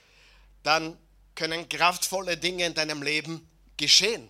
dann 0.62 0.96
können 1.34 1.68
kraftvolle 1.68 2.36
Dinge 2.36 2.66
in 2.66 2.74
deinem 2.74 3.02
Leben 3.02 3.48
geschehen. 3.76 4.28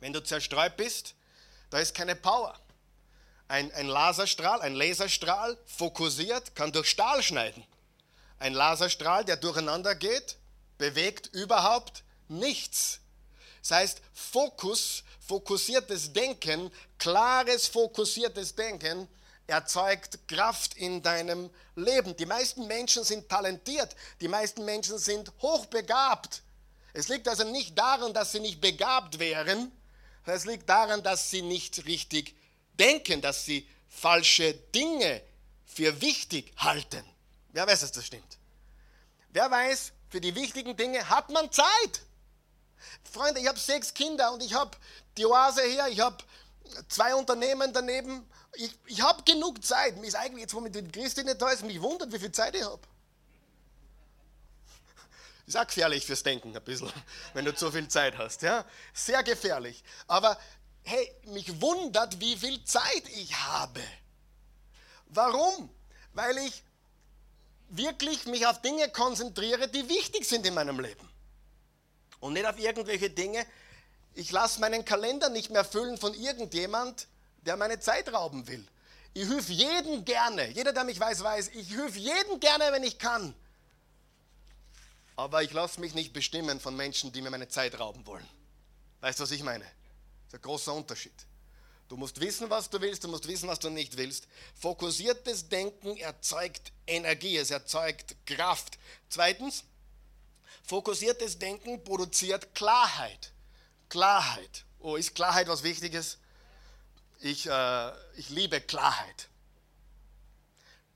Wenn 0.00 0.12
du 0.12 0.22
zerstreut 0.22 0.76
bist, 0.76 1.14
da 1.70 1.78
ist 1.78 1.94
keine 1.94 2.14
Power. 2.14 2.58
Ein, 3.48 3.72
ein 3.72 3.86
Laserstrahl, 3.86 4.60
ein 4.60 4.74
Laserstrahl 4.74 5.58
fokussiert, 5.66 6.54
kann 6.54 6.72
durch 6.72 6.88
Stahl 6.88 7.22
schneiden. 7.22 7.64
Ein 8.38 8.52
Laserstrahl, 8.52 9.24
der 9.24 9.36
durcheinander 9.36 9.94
geht, 9.94 10.36
bewegt 10.76 11.28
überhaupt 11.28 12.04
nichts. 12.28 13.00
Das 13.60 13.70
heißt, 13.72 14.00
Fokus, 14.12 15.04
fokussiertes 15.26 16.12
Denken, 16.12 16.70
klares, 16.98 17.66
fokussiertes 17.66 18.54
Denken 18.54 19.08
erzeugt 19.46 20.28
Kraft 20.28 20.76
in 20.76 21.02
deinem 21.02 21.50
Leben. 21.74 22.16
Die 22.16 22.26
meisten 22.26 22.66
Menschen 22.66 23.04
sind 23.04 23.28
talentiert, 23.28 23.96
die 24.20 24.28
meisten 24.28 24.64
Menschen 24.64 24.98
sind 24.98 25.32
hochbegabt. 25.40 26.42
Es 26.92 27.08
liegt 27.08 27.28
also 27.28 27.44
nicht 27.44 27.78
daran, 27.78 28.12
dass 28.12 28.32
sie 28.32 28.40
nicht 28.40 28.60
begabt 28.60 29.18
wären, 29.18 29.72
es 30.26 30.44
liegt 30.44 30.68
daran, 30.68 31.02
dass 31.02 31.30
sie 31.30 31.42
nicht 31.42 31.86
richtig 31.86 32.34
denken, 32.78 33.22
dass 33.22 33.44
sie 33.46 33.66
falsche 33.88 34.52
Dinge 34.52 35.22
für 35.64 36.00
wichtig 36.00 36.52
halten. 36.58 37.02
Wer 37.52 37.66
weiß, 37.66 37.80
dass 37.80 37.92
das 37.92 38.06
stimmt? 38.06 38.38
Wer 39.30 39.50
weiß, 39.50 39.92
für 40.10 40.20
die 40.20 40.34
wichtigen 40.34 40.76
Dinge 40.76 41.08
hat 41.08 41.30
man 41.30 41.50
Zeit. 41.50 42.02
Freunde, 43.10 43.40
ich 43.40 43.46
habe 43.46 43.58
sechs 43.58 43.92
Kinder 43.94 44.32
und 44.32 44.42
ich 44.42 44.54
habe 44.54 44.76
die 45.16 45.26
Oase 45.26 45.62
her, 45.62 45.88
ich 45.88 46.00
habe 46.00 46.16
zwei 46.88 47.14
Unternehmen 47.14 47.72
daneben. 47.72 48.28
Ich, 48.54 48.76
ich 48.86 49.02
habe 49.02 49.22
genug 49.24 49.64
Zeit. 49.64 49.96
Mir 49.96 50.06
ist 50.06 50.14
eigentlich 50.14 50.42
jetzt, 50.42 50.54
wo 50.54 50.60
mit 50.60 50.74
die 50.74 50.86
Christi 50.88 51.22
nicht 51.24 51.40
da 51.40 51.50
ist, 51.50 51.64
mich 51.64 51.80
wundert, 51.80 52.12
wie 52.12 52.18
viel 52.18 52.32
Zeit 52.32 52.54
ich 52.54 52.64
habe. 52.64 52.80
Ist 55.46 55.56
auch 55.56 55.66
gefährlich 55.66 56.04
fürs 56.04 56.22
Denken 56.22 56.54
ein 56.54 56.62
bisschen, 56.62 56.92
wenn 57.34 57.44
du 57.44 57.54
zu 57.54 57.70
viel 57.70 57.88
Zeit 57.88 58.18
hast. 58.18 58.42
Ja? 58.42 58.64
Sehr 58.92 59.22
gefährlich. 59.22 59.82
Aber 60.06 60.38
hey, 60.84 61.14
mich 61.26 61.60
wundert, 61.60 62.20
wie 62.20 62.36
viel 62.36 62.62
Zeit 62.64 63.08
ich 63.14 63.34
habe. 63.34 63.82
Warum? 65.06 65.70
Weil 66.12 66.36
ich 66.38 66.62
wirklich 67.70 68.26
mich 68.26 68.46
auf 68.46 68.60
Dinge 68.60 68.88
konzentriere, 68.90 69.68
die 69.68 69.88
wichtig 69.88 70.26
sind 70.26 70.46
in 70.46 70.54
meinem 70.54 70.80
Leben. 70.80 71.08
Und 72.20 72.32
nicht 72.32 72.46
auf 72.46 72.58
irgendwelche 72.58 73.10
Dinge. 73.10 73.46
Ich 74.14 74.32
lasse 74.32 74.60
meinen 74.60 74.84
Kalender 74.84 75.28
nicht 75.28 75.50
mehr 75.50 75.64
füllen 75.64 75.98
von 75.98 76.14
irgendjemand, 76.14 77.06
der 77.42 77.56
meine 77.56 77.78
Zeit 77.80 78.12
rauben 78.12 78.46
will. 78.48 78.66
Ich 79.14 79.28
helfe 79.28 79.52
jedem 79.52 80.04
gerne. 80.04 80.48
Jeder, 80.50 80.72
der 80.72 80.84
mich 80.84 80.98
weiß, 80.98 81.22
weiß, 81.22 81.48
ich 81.54 81.70
helfe 81.70 81.98
jedem 81.98 82.40
gerne, 82.40 82.72
wenn 82.72 82.82
ich 82.82 82.98
kann. 82.98 83.34
Aber 85.16 85.42
ich 85.42 85.52
lasse 85.52 85.80
mich 85.80 85.94
nicht 85.94 86.12
bestimmen 86.12 86.60
von 86.60 86.76
Menschen, 86.76 87.12
die 87.12 87.22
mir 87.22 87.30
meine 87.30 87.48
Zeit 87.48 87.78
rauben 87.78 88.06
wollen. 88.06 88.28
Weißt 89.00 89.18
du, 89.18 89.24
was 89.24 89.30
ich 89.30 89.42
meine? 89.42 89.64
Das 89.64 90.28
ist 90.28 90.34
ein 90.34 90.42
großer 90.42 90.74
Unterschied. 90.74 91.14
Du 91.88 91.96
musst 91.96 92.20
wissen, 92.20 92.50
was 92.50 92.68
du 92.68 92.80
willst, 92.80 93.02
du 93.02 93.08
musst 93.08 93.26
wissen, 93.26 93.48
was 93.48 93.58
du 93.58 93.70
nicht 93.70 93.96
willst. 93.96 94.28
Fokussiertes 94.60 95.48
Denken 95.48 95.96
erzeugt 95.96 96.72
Energie, 96.86 97.36
es 97.38 97.50
erzeugt 97.50 98.14
Kraft. 98.26 98.78
Zweitens, 99.08 99.64
fokussiertes 100.68 101.38
Denken 101.38 101.82
produziert 101.82 102.54
Klarheit. 102.54 103.32
Klarheit. 103.88 104.66
Oh, 104.80 104.96
ist 104.96 105.14
Klarheit 105.14 105.48
was 105.48 105.62
Wichtiges? 105.62 106.18
Ich, 107.20 107.46
äh, 107.46 107.92
ich 108.16 108.28
liebe 108.28 108.60
Klarheit. 108.60 109.28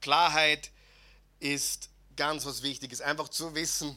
Klarheit 0.02 0.70
ist 1.40 1.88
ganz 2.16 2.44
was 2.44 2.62
Wichtiges. 2.62 3.00
Einfach 3.00 3.30
zu 3.30 3.54
wissen, 3.54 3.96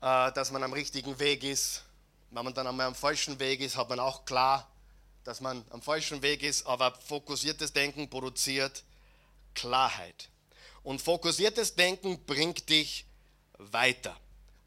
äh, 0.00 0.32
dass 0.32 0.52
man 0.52 0.62
am 0.62 0.72
richtigen 0.72 1.18
Weg 1.18 1.42
ist. 1.42 1.82
Wenn 2.30 2.44
man 2.44 2.54
dann 2.54 2.68
einmal 2.68 2.86
am 2.86 2.94
falschen 2.94 3.40
Weg 3.40 3.60
ist, 3.60 3.76
hat 3.76 3.88
man 3.88 3.98
auch 3.98 4.24
klar, 4.26 4.70
dass 5.24 5.40
man 5.40 5.64
am 5.70 5.82
falschen 5.82 6.22
Weg 6.22 6.44
ist, 6.44 6.64
aber 6.66 6.94
fokussiertes 6.94 7.72
Denken 7.72 8.08
produziert 8.08 8.84
Klarheit. 9.54 10.28
Und 10.84 11.02
fokussiertes 11.02 11.74
Denken 11.74 12.24
bringt 12.24 12.68
dich 12.68 13.06
weiter. 13.60 14.16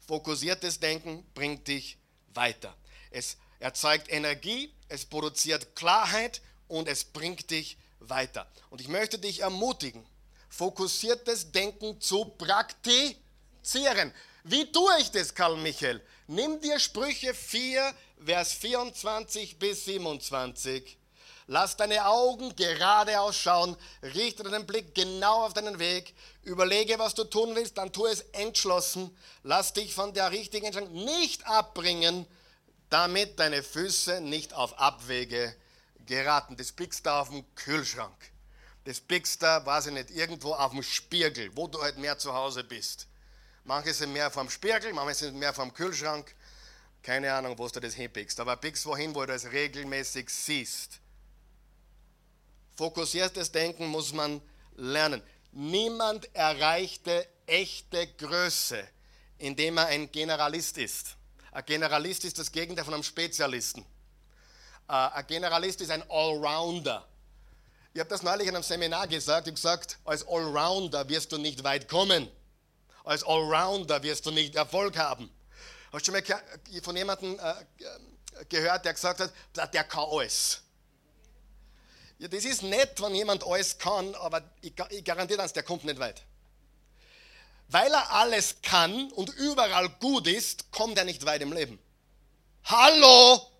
Fokussiertes 0.06 0.80
Denken 0.80 1.24
bringt 1.34 1.66
dich 1.68 1.98
weiter. 2.34 2.74
Es 3.10 3.36
erzeugt 3.58 4.10
Energie, 4.10 4.72
es 4.88 5.04
produziert 5.04 5.74
Klarheit 5.74 6.40
und 6.68 6.88
es 6.88 7.04
bringt 7.04 7.50
dich 7.50 7.76
weiter. 8.00 8.46
Und 8.70 8.80
ich 8.80 8.88
möchte 8.88 9.18
dich 9.18 9.40
ermutigen, 9.40 10.04
fokussiertes 10.48 11.52
Denken 11.52 12.00
zu 12.00 12.24
praktizieren. 12.24 14.12
Wie 14.44 14.70
tue 14.70 15.00
ich 15.00 15.10
das, 15.10 15.34
Karl 15.34 15.56
Michael? 15.56 16.02
Nimm 16.26 16.60
dir 16.60 16.78
Sprüche 16.78 17.34
4, 17.34 17.94
Vers 18.24 18.52
24 18.52 19.58
bis 19.58 19.84
27. 19.86 20.98
Lass 21.46 21.76
deine 21.76 22.06
Augen 22.06 22.56
gerade 22.56 23.20
ausschauen, 23.20 23.76
richte 24.02 24.42
deinen 24.42 24.66
Blick 24.66 24.94
genau 24.94 25.44
auf 25.44 25.52
deinen 25.52 25.78
Weg, 25.78 26.14
überlege, 26.44 26.98
was 26.98 27.14
du 27.14 27.24
tun 27.24 27.54
willst, 27.54 27.78
dann 27.78 27.92
tu 27.92 28.06
es 28.06 28.20
entschlossen. 28.32 29.16
Lass 29.42 29.72
dich 29.72 29.94
von 29.94 30.14
der 30.14 30.30
richtigen 30.30 30.66
Entscheidung 30.66 30.92
nicht 30.92 31.46
abbringen, 31.46 32.26
damit 32.90 33.38
deine 33.38 33.62
Füße 33.62 34.20
nicht 34.20 34.54
auf 34.54 34.78
Abwege 34.78 35.54
geraten. 36.06 36.56
Das 36.56 36.72
pickst 36.72 37.06
du 37.06 37.10
auf 37.10 37.30
dem 37.30 37.44
Kühlschrank. 37.54 38.16
Das 38.84 39.00
pickst 39.00 39.42
du, 39.42 39.46
weiß 39.46 39.86
ich 39.86 39.92
nicht, 39.92 40.10
irgendwo 40.10 40.52
auf 40.52 40.72
dem 40.72 40.82
Spiegel, 40.82 41.50
wo 41.56 41.66
du 41.66 41.82
halt 41.82 41.96
mehr 41.98 42.18
zu 42.18 42.34
Hause 42.34 42.62
bist. 42.64 43.06
Manche 43.64 43.94
sind 43.94 44.12
mehr 44.12 44.30
vom 44.30 44.50
Spiegel, 44.50 44.92
manche 44.92 45.14
sind 45.14 45.36
mehr 45.36 45.54
vom 45.54 45.72
Kühlschrank. 45.72 46.34
Keine 47.02 47.32
Ahnung, 47.32 47.58
wo 47.58 47.66
du 47.68 47.80
das 47.80 47.94
hinpickst. 47.94 48.38
Aber 48.40 48.56
pickst 48.56 48.84
wohin, 48.84 49.14
wo 49.14 49.20
du 49.20 49.28
das 49.28 49.50
regelmäßig 49.50 50.28
siehst. 50.28 51.00
Fokussiertes 52.76 53.52
Denken 53.52 53.86
muss 53.86 54.12
man 54.12 54.42
lernen. 54.76 55.22
Niemand 55.56 56.34
erreichte 56.34 57.26
echte 57.46 58.06
Größe, 58.14 58.86
indem 59.38 59.78
er 59.78 59.86
ein 59.86 60.10
Generalist 60.10 60.78
ist. 60.78 61.16
Ein 61.52 61.64
Generalist 61.64 62.24
ist 62.24 62.38
das 62.38 62.50
Gegenteil 62.50 62.84
von 62.84 62.94
einem 62.94 63.02
Spezialisten. 63.02 63.82
Äh, 64.88 64.92
ein 64.92 65.26
Generalist 65.26 65.80
ist 65.80 65.90
ein 65.90 66.02
Allrounder. 66.10 67.06
Ich 67.92 68.00
habe 68.00 68.10
das 68.10 68.22
neulich 68.22 68.48
in 68.48 68.56
einem 68.56 68.64
Seminar 68.64 69.06
gesagt. 69.06 69.46
Ich 69.46 69.54
gesagt, 69.54 69.98
als 70.04 70.26
Allrounder 70.26 71.08
wirst 71.08 71.30
du 71.30 71.38
nicht 71.38 71.62
weit 71.62 71.88
kommen 71.88 72.28
als 73.04 73.22
Allrounder 73.22 74.02
wirst 74.02 74.26
du 74.26 74.30
nicht 74.30 74.56
Erfolg 74.56 74.96
haben. 74.96 75.30
Hast 75.92 76.08
du 76.08 76.12
schon 76.12 76.24
mal 76.28 76.82
von 76.82 76.96
jemandem 76.96 77.38
äh, 77.38 78.44
gehört, 78.48 78.84
der 78.84 78.94
gesagt 78.94 79.20
hat, 79.20 79.74
der 79.74 79.84
kann 79.84 80.06
alles? 80.10 80.62
Ja, 82.18 82.28
das 82.28 82.44
ist 82.44 82.62
nett, 82.62 83.00
wenn 83.00 83.14
jemand 83.14 83.44
alles 83.44 83.78
kann, 83.78 84.14
aber 84.16 84.42
ich, 84.60 84.72
ich 84.90 85.04
garantiere 85.04 85.38
das, 85.38 85.52
der 85.52 85.62
kommt 85.62 85.84
nicht 85.84 85.98
weit. 85.98 86.22
Weil 87.68 87.92
er 87.92 88.12
alles 88.12 88.56
kann 88.62 89.10
und 89.12 89.30
überall 89.30 89.88
gut 90.00 90.26
ist, 90.26 90.70
kommt 90.70 90.96
er 90.98 91.04
nicht 91.04 91.24
weit 91.26 91.42
im 91.42 91.52
Leben. 91.52 91.78
Hallo! 92.64 93.50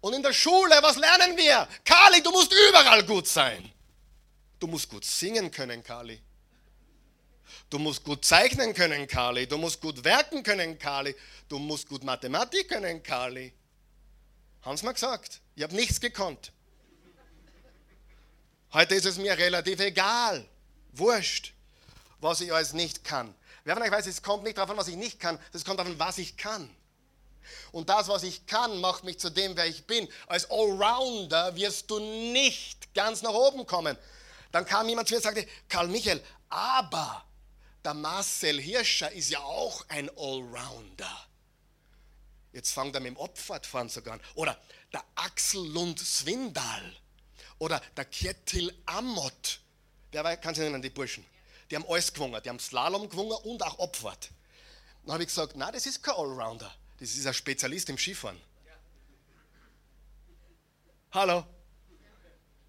Und 0.00 0.14
in 0.14 0.22
der 0.22 0.32
Schule, 0.32 0.76
was 0.80 0.96
lernen 0.96 1.36
wir? 1.36 1.68
Kali, 1.84 2.22
du 2.22 2.30
musst 2.30 2.52
überall 2.52 3.04
gut 3.04 3.26
sein. 3.26 3.70
Du 4.58 4.66
musst 4.66 4.88
gut 4.88 5.04
singen 5.04 5.50
können, 5.50 5.82
Kali. 5.82 6.22
Du 7.70 7.78
musst 7.78 8.04
gut 8.04 8.24
zeichnen 8.24 8.74
können, 8.74 9.06
Kali. 9.06 9.46
Du 9.46 9.58
musst 9.58 9.80
gut 9.80 10.02
werken 10.04 10.42
können, 10.42 10.78
Kali. 10.78 11.14
Du 11.48 11.58
musst 11.58 11.88
gut 11.88 12.04
Mathematik 12.04 12.68
können, 12.68 13.02
Kali. 13.02 13.52
Haben 14.62 14.76
sie 14.76 14.86
mir 14.86 14.94
gesagt. 14.94 15.40
Ich 15.54 15.62
habe 15.62 15.74
nichts 15.74 16.00
gekonnt. 16.00 16.52
Heute 18.72 18.94
ist 18.94 19.06
es 19.06 19.16
mir 19.16 19.36
relativ 19.36 19.80
egal. 19.80 20.46
Wurscht, 20.92 21.54
was 22.20 22.40
ich 22.40 22.52
alles 22.52 22.72
nicht 22.72 23.04
kann. 23.04 23.34
Wer 23.64 23.74
von 23.74 23.82
euch 23.82 23.90
weiß, 23.90 24.06
es 24.06 24.22
kommt 24.22 24.44
nicht 24.44 24.58
darauf 24.58 24.70
an, 24.70 24.76
was 24.76 24.88
ich 24.88 24.96
nicht 24.96 25.20
kann, 25.20 25.38
es 25.52 25.64
kommt 25.64 25.78
darauf 25.78 25.92
an, 25.92 25.98
was 25.98 26.18
ich 26.18 26.36
kann. 26.36 26.68
Und 27.72 27.88
das, 27.88 28.08
was 28.08 28.22
ich 28.22 28.46
kann, 28.46 28.80
macht 28.80 29.04
mich 29.04 29.18
zu 29.18 29.30
dem, 29.30 29.56
wer 29.56 29.66
ich 29.66 29.86
bin. 29.86 30.08
Als 30.26 30.50
Allrounder 30.50 31.54
wirst 31.56 31.90
du 31.90 31.98
nicht 31.98 32.92
ganz 32.94 33.22
nach 33.22 33.32
oben 33.32 33.66
kommen. 33.66 33.96
Dann 34.52 34.64
kam 34.66 34.88
jemand 34.88 35.08
zu 35.08 35.14
mir 35.14 35.18
und 35.18 35.22
sagte, 35.22 35.46
Karl 35.68 35.88
Michael, 35.88 36.22
aber 36.48 37.24
der 37.84 37.94
Marcel 37.94 38.60
Hirscher 38.60 39.12
ist 39.12 39.30
ja 39.30 39.40
auch 39.40 39.84
ein 39.88 40.10
Allrounder. 40.10 41.26
Jetzt 42.52 42.72
fangt 42.72 42.94
er 42.94 43.00
mit 43.00 43.14
dem 43.14 43.16
Opfertfahren 43.16 43.88
sogar 43.88 44.14
an. 44.14 44.20
Oder 44.34 44.58
der 44.92 45.04
Axel 45.14 45.66
Lund 45.66 45.98
Swindal. 46.00 46.96
Oder 47.58 47.80
der 47.96 48.04
Kjetil 48.04 48.72
Amott. 48.86 49.60
Wer 50.12 50.36
kann 50.36 50.54
sich 50.54 50.62
erinnern, 50.62 50.82
die 50.82 50.90
Burschen? 50.90 51.24
Die 51.70 51.76
haben 51.76 51.84
alles 51.88 52.12
gewungen. 52.12 52.40
Die 52.42 52.48
haben 52.48 52.60
Slalom 52.60 53.08
gewungen 53.08 53.36
und 53.44 53.62
auch 53.62 53.78
Opfert. 53.78 54.30
Dann 55.04 55.14
habe 55.14 55.22
ich 55.22 55.28
gesagt, 55.28 55.54
na, 55.56 55.70
das 55.70 55.86
ist 55.86 56.02
kein 56.02 56.14
Allrounder. 56.14 56.72
Das 56.98 57.14
ist 57.14 57.26
ein 57.26 57.34
Spezialist 57.34 57.88
im 57.88 57.98
Skifahren. 57.98 58.40
Hallo? 61.12 61.44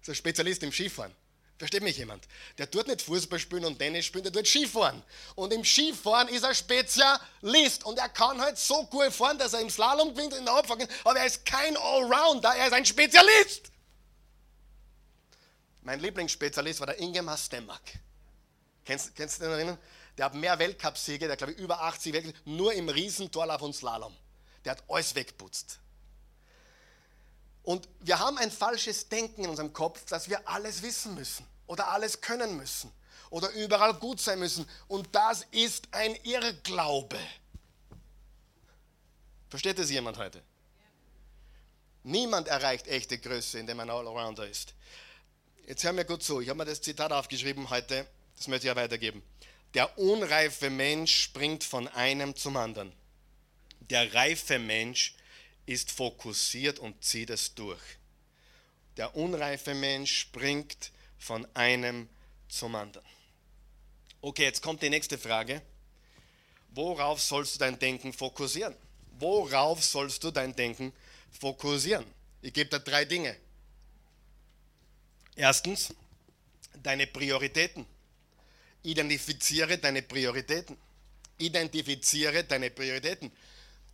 Das 0.00 0.02
ist 0.02 0.08
ein 0.08 0.14
Spezialist 0.14 0.62
im 0.62 0.72
Skifahren. 0.72 1.14
Versteht 1.58 1.82
mich 1.82 1.98
jemand? 1.98 2.26
Der 2.56 2.70
tut 2.70 2.88
nicht 2.88 3.02
Fußball 3.02 3.38
spielen 3.38 3.66
und 3.66 3.78
Tennis 3.78 4.06
spielen, 4.06 4.24
der 4.24 4.32
tut 4.32 4.46
Skifahren. 4.46 5.02
Und 5.34 5.52
im 5.52 5.62
Skifahren 5.62 6.28
ist 6.28 6.42
er 6.42 6.54
Spezialist. 6.54 7.84
Und 7.84 7.98
er 7.98 8.08
kann 8.08 8.40
halt 8.40 8.56
so 8.58 8.86
gut 8.86 9.12
fahren, 9.12 9.36
dass 9.36 9.52
er 9.52 9.60
im 9.60 9.68
Slalom 9.68 10.14
gewinnt 10.14 10.32
und 10.32 10.38
in 10.38 10.44
der 10.46 10.54
Abfahrt 10.54 10.88
Aber 11.04 11.18
er 11.18 11.26
ist 11.26 11.44
kein 11.44 11.76
Allrounder, 11.76 12.54
er 12.56 12.68
ist 12.68 12.72
ein 12.72 12.86
Spezialist. 12.86 13.69
Mein 15.82 16.00
Lieblingsspezialist 16.00 16.80
war 16.80 16.86
der 16.86 16.98
Ingemar 16.98 17.36
Stemmack. 17.36 17.98
Kennst, 18.84 19.14
kennst 19.14 19.38
du 19.38 19.44
den 19.44 19.52
erinnern? 19.52 19.78
Der 20.18 20.26
hat 20.26 20.34
mehr 20.34 20.58
Weltcupsiege, 20.58 21.26
der 21.26 21.36
glaube 21.36 21.52
ich 21.52 21.58
über 21.58 21.80
80 21.80 22.12
Weltcup, 22.12 22.34
nur 22.44 22.72
im 22.74 22.88
Riesentorlauf 22.88 23.62
und 23.62 23.74
Slalom. 23.74 24.14
Der 24.64 24.72
hat 24.72 24.84
alles 24.88 25.14
wegputzt. 25.14 25.78
Und 27.62 27.88
wir 28.00 28.18
haben 28.18 28.38
ein 28.38 28.50
falsches 28.50 29.08
Denken 29.08 29.44
in 29.44 29.50
unserem 29.50 29.72
Kopf, 29.72 30.04
dass 30.06 30.28
wir 30.28 30.46
alles 30.48 30.82
wissen 30.82 31.14
müssen 31.14 31.46
oder 31.66 31.88
alles 31.88 32.20
können 32.20 32.56
müssen 32.56 32.92
oder 33.30 33.50
überall 33.50 33.94
gut 33.94 34.20
sein 34.20 34.38
müssen. 34.38 34.68
Und 34.88 35.08
das 35.14 35.46
ist 35.50 35.88
ein 35.92 36.14
Irrglaube. 36.24 37.18
Versteht 39.48 39.78
das 39.78 39.90
jemand 39.90 40.18
heute? 40.18 40.42
Niemand 42.02 42.48
erreicht 42.48 42.86
echte 42.86 43.18
Größe, 43.18 43.58
indem 43.58 43.76
man 43.78 43.90
Allrounder 43.90 44.48
ist. 44.48 44.74
Jetzt 45.70 45.84
hör 45.84 45.92
mir 45.92 46.04
gut 46.04 46.20
zu. 46.20 46.40
Ich 46.40 46.48
habe 46.48 46.58
mir 46.58 46.64
das 46.64 46.80
Zitat 46.80 47.12
aufgeschrieben 47.12 47.70
heute. 47.70 48.04
Das 48.36 48.48
möchte 48.48 48.66
ich 48.66 48.70
ja 48.70 48.74
weitergeben. 48.74 49.22
Der 49.72 49.96
unreife 50.00 50.68
Mensch 50.68 51.14
springt 51.14 51.62
von 51.62 51.86
einem 51.86 52.34
zum 52.34 52.56
anderen. 52.56 52.92
Der 53.78 54.12
reife 54.12 54.58
Mensch 54.58 55.14
ist 55.66 55.92
fokussiert 55.92 56.80
und 56.80 57.04
zieht 57.04 57.30
es 57.30 57.54
durch. 57.54 57.80
Der 58.96 59.14
unreife 59.14 59.74
Mensch 59.74 60.12
springt 60.22 60.90
von 61.18 61.46
einem 61.54 62.08
zum 62.48 62.74
anderen. 62.74 63.06
Okay, 64.22 64.42
jetzt 64.42 64.62
kommt 64.62 64.82
die 64.82 64.90
nächste 64.90 65.18
Frage. 65.18 65.62
Worauf 66.70 67.22
sollst 67.22 67.54
du 67.54 67.58
dein 67.60 67.78
Denken 67.78 68.12
fokussieren? 68.12 68.74
Worauf 69.20 69.84
sollst 69.84 70.24
du 70.24 70.32
dein 70.32 70.52
Denken 70.52 70.92
fokussieren? 71.30 72.06
Ich 72.42 72.52
gebe 72.52 72.70
dir 72.70 72.80
drei 72.80 73.04
Dinge. 73.04 73.36
Erstens, 75.36 75.94
deine 76.82 77.06
Prioritäten. 77.06 77.86
Identifiziere 78.82 79.78
deine 79.78 80.02
Prioritäten. 80.02 80.76
Identifiziere 81.38 82.44
deine 82.44 82.70
Prioritäten. 82.70 83.30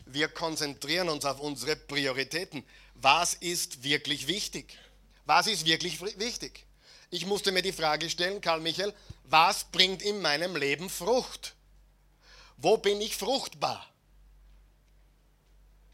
Wir 0.07 0.29
konzentrieren 0.29 1.09
uns 1.09 1.25
auf 1.25 1.41
unsere 1.41 1.77
Prioritäten. 1.77 2.65
Was 2.95 3.35
ist 3.35 3.83
wirklich 3.83 4.29
wichtig? 4.29 4.79
Was 5.25 5.49
ist 5.49 5.67
wirklich 5.67 6.01
wichtig? 6.01 6.65
Ich 7.11 7.27
musste 7.27 7.53
mir 7.53 7.63
die 7.63 7.73
Frage 7.73 8.09
stellen, 8.11 8.41
Karl 8.41 8.61
Michael, 8.61 8.95
was 9.25 9.65
bringt 9.65 10.03
in 10.03 10.21
meinem 10.21 10.57
Leben 10.57 10.89
Frucht? 10.89 11.55
Wo 12.57 12.79
bin 12.79 13.01
ich 13.01 13.17
fruchtbar? 13.17 13.87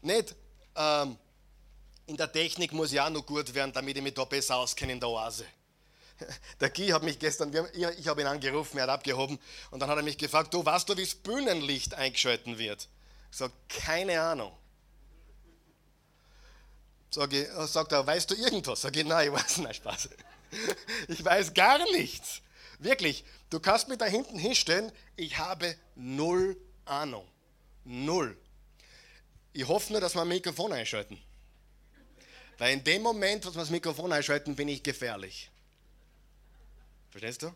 Nicht, 0.01 0.35
ähm, 0.75 1.17
in 2.05 2.17
der 2.17 2.31
Technik 2.31 2.73
muss 2.73 2.91
ich 2.91 2.99
auch 2.99 3.09
noch 3.09 3.25
gut 3.25 3.53
werden, 3.53 3.71
damit 3.73 3.97
ich 3.97 4.03
mich 4.03 4.13
da 4.13 4.25
besser 4.25 4.57
auskenne 4.57 4.93
in 4.93 4.99
der 4.99 5.09
Oase. 5.09 5.45
Der 6.59 6.69
Guy 6.69 6.89
hat 6.89 7.03
mich 7.03 7.17
gestern, 7.17 7.51
ich 7.73 8.07
habe 8.07 8.21
ihn 8.21 8.27
angerufen, 8.27 8.77
er 8.77 8.83
hat 8.83 8.89
abgehoben 8.89 9.39
und 9.71 9.79
dann 9.79 9.89
hat 9.89 9.97
er 9.97 10.03
mich 10.03 10.17
gefragt, 10.17 10.53
du 10.53 10.63
weißt 10.63 10.87
du, 10.87 10.97
wie 10.97 11.03
das 11.03 11.15
Bühnenlicht 11.15 11.93
eingeschalten 11.95 12.57
wird? 12.57 12.87
Ich 13.31 13.37
sage, 13.37 13.53
keine 13.67 14.21
Ahnung. 14.21 14.51
Sag 17.09 17.31
ich, 17.33 17.47
äh, 17.47 17.67
sagt 17.67 17.91
er, 17.91 18.05
weißt 18.05 18.29
du 18.31 18.35
irgendwas? 18.35 18.81
Sag 18.81 18.95
ich, 18.95 19.05
nein, 19.05 19.27
ich 19.27 19.33
weiß 19.33 19.57
nicht, 19.59 19.75
Spaß. 19.75 20.09
Ich 21.07 21.25
weiß 21.25 21.55
gar 21.55 21.79
nichts. 21.93 22.41
Wirklich, 22.77 23.25
du 23.49 23.59
kannst 23.59 23.87
mich 23.87 23.97
da 23.97 24.05
hinten 24.05 24.37
hinstellen, 24.37 24.91
ich 25.15 25.39
habe 25.39 25.75
null 25.95 26.55
Ahnung. 26.85 27.27
Null. 27.85 28.37
Ich 29.51 29.67
hoffe 29.67 29.91
nur, 29.93 30.01
dass 30.01 30.13
wir 30.13 30.21
ein 30.21 30.27
Mikrofon 30.27 30.71
einschalten. 30.73 31.19
Weil 32.57 32.73
in 32.73 32.83
dem 32.83 33.01
Moment, 33.01 33.45
wo 33.45 33.49
wir 33.49 33.59
das 33.59 33.69
Mikrofon 33.69 34.11
einschalten, 34.11 34.55
bin 34.55 34.67
ich 34.67 34.83
gefährlich. 34.83 35.49
Verstehst 37.09 37.43
du? 37.43 37.53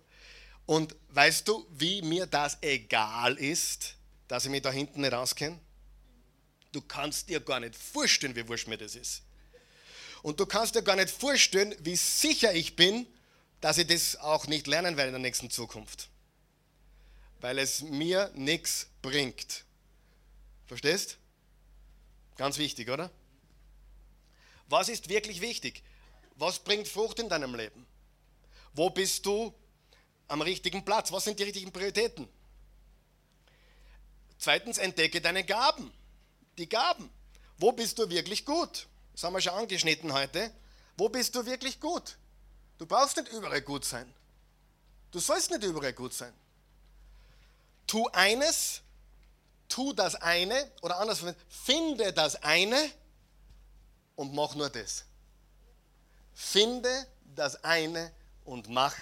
Und 0.66 0.96
weißt 1.10 1.48
du, 1.48 1.66
wie 1.72 2.02
mir 2.02 2.26
das 2.26 2.58
egal 2.62 3.38
ist, 3.38 3.96
dass 4.28 4.46
ich 4.46 4.52
mich 4.52 4.62
da 4.62 4.72
hinten 4.72 5.02
nicht 5.02 5.14
auskenne? 5.14 5.60
Du 6.72 6.82
kannst 6.82 7.30
dir 7.30 7.40
gar 7.40 7.60
nicht 7.60 7.76
vorstellen, 7.76 8.36
wie 8.36 8.48
wurscht 8.48 8.68
mir 8.68 8.78
das 8.78 8.96
ist. 8.96 9.24
Und 10.22 10.40
du 10.40 10.46
kannst 10.46 10.76
dir 10.76 10.82
gar 10.82 10.96
nicht 10.96 11.10
vorstellen, 11.10 11.76
wie 11.80 11.96
sicher 11.96 12.54
ich 12.54 12.76
bin, 12.76 13.08
dass 13.62 13.78
ich 13.78 13.88
das 13.88 14.18
auch 14.18 14.48
nicht 14.48 14.68
lernen 14.68 14.98
werde 14.98 15.10
in 15.10 15.14
der 15.14 15.22
nächsten 15.22 15.50
Zukunft. 15.50 16.10
Weil 17.40 17.60
es 17.60 17.82
mir 17.82 18.32
nichts 18.36 18.88
bringt. 19.02 19.64
Verstehst? 20.66 21.18
Ganz 22.36 22.58
wichtig, 22.58 22.90
oder? 22.90 23.10
Was 24.68 24.90
ist 24.90 25.10
wirklich 25.10 25.42
wichtig? 25.42 25.84
Was 26.36 26.60
bringt 26.60 26.88
Frucht 26.88 27.20
in 27.20 27.30
deinem 27.30 27.56
Leben? 27.56 27.86
Wo 28.74 28.90
bist 28.90 29.26
du 29.26 29.54
am 30.28 30.42
richtigen 30.42 30.84
Platz? 30.86 31.12
Was 31.12 31.24
sind 31.24 31.40
die 31.40 31.44
richtigen 31.44 31.72
Prioritäten? 31.72 32.28
Zweitens, 34.38 34.78
entdecke 34.78 35.20
deine 35.20 35.44
Gaben. 35.44 35.92
Die 36.58 36.70
Gaben. 36.70 37.10
Wo 37.58 37.72
bist 37.72 37.98
du 37.98 38.10
wirklich 38.10 38.46
gut? 38.46 38.88
Das 39.14 39.24
haben 39.24 39.34
wir 39.34 39.42
schon 39.42 39.54
angeschnitten 39.54 40.14
heute. 40.14 40.52
Wo 40.96 41.10
bist 41.10 41.34
du 41.36 41.46
wirklich 41.46 41.80
gut? 41.80 42.18
Du 42.78 42.86
brauchst 42.86 43.18
nicht 43.18 43.32
überall 43.32 43.62
gut 43.62 43.84
sein. 43.84 44.14
Du 45.12 45.20
sollst 45.20 45.50
nicht 45.50 45.64
überall 45.64 45.94
gut 45.94 46.14
sein. 46.14 46.34
Tu 47.88 48.08
eines, 48.10 48.82
tu 49.70 49.94
das 49.94 50.16
eine 50.16 50.72
oder 50.82 51.00
anders, 51.00 51.24
finde 51.50 52.14
das 52.14 52.36
eine 52.44 52.92
und 54.18 54.34
mach 54.34 54.56
nur 54.56 54.70
das. 54.70 55.06
Finde 56.34 57.08
das 57.36 57.64
eine 57.64 58.12
und 58.44 58.68
mach 58.68 58.94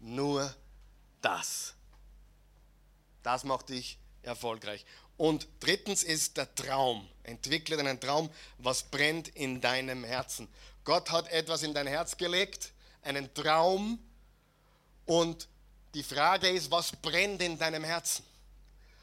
nur 0.00 0.54
das. 1.22 1.72
Das 3.22 3.44
macht 3.44 3.70
dich 3.70 3.98
erfolgreich. 4.22 4.84
Und 5.16 5.48
drittens 5.60 6.02
ist 6.02 6.36
der 6.36 6.54
Traum. 6.54 7.08
Entwickle 7.22 7.76
deinen 7.76 7.98
Traum, 7.98 8.28
was 8.58 8.82
brennt 8.82 9.28
in 9.28 9.60
deinem 9.60 10.04
Herzen. 10.04 10.48
Gott 10.84 11.10
hat 11.10 11.28
etwas 11.28 11.62
in 11.62 11.72
dein 11.72 11.86
Herz 11.86 12.16
gelegt, 12.16 12.72
einen 13.02 13.32
Traum. 13.34 13.98
Und 15.06 15.48
die 15.94 16.02
Frage 16.02 16.48
ist, 16.48 16.70
was 16.70 16.92
brennt 16.92 17.40
in 17.40 17.58
deinem 17.58 17.84
Herzen? 17.84 18.24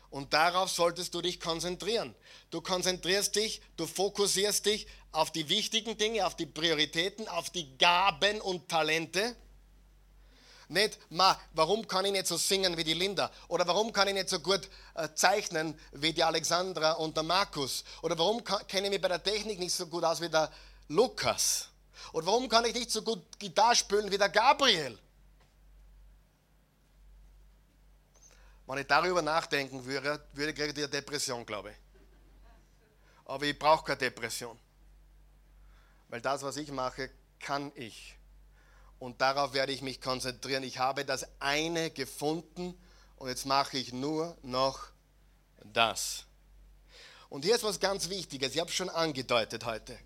Und 0.10 0.32
darauf 0.32 0.70
solltest 0.70 1.14
du 1.16 1.22
dich 1.22 1.40
konzentrieren. 1.40 2.14
Du 2.52 2.62
konzentrierst 2.62 3.36
dich, 3.36 3.62
du 3.78 3.88
fokussierst 3.88 4.66
dich 4.68 4.86
auf 5.14 5.32
die 5.32 5.48
wichtigen 5.48 5.98
Dinge, 5.98 6.26
auf 6.26 6.36
die 6.36 6.48
Prioritäten, 6.48 7.28
auf 7.28 7.50
die 7.52 7.78
Gaben 7.78 8.42
und 8.42 8.68
Talente. 8.68 9.36
Nicht, 10.68 10.98
ma, 11.12 11.40
warum 11.54 11.88
kann 11.88 12.06
ich 12.06 12.12
nicht 12.12 12.26
so 12.26 12.36
singen 12.36 12.76
wie 12.78 12.84
die 12.84 12.96
Linda? 12.96 13.32
Oder 13.48 13.68
warum 13.68 13.94
kann 13.94 14.08
ich 14.08 14.16
nicht 14.16 14.30
so 14.30 14.40
gut 14.40 14.68
äh, 14.96 15.08
zeichnen 15.14 15.80
wie 15.92 16.14
die 16.14 16.24
Alexandra 16.24 16.94
und 16.94 17.16
der 17.16 17.24
Markus? 17.24 17.84
Oder 18.02 18.18
warum 18.18 18.44
kenne 18.44 18.88
ich 18.88 18.94
mich 18.94 19.02
bei 19.02 19.08
der 19.08 19.22
Technik 19.22 19.60
nicht 19.60 19.74
so 19.74 19.86
gut 19.86 20.04
aus 20.04 20.20
wie 20.20 20.30
der 20.30 20.52
Lukas? 20.88 21.70
Oder 22.12 22.26
warum 22.26 22.50
kann 22.50 22.66
ich 22.66 22.74
nicht 22.74 22.90
so 22.90 23.04
gut 23.04 23.38
Gitarre 23.38 23.76
spielen 23.76 24.12
wie 24.12 24.18
der 24.18 24.30
Gabriel? 24.30 24.98
Wenn 28.66 28.78
ich 28.80 28.88
darüber 28.88 29.22
nachdenken 29.22 29.86
würde, 29.86 30.26
würde 30.34 30.52
ich 30.54 30.78
eine 30.78 30.90
Depression, 30.90 31.46
glaube 31.46 31.72
ich. 31.72 31.78
Aber 33.26 33.46
ich 33.46 33.60
brauche 33.60 33.86
keine 33.86 33.98
Depression. 33.98 34.58
Weil 36.14 36.22
das, 36.22 36.44
was 36.44 36.58
ich 36.58 36.70
mache, 36.70 37.10
kann 37.40 37.72
ich. 37.74 38.14
Und 39.00 39.20
darauf 39.20 39.54
werde 39.54 39.72
ich 39.72 39.82
mich 39.82 40.00
konzentrieren. 40.00 40.62
Ich 40.62 40.78
habe 40.78 41.06
das 41.06 41.26
eine 41.40 41.90
gefunden 41.90 42.80
und 43.16 43.30
jetzt 43.30 43.48
mache 43.48 43.80
ich 43.80 43.94
nur 43.94 44.38
noch 44.44 44.80
das. 45.64 46.26
Und 47.30 47.46
hier 47.46 47.56
ist 47.56 47.64
was 47.64 47.80
ganz 47.80 48.10
Wichtiges, 48.10 48.54
ich 48.54 48.60
habe 48.60 48.70
es 48.70 48.76
schon 48.76 48.92
angedeutet 48.92 49.66
heute. 49.66 49.98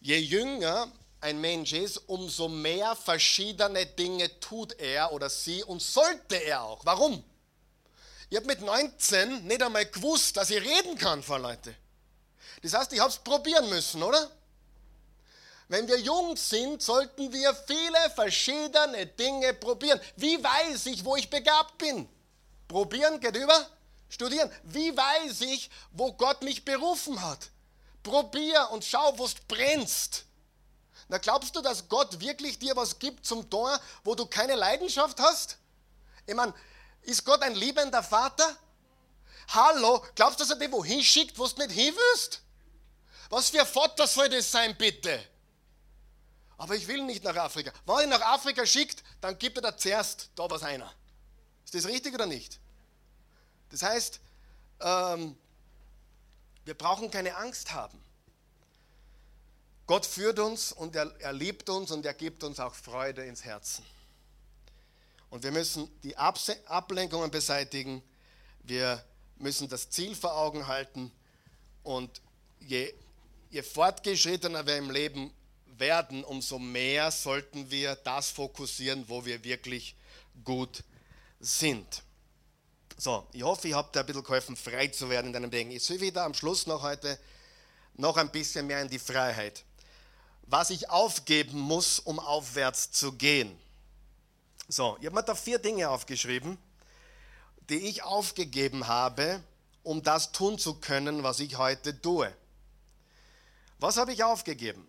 Je 0.00 0.18
jünger 0.18 0.92
ein 1.20 1.40
Mensch 1.40 1.72
ist, 1.72 1.96
umso 2.06 2.46
mehr 2.46 2.94
verschiedene 2.94 3.86
Dinge 3.86 4.38
tut 4.38 4.78
er 4.78 5.10
oder 5.10 5.28
sie 5.28 5.64
und 5.64 5.82
sollte 5.82 6.36
er 6.36 6.62
auch. 6.62 6.86
Warum? 6.86 7.24
Ich 8.30 8.36
habe 8.36 8.46
mit 8.46 8.60
19 8.60 9.48
nicht 9.48 9.64
einmal 9.64 9.86
gewusst, 9.86 10.36
dass 10.36 10.50
ich 10.50 10.62
reden 10.62 10.96
kann 10.96 11.24
vor 11.24 11.40
Leute. 11.40 11.74
Das 12.62 12.72
heißt, 12.72 12.92
ich 12.92 13.00
habe 13.00 13.10
es 13.10 13.18
probieren 13.18 13.68
müssen, 13.68 14.00
oder? 14.00 14.30
Wenn 15.68 15.88
wir 15.88 15.98
jung 15.98 16.36
sind, 16.36 16.82
sollten 16.82 17.32
wir 17.32 17.54
viele 17.66 18.10
verschiedene 18.14 19.06
Dinge 19.06 19.54
probieren. 19.54 20.00
Wie 20.16 20.42
weiß 20.42 20.86
ich, 20.86 21.04
wo 21.04 21.16
ich 21.16 21.30
begabt 21.30 21.78
bin? 21.78 22.08
Probieren 22.68 23.18
geht 23.18 23.36
über? 23.36 23.66
Studieren. 24.08 24.50
Wie 24.64 24.94
weiß 24.94 25.40
ich, 25.42 25.70
wo 25.92 26.12
Gott 26.12 26.42
mich 26.42 26.64
berufen 26.64 27.20
hat? 27.22 27.50
Probier 28.02 28.68
und 28.72 28.84
schau, 28.84 29.16
wo 29.18 29.24
es 29.24 29.34
brennst. 29.48 30.24
Na, 31.08 31.18
glaubst 31.18 31.56
du, 31.56 31.60
dass 31.60 31.88
Gott 31.88 32.20
wirklich 32.20 32.58
dir 32.58 32.76
was 32.76 32.98
gibt 32.98 33.24
zum 33.26 33.48
Tor, 33.48 33.78
wo 34.04 34.14
du 34.14 34.26
keine 34.26 34.54
Leidenschaft 34.54 35.18
hast? 35.20 35.58
Ich 36.26 36.34
meine, 36.34 36.54
ist 37.02 37.24
Gott 37.24 37.42
ein 37.42 37.54
liebender 37.54 38.02
Vater? 38.02 38.56
Hallo, 39.48 40.04
glaubst 40.14 40.40
du, 40.40 40.44
dass 40.44 40.50
er 40.50 40.56
dich 40.56 40.72
wohin 40.72 41.02
schickt, 41.02 41.38
wo 41.38 41.46
du 41.46 41.62
nicht 41.62 41.72
hin 41.72 41.94
willst? 41.94 42.40
Was 43.30 43.50
für 43.50 43.60
ein 43.60 43.66
Vater 43.66 44.06
soll 44.06 44.28
das 44.28 44.50
sein, 44.50 44.76
bitte? 44.76 45.22
Aber 46.64 46.76
ich 46.76 46.88
will 46.88 47.02
nicht 47.04 47.22
nach 47.24 47.36
Afrika. 47.36 47.70
Wenn 47.84 48.10
er 48.10 48.18
nach 48.18 48.22
Afrika 48.22 48.64
schickt, 48.64 49.04
dann 49.20 49.38
gibt 49.38 49.58
er 49.58 49.60
da 49.60 49.76
zuerst 49.76 50.30
da 50.34 50.48
was 50.48 50.62
einer. 50.62 50.90
Ist 51.62 51.74
das 51.74 51.84
richtig 51.84 52.14
oder 52.14 52.24
nicht? 52.24 52.58
Das 53.68 53.82
heißt, 53.82 54.18
ähm, 54.80 55.36
wir 56.64 56.72
brauchen 56.72 57.10
keine 57.10 57.36
Angst 57.36 57.74
haben. 57.74 58.02
Gott 59.86 60.06
führt 60.06 60.38
uns 60.38 60.72
und 60.72 60.96
er, 60.96 61.14
er 61.20 61.34
liebt 61.34 61.68
uns 61.68 61.90
und 61.90 62.06
er 62.06 62.14
gibt 62.14 62.42
uns 62.42 62.58
auch 62.58 62.74
Freude 62.74 63.26
ins 63.26 63.44
Herzen. 63.44 63.84
Und 65.28 65.42
wir 65.42 65.52
müssen 65.52 65.86
die 66.00 66.16
Ablenkungen 66.16 67.30
beseitigen. 67.30 68.02
Wir 68.62 69.04
müssen 69.36 69.68
das 69.68 69.90
Ziel 69.90 70.16
vor 70.16 70.34
Augen 70.34 70.66
halten. 70.66 71.12
Und 71.82 72.22
je, 72.58 72.94
je 73.50 73.62
fortgeschrittener 73.62 74.64
wir 74.66 74.78
im 74.78 74.90
Leben 74.90 75.30
werden, 75.78 76.24
umso 76.24 76.58
mehr 76.58 77.10
sollten 77.10 77.70
wir 77.70 77.96
das 77.96 78.30
fokussieren, 78.30 79.04
wo 79.08 79.24
wir 79.24 79.42
wirklich 79.44 79.96
gut 80.44 80.82
sind. 81.40 82.02
So, 82.96 83.26
ich 83.32 83.42
hoffe, 83.42 83.68
ich 83.68 83.74
habe 83.74 83.90
dir 83.92 84.00
ein 84.00 84.06
bisschen 84.06 84.22
geholfen, 84.22 84.56
frei 84.56 84.88
zu 84.88 85.10
werden 85.10 85.28
in 85.28 85.32
deinem 85.32 85.50
Denken. 85.50 85.72
Ich 85.72 85.88
will 85.90 86.00
wieder 86.00 86.24
am 86.24 86.34
Schluss 86.34 86.66
noch 86.66 86.82
heute 86.82 87.18
noch 87.94 88.16
ein 88.16 88.30
bisschen 88.30 88.66
mehr 88.66 88.82
in 88.82 88.88
die 88.88 88.98
Freiheit. 88.98 89.64
Was 90.46 90.70
ich 90.70 90.90
aufgeben 90.90 91.58
muss, 91.58 91.98
um 91.98 92.18
aufwärts 92.18 92.90
zu 92.92 93.12
gehen. 93.12 93.58
So, 94.68 94.96
ich 95.00 95.06
habe 95.06 95.16
mir 95.16 95.22
da 95.22 95.34
vier 95.34 95.58
Dinge 95.58 95.88
aufgeschrieben, 95.88 96.58
die 97.68 97.88
ich 97.88 98.02
aufgegeben 98.02 98.86
habe, 98.86 99.42
um 99.82 100.02
das 100.02 100.32
tun 100.32 100.58
zu 100.58 100.74
können, 100.74 101.22
was 101.22 101.40
ich 101.40 101.58
heute 101.58 102.00
tue. 102.00 102.32
Was 103.78 103.96
habe 103.96 104.12
ich 104.12 104.22
aufgegeben? 104.24 104.86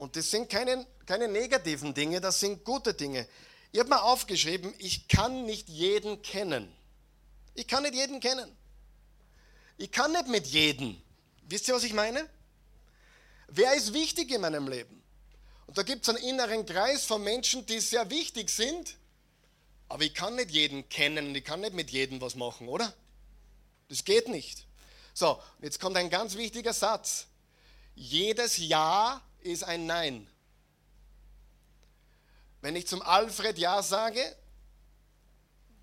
Und 0.00 0.16
das 0.16 0.30
sind 0.30 0.48
keine, 0.48 0.86
keine 1.04 1.28
negativen 1.28 1.92
Dinge, 1.92 2.22
das 2.22 2.40
sind 2.40 2.64
gute 2.64 2.94
Dinge. 2.94 3.28
Ich 3.70 3.78
habe 3.78 3.90
mal 3.90 3.98
aufgeschrieben, 3.98 4.72
ich 4.78 5.08
kann 5.08 5.44
nicht 5.44 5.68
jeden 5.68 6.22
kennen. 6.22 6.74
Ich 7.54 7.68
kann 7.68 7.82
nicht 7.82 7.94
jeden 7.94 8.18
kennen. 8.18 8.50
Ich 9.76 9.92
kann 9.92 10.12
nicht 10.12 10.26
mit 10.26 10.46
jedem. 10.46 10.96
Wisst 11.42 11.68
ihr, 11.68 11.74
was 11.74 11.84
ich 11.84 11.92
meine? 11.92 12.26
Wer 13.48 13.74
ist 13.74 13.92
wichtig 13.92 14.30
in 14.30 14.40
meinem 14.40 14.68
Leben? 14.68 15.02
Und 15.66 15.76
da 15.76 15.82
gibt 15.82 16.08
es 16.08 16.08
einen 16.08 16.24
inneren 16.26 16.64
Kreis 16.64 17.04
von 17.04 17.22
Menschen, 17.22 17.66
die 17.66 17.78
sehr 17.78 18.08
wichtig 18.08 18.48
sind, 18.48 18.96
aber 19.90 20.04
ich 20.04 20.14
kann 20.14 20.34
nicht 20.34 20.50
jeden 20.50 20.88
kennen 20.88 21.34
ich 21.34 21.44
kann 21.44 21.60
nicht 21.60 21.74
mit 21.74 21.90
jedem 21.90 22.22
was 22.22 22.36
machen, 22.36 22.68
oder? 22.68 22.90
Das 23.90 24.02
geht 24.06 24.28
nicht. 24.28 24.66
So, 25.12 25.38
jetzt 25.60 25.78
kommt 25.78 25.98
ein 25.98 26.08
ganz 26.08 26.36
wichtiger 26.36 26.72
Satz. 26.72 27.26
Jedes 27.94 28.56
Ja 28.56 29.20
ist 29.42 29.64
ein 29.64 29.86
Nein. 29.86 30.28
Wenn 32.60 32.76
ich 32.76 32.86
zum 32.86 33.02
Alfred 33.02 33.58
Ja 33.58 33.82
sage, 33.82 34.20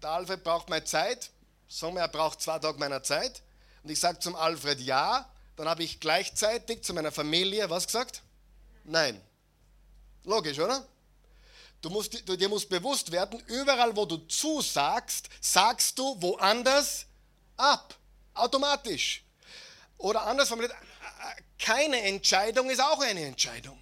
der 0.02 0.12
Alfred 0.12 0.44
braucht 0.44 0.70
meine 0.70 0.86
Zeit, 0.86 1.32
sagen 1.68 1.98
er 1.98 2.08
braucht 2.08 2.42
zwei 2.42 2.60
Tage 2.60 2.78
meiner 2.78 3.04
Zeit, 3.04 3.42
und 3.84 3.90
ich 3.90 4.00
sage 4.00 4.20
zum 4.20 4.36
Alfred 4.36 4.80
Ja, 4.82 5.30
dann 5.56 5.68
habe 5.68 5.84
ich 5.84 6.00
gleichzeitig 6.00 6.84
zu 6.84 6.94
meiner 6.94 7.12
Familie 7.12 7.70
was 7.70 7.86
gesagt? 7.88 8.22
Nein. 8.84 9.22
Logisch, 10.24 10.60
oder? 10.60 10.86
Du 11.82 11.90
musst, 11.90 12.28
du, 12.28 12.36
dir 12.36 12.50
muss 12.50 12.68
bewusst 12.68 13.12
werden, 13.12 13.42
überall 13.48 13.96
wo 13.96 14.06
du 14.06 14.18
zusagst, 14.18 15.30
sagst 15.40 15.98
du 15.98 16.22
woanders 16.22 17.06
ab. 17.56 17.96
Automatisch. 18.34 19.24
Oder 19.98 20.24
anders 20.24 20.48
formuliert, 20.48 20.76
keine 21.60 22.02
Entscheidung 22.04 22.70
ist 22.70 22.82
auch 22.82 23.00
eine 23.00 23.26
Entscheidung. 23.26 23.82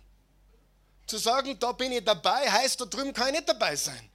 Zu 1.08 1.18
sagen, 1.18 1.58
da 1.60 1.72
bin 1.72 1.92
ich 1.92 2.04
dabei, 2.04 2.50
heißt, 2.50 2.82
da 2.82 2.86
drüben 2.86 3.14
kann 3.14 3.28
ich 3.28 3.36
nicht 3.36 3.50
dabei 3.50 3.76
sein. 3.76 4.10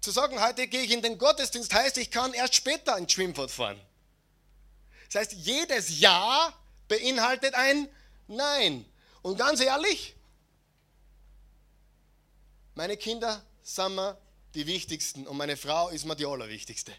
Zu 0.00 0.12
sagen, 0.12 0.40
heute 0.40 0.68
gehe 0.68 0.82
ich 0.82 0.92
in 0.92 1.02
den 1.02 1.18
Gottesdienst, 1.18 1.74
heißt, 1.74 1.98
ich 1.98 2.10
kann 2.10 2.32
erst 2.32 2.54
später 2.54 2.94
ein 2.94 3.08
Schwimmbad 3.08 3.50
fahren. 3.50 3.80
Das 5.10 5.22
heißt, 5.22 5.32
jedes 5.32 5.98
Ja 5.98 6.52
beinhaltet 6.86 7.54
ein 7.54 7.88
Nein. 8.28 8.84
Und 9.22 9.38
ganz 9.38 9.60
ehrlich, 9.60 10.14
meine 12.74 12.96
Kinder 12.96 13.42
sind 13.62 13.96
mir 13.96 14.16
die 14.54 14.66
wichtigsten 14.66 15.26
und 15.26 15.36
meine 15.36 15.56
Frau 15.56 15.88
ist 15.88 16.04
mir 16.04 16.14
die 16.14 16.26
allerwichtigste. 16.26 16.92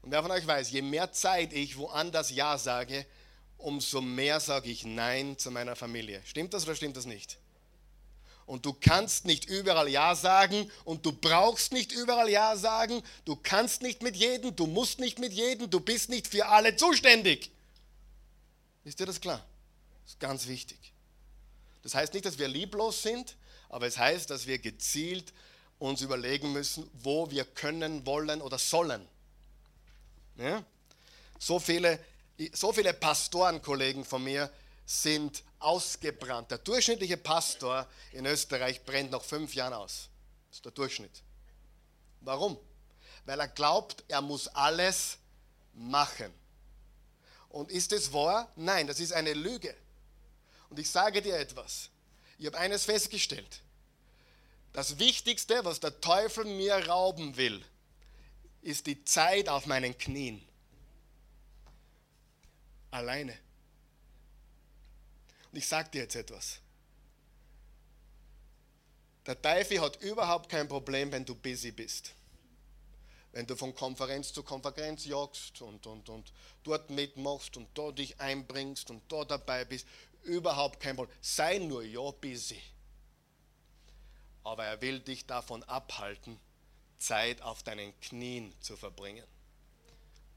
Und 0.00 0.10
wer 0.10 0.22
von 0.22 0.30
euch 0.30 0.46
weiß, 0.46 0.70
je 0.70 0.82
mehr 0.82 1.12
Zeit 1.12 1.52
ich 1.52 1.76
woanders 1.76 2.30
Ja 2.30 2.56
sage, 2.56 3.06
umso 3.58 4.00
mehr 4.00 4.40
sage 4.40 4.70
ich 4.70 4.84
Nein 4.84 5.38
zu 5.38 5.50
meiner 5.50 5.76
Familie. 5.76 6.22
Stimmt 6.24 6.54
das 6.54 6.64
oder 6.64 6.76
stimmt 6.76 6.96
das 6.96 7.06
nicht? 7.06 7.38
Und 8.46 8.66
du 8.66 8.74
kannst 8.74 9.24
nicht 9.24 9.46
überall 9.46 9.88
Ja 9.88 10.14
sagen 10.14 10.70
und 10.84 11.06
du 11.06 11.12
brauchst 11.12 11.72
nicht 11.72 11.92
überall 11.92 12.28
Ja 12.28 12.56
sagen. 12.56 13.02
Du 13.24 13.36
kannst 13.36 13.80
nicht 13.80 14.02
mit 14.02 14.16
jedem, 14.16 14.54
du 14.54 14.66
musst 14.66 14.98
nicht 14.98 15.18
mit 15.18 15.32
jedem, 15.32 15.70
du 15.70 15.80
bist 15.80 16.10
nicht 16.10 16.26
für 16.28 16.46
alle 16.46 16.76
zuständig. 16.76 17.50
Ist 18.84 19.00
dir 19.00 19.06
das 19.06 19.20
klar? 19.20 19.44
Das 20.02 20.12
ist 20.12 20.20
ganz 20.20 20.46
wichtig. 20.46 20.78
Das 21.82 21.94
heißt 21.94 22.12
nicht, 22.12 22.26
dass 22.26 22.38
wir 22.38 22.48
lieblos 22.48 23.02
sind, 23.02 23.36
aber 23.70 23.86
es 23.86 23.96
heißt, 23.96 24.28
dass 24.28 24.46
wir 24.46 24.58
gezielt 24.58 25.32
uns 25.78 26.02
überlegen 26.02 26.52
müssen, 26.52 26.88
wo 26.92 27.30
wir 27.30 27.44
können, 27.44 28.06
wollen 28.06 28.42
oder 28.42 28.58
sollen. 28.58 29.06
Ja? 30.36 30.64
So, 31.38 31.58
viele, 31.58 31.98
so 32.52 32.72
viele 32.72 32.92
Pastorenkollegen 32.92 34.04
von 34.04 34.24
mir 34.24 34.50
sind 34.86 35.42
ausgebrannt. 35.58 36.50
Der 36.50 36.58
durchschnittliche 36.58 37.16
Pastor 37.16 37.86
in 38.12 38.26
Österreich 38.26 38.84
brennt 38.84 39.10
nach 39.10 39.22
fünf 39.22 39.54
Jahren 39.54 39.72
aus. 39.72 40.08
Das 40.48 40.58
ist 40.58 40.64
der 40.64 40.72
Durchschnitt. 40.72 41.22
Warum? 42.20 42.58
Weil 43.24 43.40
er 43.40 43.48
glaubt, 43.48 44.04
er 44.08 44.20
muss 44.20 44.48
alles 44.48 45.18
machen. 45.74 46.32
Und 47.48 47.70
ist 47.70 47.92
es 47.92 48.12
wahr? 48.12 48.50
Nein, 48.56 48.86
das 48.86 49.00
ist 49.00 49.12
eine 49.12 49.32
Lüge. 49.32 49.74
Und 50.70 50.78
ich 50.78 50.90
sage 50.90 51.22
dir 51.22 51.38
etwas. 51.38 51.88
Ich 52.38 52.46
habe 52.46 52.58
eines 52.58 52.84
festgestellt. 52.84 53.60
Das 54.72 54.98
Wichtigste, 54.98 55.64
was 55.64 55.78
der 55.78 56.00
Teufel 56.00 56.44
mir 56.44 56.88
rauben 56.88 57.36
will, 57.36 57.64
ist 58.60 58.86
die 58.86 59.04
Zeit 59.04 59.48
auf 59.48 59.66
meinen 59.66 59.96
Knien. 59.96 60.46
Alleine. 62.94 63.36
Und 65.50 65.58
ich 65.58 65.66
sage 65.66 65.90
dir 65.90 66.02
jetzt 66.02 66.14
etwas. 66.14 66.60
Der 69.26 69.40
Teufel 69.40 69.80
hat 69.80 70.00
überhaupt 70.00 70.48
kein 70.48 70.68
Problem, 70.68 71.10
wenn 71.10 71.24
du 71.24 71.34
busy 71.34 71.72
bist. 71.72 72.14
Wenn 73.32 73.48
du 73.48 73.56
von 73.56 73.74
Konferenz 73.74 74.32
zu 74.32 74.44
Konferenz 74.44 75.06
jagst 75.06 75.60
und, 75.60 75.88
und, 75.88 76.08
und 76.08 76.32
dort 76.62 76.88
mitmachst 76.90 77.56
und 77.56 77.68
da 77.76 77.90
dich 77.90 78.20
einbringst 78.20 78.90
und 78.90 79.02
da 79.10 79.24
dabei 79.24 79.64
bist, 79.64 79.88
überhaupt 80.22 80.78
kein 80.78 80.94
Problem. 80.94 81.16
Sei 81.20 81.58
nur 81.58 81.82
ja 81.82 82.12
busy. 82.12 82.62
Aber 84.44 84.66
er 84.66 84.80
will 84.80 85.00
dich 85.00 85.26
davon 85.26 85.64
abhalten, 85.64 86.38
Zeit 86.98 87.42
auf 87.42 87.64
deinen 87.64 87.98
Knien 88.02 88.54
zu 88.60 88.76
verbringen. 88.76 89.26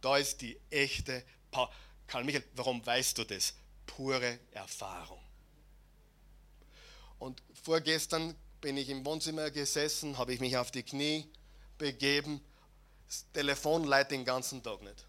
Da 0.02 0.18
ist 0.18 0.42
die 0.42 0.60
echte 0.72 1.24
Power. 1.52 1.72
Karl 2.08 2.24
Michael, 2.24 2.44
warum 2.56 2.86
weißt 2.86 3.18
du 3.18 3.24
das? 3.24 3.54
pure 3.88 4.38
Erfahrung. 4.52 5.20
Und 7.18 7.42
vorgestern 7.64 8.36
bin 8.62 8.78
ich 8.78 8.90
im 8.90 9.04
Wohnzimmer 9.06 9.50
gesessen, 9.50 10.18
habe 10.20 10.34
ich 10.34 10.40
mich 10.40 10.56
auf 10.56 10.70
die 10.70 10.84
Knie 10.84 11.28
begeben. 11.80 12.42
Das 13.08 13.26
Telefon 13.34 13.86
leitet 13.86 14.12
den 14.12 14.26
ganzen 14.26 14.62
Tag 14.62 14.82
nicht. 14.84 15.06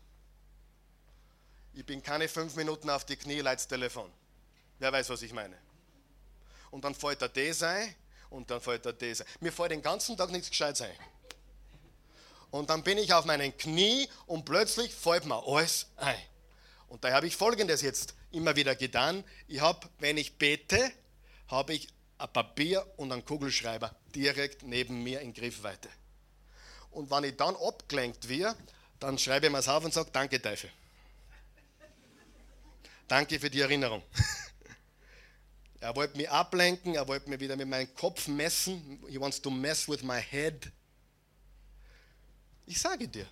Ich 1.74 1.84
bin 1.84 2.02
keine 2.02 2.28
fünf 2.28 2.56
Minuten 2.56 2.88
auf 2.88 3.04
die 3.04 3.16
Knie, 3.16 3.40
leitet 3.40 3.60
das 3.60 3.68
Telefon. 3.68 4.10
Wer 4.78 4.92
weiß, 4.92 5.10
was 5.10 5.20
ich 5.22 5.32
meine. 5.32 5.58
Und 6.70 6.84
dann 6.84 6.94
fällt 6.94 7.20
er 7.20 7.28
das 7.28 7.62
ein 7.62 7.94
und 8.30 8.50
dann 8.50 8.60
fällt 8.60 8.86
er 8.86 8.92
das 8.94 9.20
ein. 9.20 9.26
Mir 9.40 9.52
fällt 9.52 9.72
den 9.72 9.82
ganzen 9.82 10.16
Tag 10.16 10.30
nichts 10.30 10.48
Gescheites 10.48 10.80
ein. 10.82 10.96
Und 12.50 12.70
dann 12.70 12.82
bin 12.82 12.96
ich 12.96 13.12
auf 13.12 13.26
meinen 13.26 13.54
Knie 13.58 14.08
und 14.26 14.46
plötzlich 14.46 14.94
fällt 14.94 15.26
mir 15.26 15.42
alles 15.46 15.86
ein. 15.96 16.18
Und 16.88 17.04
da 17.04 17.12
habe 17.12 17.26
ich 17.26 17.36
Folgendes 17.36 17.82
jetzt 17.82 18.14
immer 18.30 18.56
wieder 18.56 18.74
getan. 18.74 19.24
Ich 19.46 19.60
habe, 19.60 19.88
wenn 19.98 20.16
ich 20.16 20.36
bete, 20.36 20.92
habe 21.48 21.74
ich 21.74 21.88
ein 22.18 22.32
Papier 22.32 22.86
und 22.96 23.12
einen 23.12 23.24
Kugelschreiber 23.24 23.94
direkt 24.14 24.62
neben 24.62 25.02
mir 25.02 25.20
in 25.20 25.32
Griffweite. 25.32 25.88
Und 26.90 27.10
wenn 27.10 27.24
ich 27.24 27.36
dann 27.36 27.54
abgelenkt 27.56 28.28
werde, 28.28 28.58
dann 28.98 29.18
schreibe 29.18 29.46
ich 29.46 29.52
mir 29.52 29.58
es 29.58 29.68
auf 29.68 29.84
und 29.84 29.94
sage, 29.94 30.10
danke 30.12 30.40
Teufel. 30.40 30.70
danke 33.06 33.38
für 33.38 33.50
die 33.50 33.60
Erinnerung. 33.60 34.02
er 35.80 35.94
wollte 35.94 36.16
mich 36.16 36.28
ablenken, 36.28 36.94
er 36.94 37.06
wollte 37.06 37.30
mir 37.30 37.38
wieder 37.38 37.56
mit 37.56 37.68
meinem 37.68 37.94
Kopf 37.94 38.26
messen. 38.28 39.02
He 39.08 39.20
wants 39.20 39.40
to 39.40 39.50
mess 39.50 39.88
with 39.88 40.02
my 40.02 40.20
head. 40.20 40.70
Ich 42.66 42.80
sage 42.80 43.08
dir, 43.08 43.26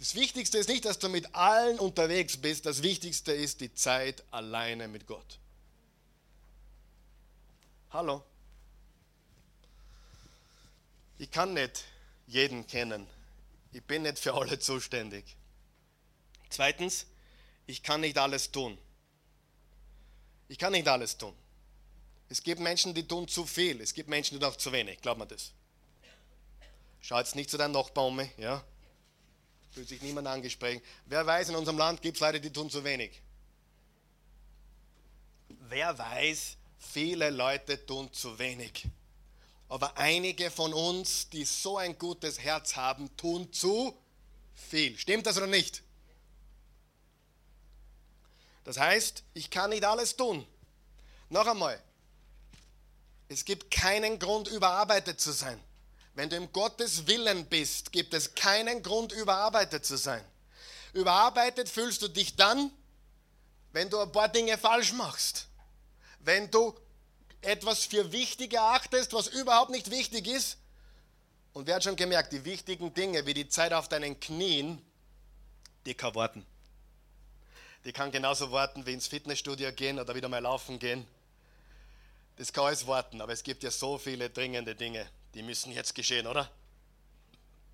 das 0.00 0.14
Wichtigste 0.14 0.56
ist 0.56 0.70
nicht, 0.70 0.86
dass 0.86 0.98
du 0.98 1.10
mit 1.10 1.34
allen 1.34 1.78
unterwegs 1.78 2.38
bist. 2.38 2.64
Das 2.64 2.82
Wichtigste 2.82 3.32
ist 3.32 3.60
die 3.60 3.74
Zeit 3.74 4.24
alleine 4.30 4.88
mit 4.88 5.06
Gott. 5.06 5.38
Hallo. 7.90 8.24
Ich 11.18 11.30
kann 11.30 11.52
nicht 11.52 11.84
jeden 12.26 12.66
kennen. 12.66 13.06
Ich 13.72 13.82
bin 13.84 14.00
nicht 14.02 14.18
für 14.18 14.32
alle 14.32 14.58
zuständig. 14.58 15.36
Zweitens, 16.48 17.04
ich 17.66 17.82
kann 17.82 18.00
nicht 18.00 18.16
alles 18.16 18.50
tun. 18.50 18.78
Ich 20.48 20.56
kann 20.56 20.72
nicht 20.72 20.88
alles 20.88 21.18
tun. 21.18 21.36
Es 22.30 22.42
gibt 22.42 22.62
Menschen, 22.62 22.94
die 22.94 23.06
tun 23.06 23.28
zu 23.28 23.44
viel. 23.44 23.82
Es 23.82 23.92
gibt 23.92 24.08
Menschen, 24.08 24.36
die 24.36 24.40
tun 24.40 24.50
auch 24.50 24.56
zu 24.56 24.72
wenig. 24.72 25.02
Glaub 25.02 25.18
mir 25.18 25.26
das. 25.26 25.52
Schau 27.02 27.18
jetzt 27.18 27.36
nicht 27.36 27.50
zu 27.50 27.58
deinem 27.58 27.72
Nachbarn 27.72 28.18
um, 28.18 28.30
ja? 28.38 28.64
Fühlt 29.72 29.88
sich 29.88 30.02
niemand 30.02 30.26
angesprochen. 30.26 30.80
Wer 31.06 31.26
weiß, 31.26 31.50
in 31.50 31.56
unserem 31.56 31.78
Land 31.78 32.02
gibt 32.02 32.16
es 32.16 32.20
Leute, 32.20 32.40
die 32.40 32.52
tun 32.52 32.70
zu 32.70 32.82
wenig. 32.82 33.20
Wer 35.68 35.96
weiß, 35.96 36.56
viele 36.78 37.30
Leute 37.30 37.84
tun 37.86 38.12
zu 38.12 38.38
wenig. 38.38 38.86
Aber 39.68 39.96
einige 39.96 40.50
von 40.50 40.74
uns, 40.74 41.28
die 41.30 41.44
so 41.44 41.78
ein 41.78 41.96
gutes 41.96 42.40
Herz 42.40 42.74
haben, 42.74 43.16
tun 43.16 43.52
zu 43.52 43.96
viel. 44.54 44.98
Stimmt 44.98 45.26
das 45.26 45.36
oder 45.36 45.46
nicht? 45.46 45.82
Das 48.64 48.78
heißt, 48.78 49.22
ich 49.34 49.50
kann 49.50 49.70
nicht 49.70 49.84
alles 49.84 50.16
tun. 50.16 50.46
Noch 51.28 51.46
einmal, 51.46 51.80
es 53.28 53.44
gibt 53.44 53.70
keinen 53.70 54.18
Grund, 54.18 54.48
überarbeitet 54.48 55.20
zu 55.20 55.30
sein. 55.30 55.60
Wenn 56.14 56.28
du 56.28 56.36
im 56.36 56.52
Gottes 56.52 57.06
Willen 57.06 57.46
bist, 57.46 57.92
gibt 57.92 58.14
es 58.14 58.34
keinen 58.34 58.82
Grund, 58.82 59.12
überarbeitet 59.12 59.84
zu 59.86 59.96
sein. 59.96 60.24
Überarbeitet 60.92 61.68
fühlst 61.68 62.02
du 62.02 62.08
dich 62.08 62.36
dann, 62.36 62.70
wenn 63.72 63.88
du 63.90 63.98
ein 64.00 64.10
paar 64.10 64.28
Dinge 64.28 64.58
falsch 64.58 64.92
machst. 64.92 65.46
Wenn 66.18 66.50
du 66.50 66.74
etwas 67.42 67.84
für 67.84 68.12
wichtig 68.12 68.52
erachtest, 68.52 69.12
was 69.12 69.28
überhaupt 69.28 69.70
nicht 69.70 69.90
wichtig 69.90 70.26
ist. 70.26 70.58
Und 71.52 71.66
wer 71.66 71.76
hat 71.76 71.84
schon 71.84 71.96
gemerkt, 71.96 72.32
die 72.32 72.44
wichtigen 72.44 72.92
Dinge, 72.92 73.24
wie 73.26 73.34
die 73.34 73.48
Zeit 73.48 73.72
auf 73.72 73.88
deinen 73.88 74.18
Knien, 74.20 74.84
die 75.86 75.94
kann 75.94 76.14
warten. 76.14 76.44
Die 77.84 77.92
kann 77.92 78.12
genauso 78.12 78.52
warten, 78.52 78.84
wie 78.84 78.92
ins 78.92 79.06
Fitnessstudio 79.06 79.72
gehen 79.72 79.98
oder 79.98 80.14
wieder 80.14 80.28
mal 80.28 80.40
laufen 80.42 80.78
gehen. 80.78 81.06
Das 82.36 82.52
kann 82.52 82.66
alles 82.66 82.86
warten, 82.86 83.20
aber 83.20 83.32
es 83.32 83.42
gibt 83.42 83.62
ja 83.62 83.70
so 83.70 83.98
viele 83.98 84.28
dringende 84.30 84.74
Dinge, 84.74 85.08
die 85.34 85.42
müssen 85.42 85.72
jetzt 85.72 85.94
geschehen, 85.94 86.26
oder? 86.26 86.50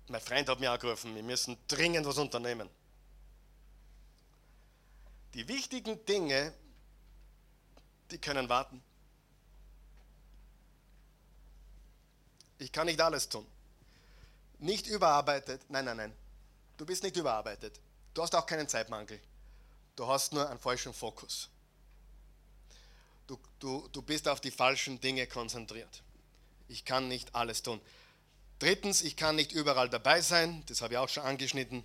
Mein 0.07 0.21
Freund 0.21 0.47
hat 0.47 0.59
mir 0.59 0.71
angerufen, 0.71 1.15
wir 1.15 1.23
müssen 1.23 1.57
dringend 1.67 2.05
was 2.05 2.17
unternehmen. 2.17 2.69
Die 5.33 5.47
wichtigen 5.47 6.03
Dinge, 6.05 6.53
die 8.09 8.17
können 8.17 8.47
warten. 8.47 8.81
Ich 12.59 12.71
kann 12.71 12.87
nicht 12.87 13.01
alles 13.01 13.29
tun. 13.29 13.45
Nicht 14.59 14.87
überarbeitet. 14.87 15.61
Nein, 15.69 15.85
nein, 15.85 15.97
nein. 15.97 16.13
Du 16.77 16.85
bist 16.85 17.03
nicht 17.03 17.15
überarbeitet. 17.15 17.79
Du 18.13 18.23
hast 18.23 18.33
auch 18.33 18.45
keinen 18.45 18.67
Zeitmangel. 18.67 19.19
Du 19.95 20.07
hast 20.07 20.33
nur 20.33 20.49
einen 20.49 20.59
falschen 20.59 20.93
Fokus. 20.93 21.49
Du, 23.27 23.37
du, 23.59 23.87
du 23.91 24.01
bist 24.01 24.27
auf 24.27 24.39
die 24.39 24.51
falschen 24.51 24.99
Dinge 24.99 25.27
konzentriert. 25.27 26.01
Ich 26.67 26.85
kann 26.85 27.07
nicht 27.07 27.35
alles 27.35 27.63
tun. 27.63 27.81
Drittens, 28.59 29.01
ich 29.01 29.15
kann 29.15 29.35
nicht 29.35 29.51
überall 29.51 29.89
dabei 29.89 30.21
sein. 30.21 30.63
Das 30.67 30.81
habe 30.81 30.95
ich 30.95 30.97
auch 30.97 31.09
schon 31.09 31.23
angeschnitten. 31.23 31.83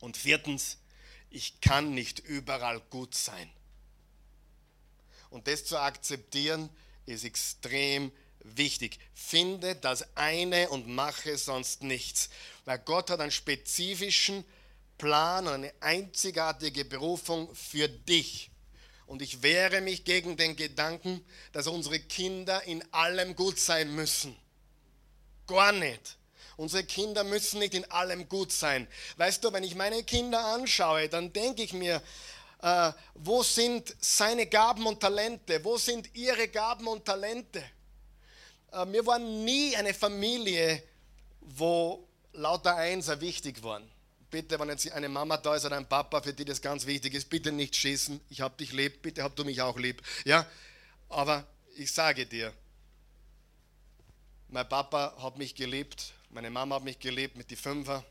Und 0.00 0.16
viertens, 0.16 0.78
ich 1.30 1.60
kann 1.60 1.94
nicht 1.94 2.20
überall 2.20 2.80
gut 2.90 3.14
sein. 3.14 3.50
Und 5.30 5.48
das 5.48 5.64
zu 5.64 5.78
akzeptieren, 5.78 6.68
ist 7.06 7.24
extrem 7.24 8.12
wichtig. 8.40 8.98
Finde 9.14 9.74
das 9.74 10.16
eine 10.16 10.68
und 10.68 10.88
mache 10.88 11.36
sonst 11.36 11.82
nichts. 11.82 12.28
Weil 12.64 12.78
Gott 12.78 13.10
hat 13.10 13.20
einen 13.20 13.30
spezifischen 13.30 14.44
Plan 14.98 15.46
und 15.46 15.54
eine 15.54 15.72
einzigartige 15.80 16.84
Berufung 16.84 17.52
für 17.54 17.88
dich. 17.88 18.51
Und 19.12 19.20
ich 19.20 19.42
wehre 19.42 19.82
mich 19.82 20.04
gegen 20.04 20.38
den 20.38 20.56
Gedanken, 20.56 21.22
dass 21.52 21.66
unsere 21.66 22.00
Kinder 22.00 22.62
in 22.62 22.82
allem 22.94 23.36
gut 23.36 23.58
sein 23.58 23.94
müssen. 23.94 24.34
Gar 25.46 25.72
nicht. 25.72 26.16
Unsere 26.56 26.82
Kinder 26.82 27.22
müssen 27.22 27.58
nicht 27.58 27.74
in 27.74 27.84
allem 27.90 28.26
gut 28.26 28.52
sein. 28.52 28.88
Weißt 29.18 29.44
du, 29.44 29.52
wenn 29.52 29.64
ich 29.64 29.74
meine 29.74 30.02
Kinder 30.02 30.42
anschaue, 30.42 31.10
dann 31.10 31.30
denke 31.30 31.62
ich 31.62 31.74
mir, 31.74 32.00
äh, 32.62 32.92
wo 33.12 33.42
sind 33.42 33.94
seine 34.00 34.46
Gaben 34.46 34.86
und 34.86 35.00
Talente? 35.00 35.62
Wo 35.62 35.76
sind 35.76 36.14
ihre 36.14 36.48
Gaben 36.48 36.86
und 36.86 37.04
Talente? 37.04 37.62
Äh, 38.72 38.86
wir 38.86 39.04
waren 39.04 39.44
nie 39.44 39.76
eine 39.76 39.92
Familie, 39.92 40.82
wo 41.42 42.08
lauter 42.32 42.76
Einser 42.76 43.20
wichtig 43.20 43.62
waren. 43.62 43.91
Bitte, 44.32 44.58
wenn 44.58 44.70
jetzt 44.70 44.90
eine 44.90 45.10
Mama 45.10 45.36
da 45.36 45.54
ist 45.54 45.66
oder 45.66 45.76
ein 45.76 45.86
Papa, 45.86 46.22
für 46.22 46.32
die 46.32 46.46
das 46.46 46.62
ganz 46.62 46.86
wichtig 46.86 47.12
ist, 47.12 47.28
bitte 47.28 47.52
nicht 47.52 47.76
schießen. 47.76 48.18
Ich 48.30 48.40
hab 48.40 48.56
dich 48.56 48.72
lieb, 48.72 49.02
bitte 49.02 49.22
hab 49.22 49.36
du 49.36 49.44
mich 49.44 49.60
auch 49.60 49.76
lieb. 49.76 50.00
Ja, 50.24 50.46
aber 51.10 51.46
ich 51.76 51.92
sage 51.92 52.24
dir, 52.24 52.50
mein 54.48 54.66
Papa 54.66 55.14
hat 55.22 55.36
mich 55.36 55.54
geliebt, 55.54 56.14
meine 56.30 56.48
Mama 56.48 56.76
hat 56.76 56.82
mich 56.82 56.98
geliebt 56.98 57.36
mit 57.36 57.50
die 57.50 57.56
Fünfer. 57.56 58.02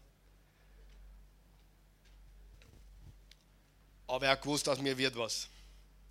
Aber 4.06 4.28
er 4.28 4.34
hat 4.34 4.46
aus 4.46 4.80
mir 4.80 4.96
wird 5.00 5.18
was. 5.18 5.48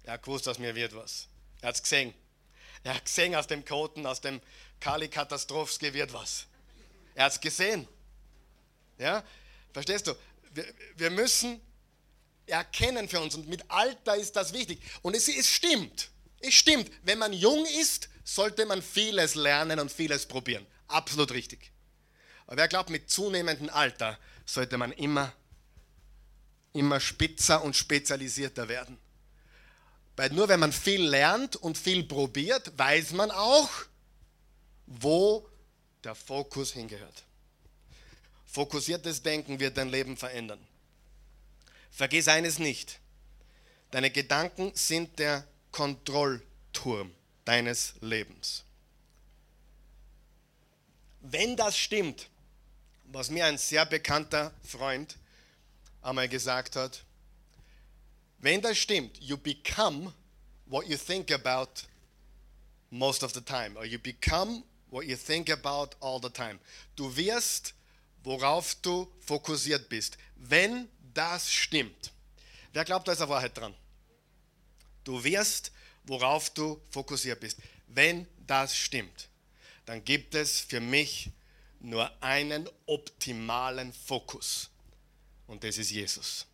Er 0.02 0.14
hat 0.14 0.26
aus 0.26 0.58
mir 0.58 0.74
wird 0.74 0.92
was. 0.92 1.28
Er 1.60 1.68
hat 1.68 1.76
es 1.76 1.82
gesehen. 1.84 2.12
Er 2.82 2.96
hat 2.96 3.04
gesehen, 3.04 3.36
aus 3.36 3.46
dem 3.46 3.64
Koten, 3.64 4.04
aus 4.06 4.20
dem 4.20 4.40
Kali 4.80 5.06
Katastrophski 5.06 5.94
wird 5.94 6.12
was. 6.12 6.46
Er 7.14 7.26
hat 7.26 7.32
es 7.32 7.40
gesehen. 7.40 7.86
Ja, 8.98 9.22
verstehst 9.72 10.06
du? 10.06 10.14
Wir, 10.52 10.64
wir, 10.96 11.10
müssen 11.10 11.60
erkennen 12.46 13.08
für 13.08 13.20
uns 13.20 13.34
und 13.34 13.48
mit 13.48 13.62
Alter 13.70 14.16
ist 14.16 14.34
das 14.34 14.52
wichtig. 14.52 14.80
Und 15.02 15.14
es, 15.14 15.28
es 15.28 15.48
stimmt. 15.48 16.10
Es 16.40 16.54
stimmt. 16.54 16.90
Wenn 17.02 17.18
man 17.18 17.32
jung 17.32 17.64
ist, 17.80 18.08
sollte 18.24 18.66
man 18.66 18.82
vieles 18.82 19.34
lernen 19.34 19.78
und 19.78 19.92
vieles 19.92 20.26
probieren. 20.26 20.66
Absolut 20.88 21.30
richtig. 21.32 21.70
Aber 22.46 22.56
wer 22.56 22.68
glaubt, 22.68 22.90
mit 22.90 23.10
zunehmendem 23.10 23.68
Alter 23.68 24.18
sollte 24.44 24.76
man 24.76 24.92
immer, 24.92 25.32
immer 26.72 26.98
spitzer 26.98 27.62
und 27.62 27.76
spezialisierter 27.76 28.68
werden. 28.68 28.98
Weil 30.16 30.30
nur 30.30 30.48
wenn 30.48 30.60
man 30.60 30.72
viel 30.72 31.02
lernt 31.02 31.56
und 31.56 31.78
viel 31.78 32.04
probiert, 32.04 32.76
weiß 32.76 33.12
man 33.12 33.30
auch, 33.30 33.70
wo 34.86 35.48
der 36.04 36.14
Fokus 36.14 36.72
hingehört. 36.72 37.24
Fokussiertes 38.52 39.22
Denken 39.22 39.60
wird 39.60 39.76
dein 39.76 39.90
Leben 39.90 40.16
verändern. 40.16 40.58
Vergiss 41.90 42.26
eines 42.26 42.58
nicht. 42.58 42.98
Deine 43.92 44.10
Gedanken 44.10 44.72
sind 44.74 45.18
der 45.18 45.46
Kontrollturm 45.70 47.12
deines 47.44 47.94
Lebens. 48.00 48.64
Wenn 51.20 51.56
das 51.56 51.76
stimmt, 51.76 52.28
was 53.04 53.30
mir 53.30 53.44
ein 53.46 53.58
sehr 53.58 53.86
bekannter 53.86 54.52
Freund 54.64 55.16
einmal 56.02 56.28
gesagt 56.28 56.74
hat, 56.76 57.04
wenn 58.38 58.60
das 58.62 58.78
stimmt, 58.78 59.18
you 59.18 59.36
become 59.36 60.12
what 60.66 60.86
you 60.86 60.96
think 60.96 61.30
about 61.30 61.82
most 62.90 63.22
of 63.22 63.32
the 63.32 63.40
time. 63.40 63.76
Or 63.76 63.84
you 63.84 63.98
become 63.98 64.64
what 64.88 65.04
you 65.04 65.16
think 65.16 65.50
about 65.50 65.94
all 66.00 66.20
the 66.20 66.30
time. 66.30 66.58
Du 66.96 67.14
wirst, 67.16 67.74
worauf 68.22 68.74
du 68.76 69.10
fokussiert 69.20 69.88
bist. 69.88 70.18
Wenn 70.36 70.88
das 71.14 71.52
stimmt. 71.52 72.12
Wer 72.72 72.84
glaubt, 72.84 73.08
da 73.08 73.12
ist 73.12 73.20
eine 73.20 73.30
Wahrheit 73.30 73.56
dran? 73.56 73.74
Du 75.04 75.22
wirst, 75.24 75.72
worauf 76.04 76.50
du 76.50 76.80
fokussiert 76.90 77.40
bist. 77.40 77.58
Wenn 77.86 78.26
das 78.46 78.76
stimmt, 78.76 79.28
dann 79.86 80.04
gibt 80.04 80.34
es 80.34 80.60
für 80.60 80.80
mich 80.80 81.30
nur 81.80 82.10
einen 82.22 82.68
optimalen 82.86 83.92
Fokus. 83.92 84.70
Und 85.46 85.64
das 85.64 85.78
ist 85.78 85.90
Jesus. 85.90 86.46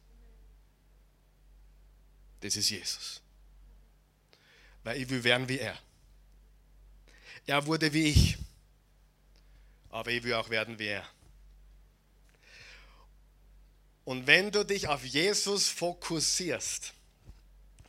Das 2.41 2.57
ist 2.57 2.71
Jesus. 2.71 3.21
Weil 4.85 5.03
ich 5.03 5.09
will 5.09 5.23
werden 5.23 5.49
wie 5.49 5.59
er. 5.59 5.77
Er 7.47 7.65
wurde 7.67 7.93
wie 7.93 8.05
ich, 8.05 8.39
aber 9.91 10.11
ich 10.11 10.23
will 10.23 10.35
auch 10.35 10.49
werden 10.49 10.79
wie 10.79 10.87
er. 10.87 11.07
Und 14.07 14.29
wenn 14.29 14.53
du 14.53 14.65
dich 14.65 14.87
auf 14.87 15.05
Jesus 15.05 15.69
fokussierst, 15.69 16.95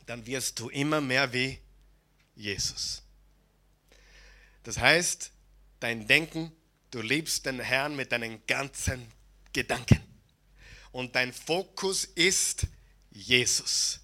dann 0.04 0.26
wirst 0.26 0.58
du 0.58 0.68
immer 0.68 1.00
mehr 1.00 1.32
wie 1.32 1.60
Jesus. 2.34 3.02
Das 4.64 4.78
heißt, 4.78 5.30
dein 5.78 6.08
Denken, 6.08 6.50
du 6.90 7.02
liebst 7.02 7.46
den 7.46 7.60
Herrn 7.60 7.94
mit 7.94 8.10
deinen 8.10 8.44
ganzen 8.48 9.06
Gedanken. 9.52 10.02
Und 10.90 11.14
dein 11.14 11.32
Fokus 11.32 12.04
ist 12.04 12.66
Jesus. 13.12 14.00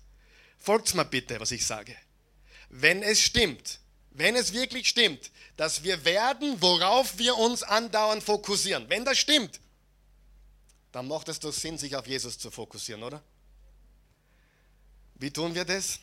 Folgt 0.57 0.95
mir 0.95 1.05
bitte, 1.05 1.41
was 1.41 1.51
ich 1.51 1.67
sage. 1.67 1.97
Wenn 2.69 3.03
es 3.03 3.21
stimmt, 3.21 3.81
wenn 4.11 4.37
es 4.37 4.53
wirklich 4.53 4.89
stimmt, 4.89 5.33
dass 5.57 5.83
wir 5.83 6.05
werden, 6.05 6.63
worauf 6.63 7.19
wir 7.19 7.37
uns 7.37 7.65
andauernd 7.65 8.23
fokussieren, 8.23 8.89
wenn 8.89 9.05
das 9.05 9.19
stimmt, 9.19 9.59
dann 10.95 11.09
macht 11.09 11.29
es 11.29 11.41
doch 11.41 11.53
Sinn, 11.53 11.77
sich 11.77 11.97
auf 11.97 12.07
Jesus 12.07 12.39
zu 12.39 12.53
fokussieren, 12.53 13.03
oder? 13.03 13.21
Wie 15.17 15.33
tun 15.33 15.53
wir 15.53 15.65
das? 15.65 15.99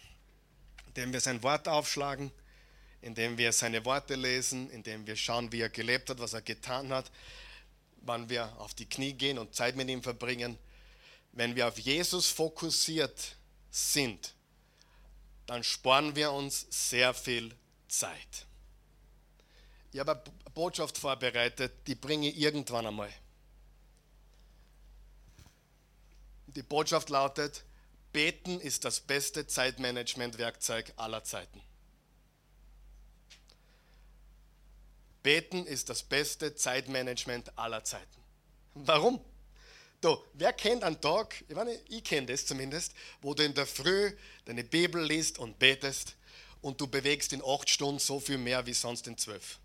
Indem 0.88 1.14
wir 1.14 1.22
sein 1.22 1.42
Wort 1.44 1.70
aufschlagen, 1.70 2.30
indem 3.00 3.38
wir 3.38 3.54
seine 3.54 3.86
Worte 3.86 4.16
lesen, 4.16 4.70
indem 4.70 5.08
wir 5.08 5.16
schauen, 5.16 5.50
wie 5.54 5.62
er 5.62 5.70
gelebt 5.70 6.10
hat, 6.10 6.20
was 6.20 6.34
er 6.34 6.42
getan 6.42 6.92
hat, 6.92 7.10
wann 8.02 8.30
wir 8.30 8.54
auf 8.60 8.74
die 8.74 8.86
Knie 8.86 9.14
gehen 9.14 9.38
und 9.38 9.56
Zeit 9.56 9.78
mit 9.78 9.88
ihm 9.88 10.04
verbringen. 10.04 10.58
Wenn 11.32 11.56
wir 11.56 11.70
auf 11.70 11.80
Jesus 11.80 12.28
fokussiert 12.28 13.38
sind, 13.70 14.34
dann 15.46 15.64
sparen 15.64 16.18
wir 16.18 16.34
uns 16.34 16.68
sehr 16.70 17.14
viel 17.14 17.56
Zeit. 17.88 18.46
Ich 19.94 20.02
habe 20.02 20.12
eine 20.12 20.54
Botschaft 20.54 20.98
vorbereitet, 20.98 21.88
die 21.88 21.96
bringe 21.96 22.28
ich 22.28 22.38
irgendwann 22.38 22.88
einmal. 22.88 23.14
Die 26.56 26.64
Botschaft 26.64 27.10
lautet, 27.10 27.64
beten 28.12 28.60
ist 28.60 28.84
das 28.84 29.00
beste 29.00 29.48
Zeitmanagement-Werkzeug 29.48 30.92
aller 30.98 31.24
Zeiten. 31.24 31.62
Beten 35.24 35.66
ist 35.66 35.90
das 35.90 36.04
beste 36.04 36.56
Zeitmanagement 36.56 37.58
aller 37.58 37.84
Zeiten. 37.84 38.22
Warum? 38.74 39.24
Do, 40.02 40.26
wer 40.34 40.52
kennt 40.52 40.84
einen 40.84 41.00
Tag, 41.00 41.44
ich, 41.48 41.56
meine, 41.56 41.80
ich 41.88 42.04
kenne 42.04 42.26
das 42.26 42.46
zumindest, 42.46 42.94
wo 43.22 43.34
du 43.34 43.46
in 43.46 43.54
der 43.54 43.68
Früh 43.68 44.12
deine 44.46 44.64
Bibel 44.64 45.02
liest 45.04 45.38
und 45.38 45.60
betest 45.60 46.16
und 46.62 46.82
du 46.82 46.88
bewegst 46.88 47.34
in 47.34 47.44
acht 47.46 47.70
Stunden 47.70 48.00
so 48.00 48.20
viel 48.20 48.40
mehr 48.40 48.66
wie 48.66 48.74
sonst 48.74 49.08
in 49.08 49.18
zwölf. 49.18 49.60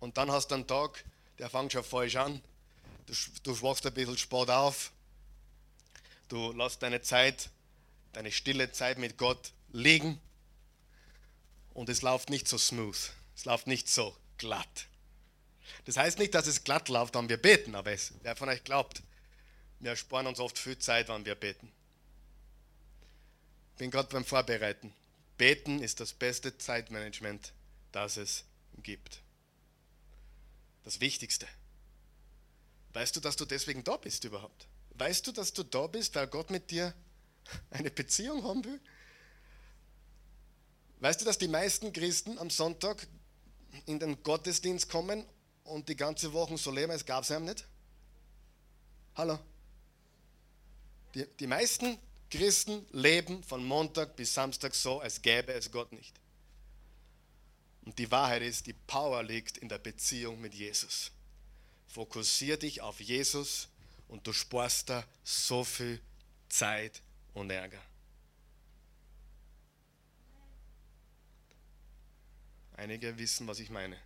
Und 0.00 0.16
dann 0.16 0.32
hast 0.32 0.50
du 0.50 0.54
einen 0.54 0.66
Tag, 0.66 1.04
der 1.38 1.50
fängt 1.50 1.72
schon 1.72 1.84
falsch 1.84 2.16
an, 2.16 2.42
du, 3.06 3.12
du 3.42 3.62
wachst 3.62 3.86
ein 3.86 3.92
bisschen 3.92 4.16
spät 4.16 4.48
auf, 4.48 4.90
du 6.28 6.52
lässt 6.52 6.82
deine 6.82 7.02
Zeit, 7.02 7.50
deine 8.12 8.30
stille 8.32 8.72
Zeit 8.72 8.98
mit 8.98 9.16
Gott 9.16 9.52
liegen 9.72 10.20
und 11.74 11.88
es 11.88 12.02
läuft 12.02 12.30
nicht 12.30 12.48
so 12.48 12.58
smooth, 12.58 13.12
es 13.34 13.44
läuft 13.44 13.66
nicht 13.66 13.88
so 13.88 14.16
glatt. 14.38 14.86
Das 15.84 15.96
heißt 15.96 16.18
nicht, 16.18 16.34
dass 16.34 16.46
es 16.46 16.64
glatt 16.64 16.88
läuft, 16.88 17.14
wenn 17.14 17.28
wir 17.28 17.36
beten, 17.36 17.74
aber 17.74 17.92
es, 17.92 18.12
wer 18.22 18.36
von 18.36 18.48
euch 18.48 18.64
glaubt, 18.64 19.02
wir 19.80 19.94
sparen 19.96 20.26
uns 20.26 20.40
oft 20.40 20.58
viel 20.58 20.78
Zeit, 20.78 21.08
wenn 21.08 21.24
wir 21.24 21.34
beten. 21.34 21.70
Ich 23.72 23.78
bin 23.78 23.90
gerade 23.90 24.08
beim 24.08 24.24
Vorbereiten. 24.24 24.92
Beten 25.36 25.80
ist 25.80 26.00
das 26.00 26.12
beste 26.12 26.58
Zeitmanagement, 26.58 27.52
das 27.92 28.16
es 28.16 28.44
gibt. 28.82 29.20
Das 30.82 31.00
Wichtigste. 31.00 31.46
Weißt 32.92 33.14
du, 33.14 33.20
dass 33.20 33.36
du 33.36 33.44
deswegen 33.44 33.84
da 33.84 33.96
bist 33.96 34.24
überhaupt? 34.24 34.66
Weißt 34.98 35.26
du, 35.26 35.32
dass 35.32 35.52
du 35.52 35.62
da 35.62 35.86
bist, 35.86 36.14
weil 36.16 36.26
Gott 36.26 36.50
mit 36.50 36.70
dir 36.70 36.92
eine 37.70 37.90
Beziehung 37.90 38.42
haben 38.42 38.64
will? 38.64 38.80
Weißt 41.00 41.20
du, 41.20 41.24
dass 41.24 41.38
die 41.38 41.48
meisten 41.48 41.92
Christen 41.92 42.38
am 42.38 42.50
Sonntag 42.50 43.06
in 43.86 44.00
den 44.00 44.20
Gottesdienst 44.24 44.88
kommen 44.88 45.24
und 45.62 45.88
die 45.88 45.94
ganze 45.96 46.32
Woche 46.32 46.58
so 46.58 46.72
leben, 46.72 46.90
es 46.90 47.06
gab 47.06 47.22
es 47.22 47.30
einem 47.30 47.44
nicht? 47.44 47.64
Hallo? 49.14 49.38
Die, 51.14 51.26
die 51.38 51.46
meisten 51.46 51.96
Christen 52.30 52.84
leben 52.90 53.44
von 53.44 53.64
Montag 53.64 54.16
bis 54.16 54.34
Samstag 54.34 54.74
so, 54.74 55.00
als 55.00 55.22
gäbe 55.22 55.52
es 55.52 55.70
Gott 55.70 55.92
nicht. 55.92 56.20
Und 57.84 57.98
die 57.98 58.10
Wahrheit 58.10 58.42
ist, 58.42 58.66
die 58.66 58.74
Power 58.74 59.22
liegt 59.22 59.58
in 59.58 59.68
der 59.68 59.78
Beziehung 59.78 60.40
mit 60.40 60.54
Jesus. 60.54 61.12
Fokussier 61.86 62.58
dich 62.58 62.82
auf 62.82 63.00
Jesus 63.00 63.68
und 64.08 64.26
du 64.26 64.32
sparst 64.32 64.88
da 64.88 65.04
so 65.22 65.64
viel 65.64 66.00
Zeit 66.48 67.02
und 67.34 67.50
Ärger. 67.50 67.80
Einige 72.76 73.16
wissen, 73.18 73.46
was 73.46 73.58
ich 73.58 73.70
meine. 73.70 73.98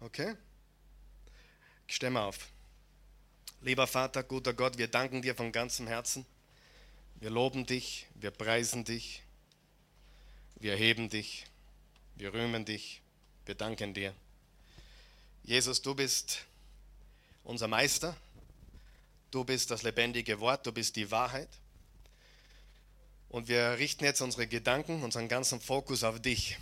Okay? 0.00 0.36
Ich 1.86 1.96
stemme 1.96 2.20
auf. 2.20 2.48
Lieber 3.62 3.86
Vater, 3.86 4.22
guter 4.22 4.52
Gott, 4.52 4.76
wir 4.76 4.88
danken 4.88 5.22
dir 5.22 5.34
von 5.34 5.50
ganzem 5.50 5.86
Herzen. 5.86 6.26
Wir 7.20 7.30
loben 7.30 7.64
dich, 7.64 8.06
wir 8.14 8.30
preisen 8.30 8.84
dich, 8.84 9.22
wir 10.56 10.72
erheben 10.72 11.08
dich, 11.08 11.46
wir 12.16 12.34
rühmen 12.34 12.66
dich, 12.66 13.00
wir 13.46 13.54
danken 13.54 13.94
dir. 13.94 14.14
Jesus, 15.42 15.80
du 15.80 15.94
bist 15.94 16.44
unser 17.44 17.68
Meister, 17.68 18.16
du 19.30 19.44
bist 19.44 19.70
das 19.70 19.82
lebendige 19.82 20.40
Wort, 20.40 20.66
du 20.66 20.72
bist 20.72 20.96
die 20.96 21.10
Wahrheit. 21.10 21.48
Und 23.28 23.48
wir 23.48 23.78
richten 23.78 24.04
jetzt 24.04 24.20
unsere 24.20 24.46
Gedanken, 24.46 25.02
unseren 25.02 25.28
ganzen 25.28 25.60
Fokus 25.60 26.04
auf 26.04 26.20
dich. 26.20 26.58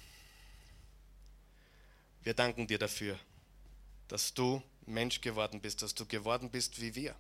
Wir 2.22 2.34
danken 2.34 2.66
dir 2.66 2.78
dafür 2.78 3.18
dass 4.12 4.34
du 4.34 4.62
Mensch 4.84 5.22
geworden 5.22 5.62
bist, 5.62 5.80
dass 5.80 5.94
du 5.94 6.04
geworden 6.04 6.50
bist 6.50 6.82
wie 6.82 6.94
wir, 6.94 7.16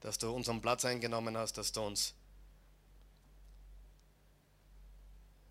dass 0.00 0.16
du 0.16 0.30
unseren 0.30 0.62
Platz 0.62 0.86
eingenommen 0.86 1.36
hast, 1.36 1.58
dass 1.58 1.70
du 1.70 1.82
uns 1.82 2.14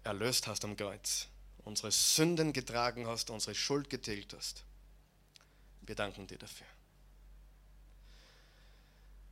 erlöst 0.03 0.47
hast 0.47 0.65
am 0.65 0.75
Kreuz, 0.75 1.27
unsere 1.63 1.91
Sünden 1.91 2.53
getragen 2.53 3.05
hast, 3.05 3.29
unsere 3.29 3.53
Schuld 3.53 3.91
getilgt 3.91 4.33
hast. 4.33 4.63
Wir 5.81 5.93
danken 5.93 6.25
dir 6.25 6.39
dafür. 6.39 6.65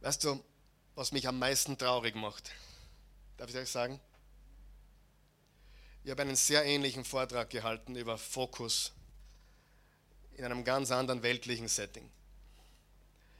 Weißt 0.01 0.23
du, 0.23 0.43
was 0.95 1.11
mich 1.11 1.27
am 1.27 1.37
meisten 1.37 1.77
traurig 1.77 2.15
macht? 2.15 2.51
Darf 3.37 3.49
ich 3.49 3.55
euch 3.55 3.69
sagen? 3.69 3.99
Ich 6.03 6.09
habe 6.09 6.23
einen 6.23 6.35
sehr 6.35 6.65
ähnlichen 6.65 7.05
Vortrag 7.05 7.51
gehalten 7.51 7.95
über 7.95 8.17
Fokus 8.17 8.91
in 10.33 10.43
einem 10.43 10.63
ganz 10.63 10.89
anderen 10.89 11.21
weltlichen 11.21 11.67
Setting. 11.67 12.09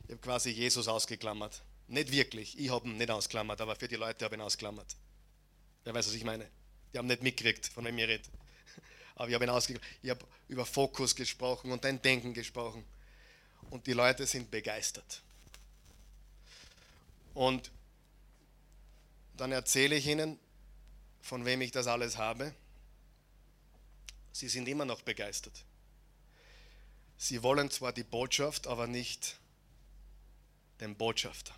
Ich 0.03 0.11
habe 0.11 0.21
quasi 0.21 0.51
Jesus 0.51 0.87
ausgeklammert. 0.87 1.63
Nicht 1.87 2.11
wirklich, 2.11 2.57
ich 2.59 2.69
habe 2.69 2.87
ihn 2.87 2.97
nicht 2.97 3.09
ausklammert, 3.09 3.59
aber 3.59 3.75
für 3.75 3.87
die 3.87 3.95
Leute 3.95 4.23
habe 4.23 4.35
ich 4.35 4.39
ihn 4.39 4.45
ausklammert. 4.45 4.95
Wer 5.83 5.95
weiß, 5.95 6.07
was 6.07 6.13
ich 6.13 6.23
meine? 6.23 6.47
Die 6.93 6.99
haben 6.99 7.07
nicht 7.07 7.23
mitgekriegt, 7.23 7.67
von 7.67 7.83
wem 7.85 7.97
ich 7.97 8.07
rede. 8.07 8.29
Aber 9.15 9.29
ich 9.29 9.33
habe 9.33 9.45
ihn 9.45 9.49
ausgeklammert. 9.49 9.89
Ich 10.03 10.09
habe 10.09 10.25
über 10.47 10.65
Fokus 10.65 11.15
gesprochen 11.15 11.71
und 11.71 11.83
dein 11.83 12.01
Denken 12.01 12.33
gesprochen. 12.33 12.85
Und 13.69 13.87
die 13.87 13.93
Leute 13.93 14.27
sind 14.27 14.51
begeistert. 14.51 15.23
Und 17.33 17.71
dann 19.37 19.51
erzähle 19.51 19.95
ich 19.95 20.07
ihnen, 20.07 20.39
von 21.21 21.45
wem 21.45 21.61
ich 21.61 21.71
das 21.71 21.87
alles 21.87 22.17
habe. 22.17 22.53
Sie 24.31 24.49
sind 24.49 24.67
immer 24.67 24.85
noch 24.85 25.01
begeistert. 25.01 25.65
Sie 27.17 27.43
wollen 27.43 27.69
zwar 27.69 27.93
die 27.93 28.03
Botschaft, 28.03 28.67
aber 28.67 28.87
nicht 28.87 29.37
den 30.79 30.95
Botschafter. 30.95 31.53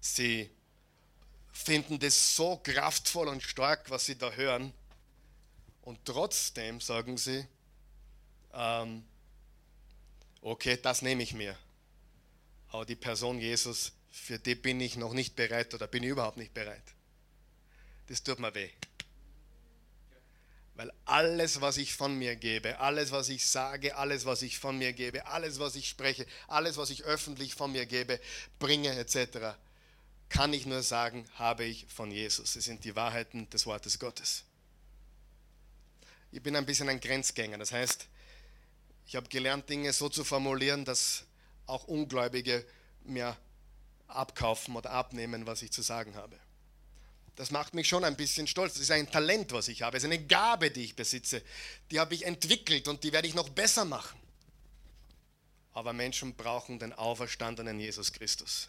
Sie 0.00 0.48
finden 1.52 1.98
das 1.98 2.36
so 2.36 2.56
kraftvoll 2.58 3.26
und 3.28 3.42
stark, 3.42 3.90
was 3.90 4.06
sie 4.06 4.16
da 4.16 4.30
hören. 4.30 4.72
Und 5.82 6.04
trotzdem 6.04 6.80
sagen 6.80 7.18
sie, 7.18 7.46
ähm, 8.52 9.04
okay, 10.40 10.78
das 10.80 11.02
nehme 11.02 11.22
ich 11.22 11.34
mir. 11.34 11.56
Aber 12.68 12.84
die 12.86 12.96
Person 12.96 13.40
Jesus, 13.40 13.92
für 14.18 14.38
die 14.38 14.54
bin 14.54 14.80
ich 14.80 14.96
noch 14.96 15.12
nicht 15.12 15.36
bereit 15.36 15.72
oder 15.74 15.86
bin 15.86 16.02
ich 16.02 16.10
überhaupt 16.10 16.36
nicht 16.36 16.54
bereit. 16.54 16.82
Das 18.08 18.22
tut 18.22 18.38
mir 18.38 18.54
weh. 18.54 18.70
Weil 20.74 20.92
alles, 21.06 21.60
was 21.60 21.76
ich 21.76 21.94
von 21.94 22.16
mir 22.16 22.36
gebe, 22.36 22.78
alles, 22.78 23.10
was 23.10 23.28
ich 23.28 23.46
sage, 23.46 23.96
alles, 23.96 24.26
was 24.26 24.42
ich 24.42 24.58
von 24.58 24.78
mir 24.78 24.92
gebe, 24.92 25.26
alles, 25.26 25.58
was 25.58 25.74
ich 25.74 25.88
spreche, 25.88 26.24
alles, 26.46 26.76
was 26.76 26.90
ich 26.90 27.04
öffentlich 27.04 27.54
von 27.54 27.72
mir 27.72 27.84
gebe, 27.84 28.20
bringe 28.58 28.96
etc., 28.96 29.56
kann 30.28 30.52
ich 30.52 30.66
nur 30.66 30.82
sagen, 30.82 31.24
habe 31.34 31.64
ich 31.64 31.86
von 31.88 32.10
Jesus. 32.10 32.54
Es 32.54 32.66
sind 32.66 32.84
die 32.84 32.94
Wahrheiten 32.94 33.48
des 33.50 33.66
Wortes 33.66 33.98
Gottes. 33.98 34.44
Ich 36.30 36.42
bin 36.42 36.54
ein 36.54 36.66
bisschen 36.66 36.88
ein 36.88 37.00
Grenzgänger. 37.00 37.56
Das 37.56 37.72
heißt, 37.72 38.06
ich 39.06 39.16
habe 39.16 39.28
gelernt, 39.28 39.68
Dinge 39.70 39.92
so 39.92 40.08
zu 40.08 40.22
formulieren, 40.22 40.84
dass 40.84 41.24
auch 41.66 41.84
Ungläubige 41.84 42.64
mir 43.04 43.36
abkaufen 44.08 44.74
oder 44.76 44.90
abnehmen, 44.90 45.46
was 45.46 45.62
ich 45.62 45.70
zu 45.70 45.82
sagen 45.82 46.14
habe. 46.16 46.38
Das 47.36 47.52
macht 47.52 47.72
mich 47.72 47.86
schon 47.86 48.02
ein 48.02 48.16
bisschen 48.16 48.48
stolz. 48.48 48.72
Das 48.72 48.82
ist 48.82 48.90
ein 48.90 49.08
Talent, 49.10 49.52
was 49.52 49.68
ich 49.68 49.82
habe. 49.82 49.96
Es 49.96 50.02
ist 50.02 50.10
eine 50.10 50.24
Gabe, 50.24 50.72
die 50.72 50.82
ich 50.82 50.96
besitze. 50.96 51.40
Die 51.90 52.00
habe 52.00 52.14
ich 52.14 52.26
entwickelt 52.26 52.88
und 52.88 53.04
die 53.04 53.12
werde 53.12 53.28
ich 53.28 53.34
noch 53.34 53.48
besser 53.48 53.84
machen. 53.84 54.18
Aber 55.72 55.92
Menschen 55.92 56.34
brauchen 56.34 56.80
den 56.80 56.92
auferstandenen 56.92 57.78
Jesus 57.78 58.12
Christus. 58.12 58.68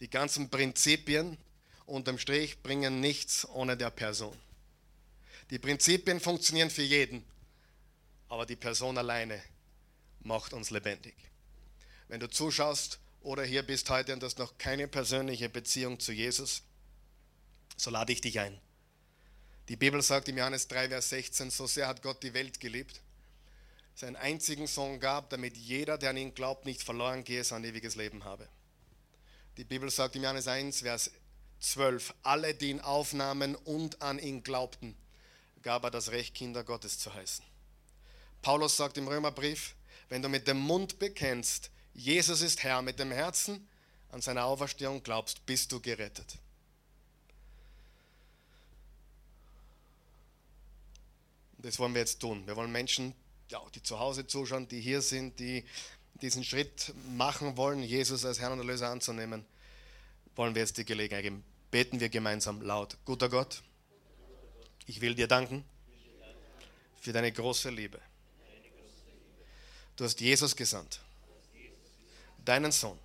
Die 0.00 0.08
ganzen 0.08 0.48
Prinzipien 0.48 1.36
unterm 1.84 2.18
Strich 2.18 2.62
bringen 2.62 3.00
nichts 3.00 3.46
ohne 3.46 3.76
der 3.76 3.90
Person. 3.90 4.34
Die 5.50 5.58
Prinzipien 5.58 6.20
funktionieren 6.20 6.70
für 6.70 6.82
jeden, 6.82 7.24
aber 8.28 8.46
die 8.46 8.56
Person 8.56 8.96
alleine 8.96 9.42
macht 10.20 10.52
uns 10.52 10.70
lebendig. 10.70 11.14
Wenn 12.08 12.20
du 12.20 12.30
zuschaust 12.30 12.98
oder 13.20 13.44
hier 13.44 13.62
bist 13.62 13.90
heute 13.90 14.12
und 14.12 14.22
hast 14.22 14.38
noch 14.38 14.58
keine 14.58 14.88
persönliche 14.88 15.48
Beziehung 15.48 16.00
zu 16.00 16.12
Jesus, 16.12 16.62
so 17.76 17.90
lade 17.90 18.12
ich 18.12 18.20
dich 18.20 18.38
ein. 18.40 18.58
Die 19.68 19.76
Bibel 19.76 20.00
sagt 20.00 20.28
im 20.28 20.38
Johannes 20.38 20.68
3, 20.68 20.88
Vers 20.88 21.10
16, 21.10 21.50
so 21.50 21.66
sehr 21.66 21.88
hat 21.88 22.02
Gott 22.02 22.22
die 22.22 22.32
Welt 22.32 22.58
geliebt, 22.58 23.02
seinen 23.94 24.16
einzigen 24.16 24.66
Sohn 24.66 25.00
gab, 25.00 25.30
damit 25.30 25.56
jeder, 25.56 25.98
der 25.98 26.10
an 26.10 26.16
ihn 26.16 26.34
glaubt, 26.34 26.64
nicht 26.64 26.82
verloren 26.82 27.24
gehe, 27.24 27.44
sondern 27.44 27.72
ewiges 27.72 27.96
Leben 27.96 28.24
habe. 28.24 28.48
Die 29.56 29.64
Bibel 29.64 29.90
sagt 29.90 30.16
im 30.16 30.22
Johannes 30.22 30.46
1, 30.46 30.82
Vers 30.82 31.10
12, 31.60 32.14
alle, 32.22 32.54
die 32.54 32.70
ihn 32.70 32.80
aufnahmen 32.80 33.56
und 33.56 34.00
an 34.00 34.18
ihn 34.18 34.42
glaubten, 34.42 34.96
gab 35.62 35.84
er 35.84 35.90
das 35.90 36.12
Recht, 36.12 36.34
Kinder 36.34 36.64
Gottes 36.64 36.98
zu 36.98 37.12
heißen. 37.12 37.44
Paulus 38.40 38.76
sagt 38.76 38.96
im 38.96 39.08
Römerbrief, 39.08 39.74
wenn 40.08 40.22
du 40.22 40.28
mit 40.28 40.46
dem 40.46 40.58
Mund 40.58 40.98
bekennst, 40.98 41.70
Jesus 41.98 42.42
ist 42.42 42.62
Herr, 42.62 42.80
mit 42.80 43.00
dem 43.00 43.10
Herzen 43.10 43.66
an 44.12 44.20
seine 44.20 44.44
Auferstehung 44.44 45.02
glaubst, 45.02 45.44
bist 45.46 45.72
du 45.72 45.80
gerettet. 45.80 46.38
Das 51.58 51.76
wollen 51.80 51.94
wir 51.94 52.00
jetzt 52.00 52.20
tun. 52.20 52.46
Wir 52.46 52.54
wollen 52.54 52.70
Menschen, 52.70 53.14
die 53.74 53.82
zu 53.82 53.98
Hause 53.98 54.28
zuschauen, 54.28 54.68
die 54.68 54.80
hier 54.80 55.02
sind, 55.02 55.40
die 55.40 55.64
diesen 56.22 56.44
Schritt 56.44 56.94
machen 57.16 57.56
wollen, 57.56 57.82
Jesus 57.82 58.24
als 58.24 58.38
Herrn 58.38 58.52
und 58.52 58.60
Erlöser 58.60 58.90
anzunehmen, 58.90 59.44
wollen 60.36 60.54
wir 60.54 60.62
jetzt 60.62 60.78
die 60.78 60.84
Gelegenheit 60.84 61.24
geben. 61.24 61.44
Beten 61.72 61.98
wir 61.98 62.08
gemeinsam 62.08 62.62
laut. 62.62 62.96
Guter 63.04 63.28
Gott, 63.28 63.62
ich 64.86 65.00
will 65.00 65.16
dir 65.16 65.26
danken 65.26 65.64
für 67.00 67.12
deine 67.12 67.32
große 67.32 67.70
Liebe. 67.70 68.00
Du 69.96 70.04
hast 70.04 70.20
Jesus 70.20 70.54
gesandt, 70.54 71.00
deinen 72.48 72.72
Sohn, 72.72 72.98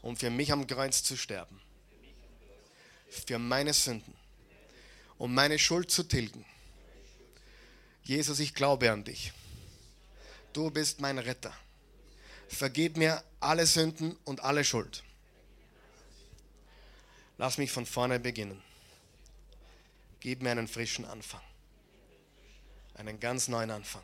um 0.00 0.16
für 0.16 0.30
mich 0.30 0.50
am 0.52 0.66
Kreuz 0.66 1.02
zu 1.02 1.16
sterben, 1.16 1.60
für 3.10 3.38
meine 3.38 3.74
Sünden, 3.74 4.14
um 5.18 5.34
meine 5.34 5.58
Schuld 5.58 5.90
zu 5.90 6.02
tilgen. 6.02 6.44
Jesus, 8.02 8.40
ich 8.40 8.54
glaube 8.54 8.90
an 8.90 9.04
dich. 9.04 9.32
Du 10.54 10.70
bist 10.70 11.00
mein 11.00 11.18
Retter. 11.18 11.52
Vergib 12.48 12.96
mir 12.96 13.22
alle 13.38 13.66
Sünden 13.66 14.16
und 14.24 14.40
alle 14.40 14.64
Schuld. 14.64 15.02
Lass 17.36 17.58
mich 17.58 17.70
von 17.70 17.84
vorne 17.84 18.18
beginnen. 18.18 18.62
Gib 20.20 20.42
mir 20.42 20.50
einen 20.52 20.66
frischen 20.66 21.04
Anfang. 21.04 21.42
Einen 22.94 23.20
ganz 23.20 23.46
neuen 23.48 23.70
Anfang. 23.70 24.02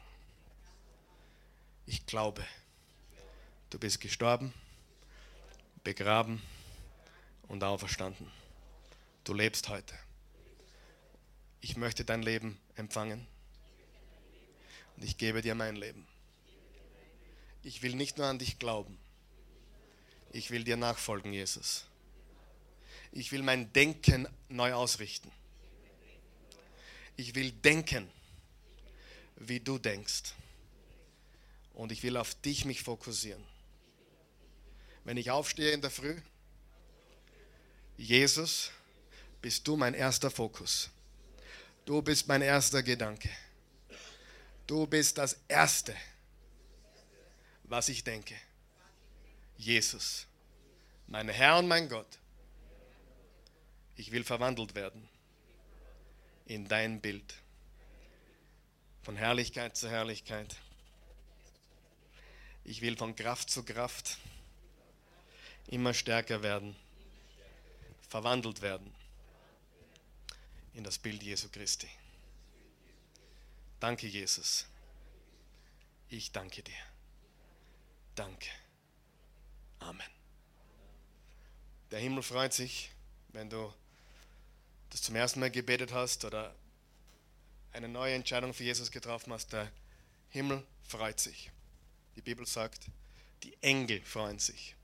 Ich 1.87 2.05
glaube, 2.07 2.45
du 3.75 3.81
bist 3.81 4.01
gestorben, 4.01 4.55
begraben 5.83 6.41
und 7.49 7.65
auferstanden. 7.65 8.31
Du 9.25 9.35
lebst 9.35 9.69
heute. 9.69 9.99
Ich 11.61 11.77
möchte 11.77 12.05
dein 12.05 12.23
Leben 12.23 12.57
empfangen 12.77 13.27
und 14.95 15.03
ich 15.03 15.19
gebe 15.19 15.43
dir 15.43 15.57
mein 15.57 15.75
Leben. 15.75 16.07
Ich 17.65 17.83
will 17.83 17.97
nicht 17.97 18.17
nur 18.17 18.29
an 18.29 18.39
dich 18.39 18.61
glauben, 18.61 18.97
ich 20.31 20.53
will 20.53 20.63
dir 20.63 20.77
nachfolgen, 20.77 21.33
Jesus. 21.33 21.85
Ich 23.11 23.33
will 23.33 23.43
mein 23.43 23.73
Denken 23.73 24.29
neu 24.49 24.73
ausrichten. 24.73 25.33
Ich 27.17 27.35
will 27.35 27.51
denken, 27.51 28.09
wie 29.35 29.59
du 29.59 29.79
denkst. 29.79 30.33
Und 31.73 31.91
ich 31.91 32.05
will 32.05 32.17
auf 32.17 32.37
dich 32.37 32.65
mich 32.65 32.81
fokussieren. 32.81 33.45
Wenn 35.05 35.19
ich 35.19 35.31
aufstehe 35.31 35.73
in 35.73 35.83
der 35.83 35.91
Früh, 35.91 36.17
Jesus, 37.97 38.71
bist 39.41 39.69
du 39.69 39.77
mein 39.77 39.95
erster 39.95 40.31
Fokus. 40.31 40.91
Du 41.85 42.01
bist 42.01 42.27
mein 42.27 42.41
erster 42.41 42.83
Gedanke. 42.83 43.29
Du 44.67 44.87
bist 44.87 45.19
das 45.19 45.39
Erste, 45.47 45.95
was 47.65 47.91
ich 47.91 48.03
denke. 48.03 48.35
Jesus, 49.59 50.27
mein 51.07 51.29
Herr 51.29 51.59
und 51.59 51.69
mein 51.69 51.91
Gott. 51.91 52.19
Ich 53.97 54.11
will 54.11 54.25
verwandelt 54.25 54.75
werden 54.75 55.07
in 56.47 56.67
dein 56.67 57.01
Bild. 57.01 57.35
Von 59.03 59.17
Herrlichkeit 59.17 59.77
zu 59.77 59.91
Herrlichkeit. 59.91 60.57
Ich 62.65 62.81
will 62.81 62.97
von 62.97 63.15
Kraft 63.15 63.51
zu 63.51 63.63
Kraft 63.63 64.17
immer 65.69 65.95
stärker 65.95 66.43
werden, 66.43 66.77
verwandelt 68.09 68.61
werden 68.63 68.95
in 70.75 70.85
das 70.85 70.99
Bild 70.99 71.23
Jesu 71.23 71.49
Christi. 71.49 71.89
Danke, 73.81 74.07
Jesus. 74.07 74.67
Ich 76.09 76.33
danke 76.33 76.63
dir. 76.63 76.73
Danke. 78.15 78.49
Amen. 79.81 80.11
Der 81.91 81.99
Himmel 81.99 82.23
freut 82.23 82.53
sich, 82.53 82.91
wenn 83.29 83.51
du 83.51 83.73
das 84.91 85.03
zum 85.03 85.17
ersten 85.17 85.41
Mal 85.41 85.51
gebetet 85.51 85.93
hast 85.93 86.25
oder 86.25 86.55
eine 87.73 87.89
neue 87.89 88.15
Entscheidung 88.15 88.55
für 88.55 88.65
Jesus 88.65 88.91
getroffen 88.91 89.33
hast, 89.33 89.53
der 89.53 89.71
Himmel 90.31 90.65
freut 90.85 91.19
sich. 91.19 91.51
Die 92.17 92.23
Bibel 92.23 92.47
sagt, 92.47 92.87
die 93.43 93.57
Engel 93.61 94.01
freuen 94.03 94.39
sich. 94.39 94.77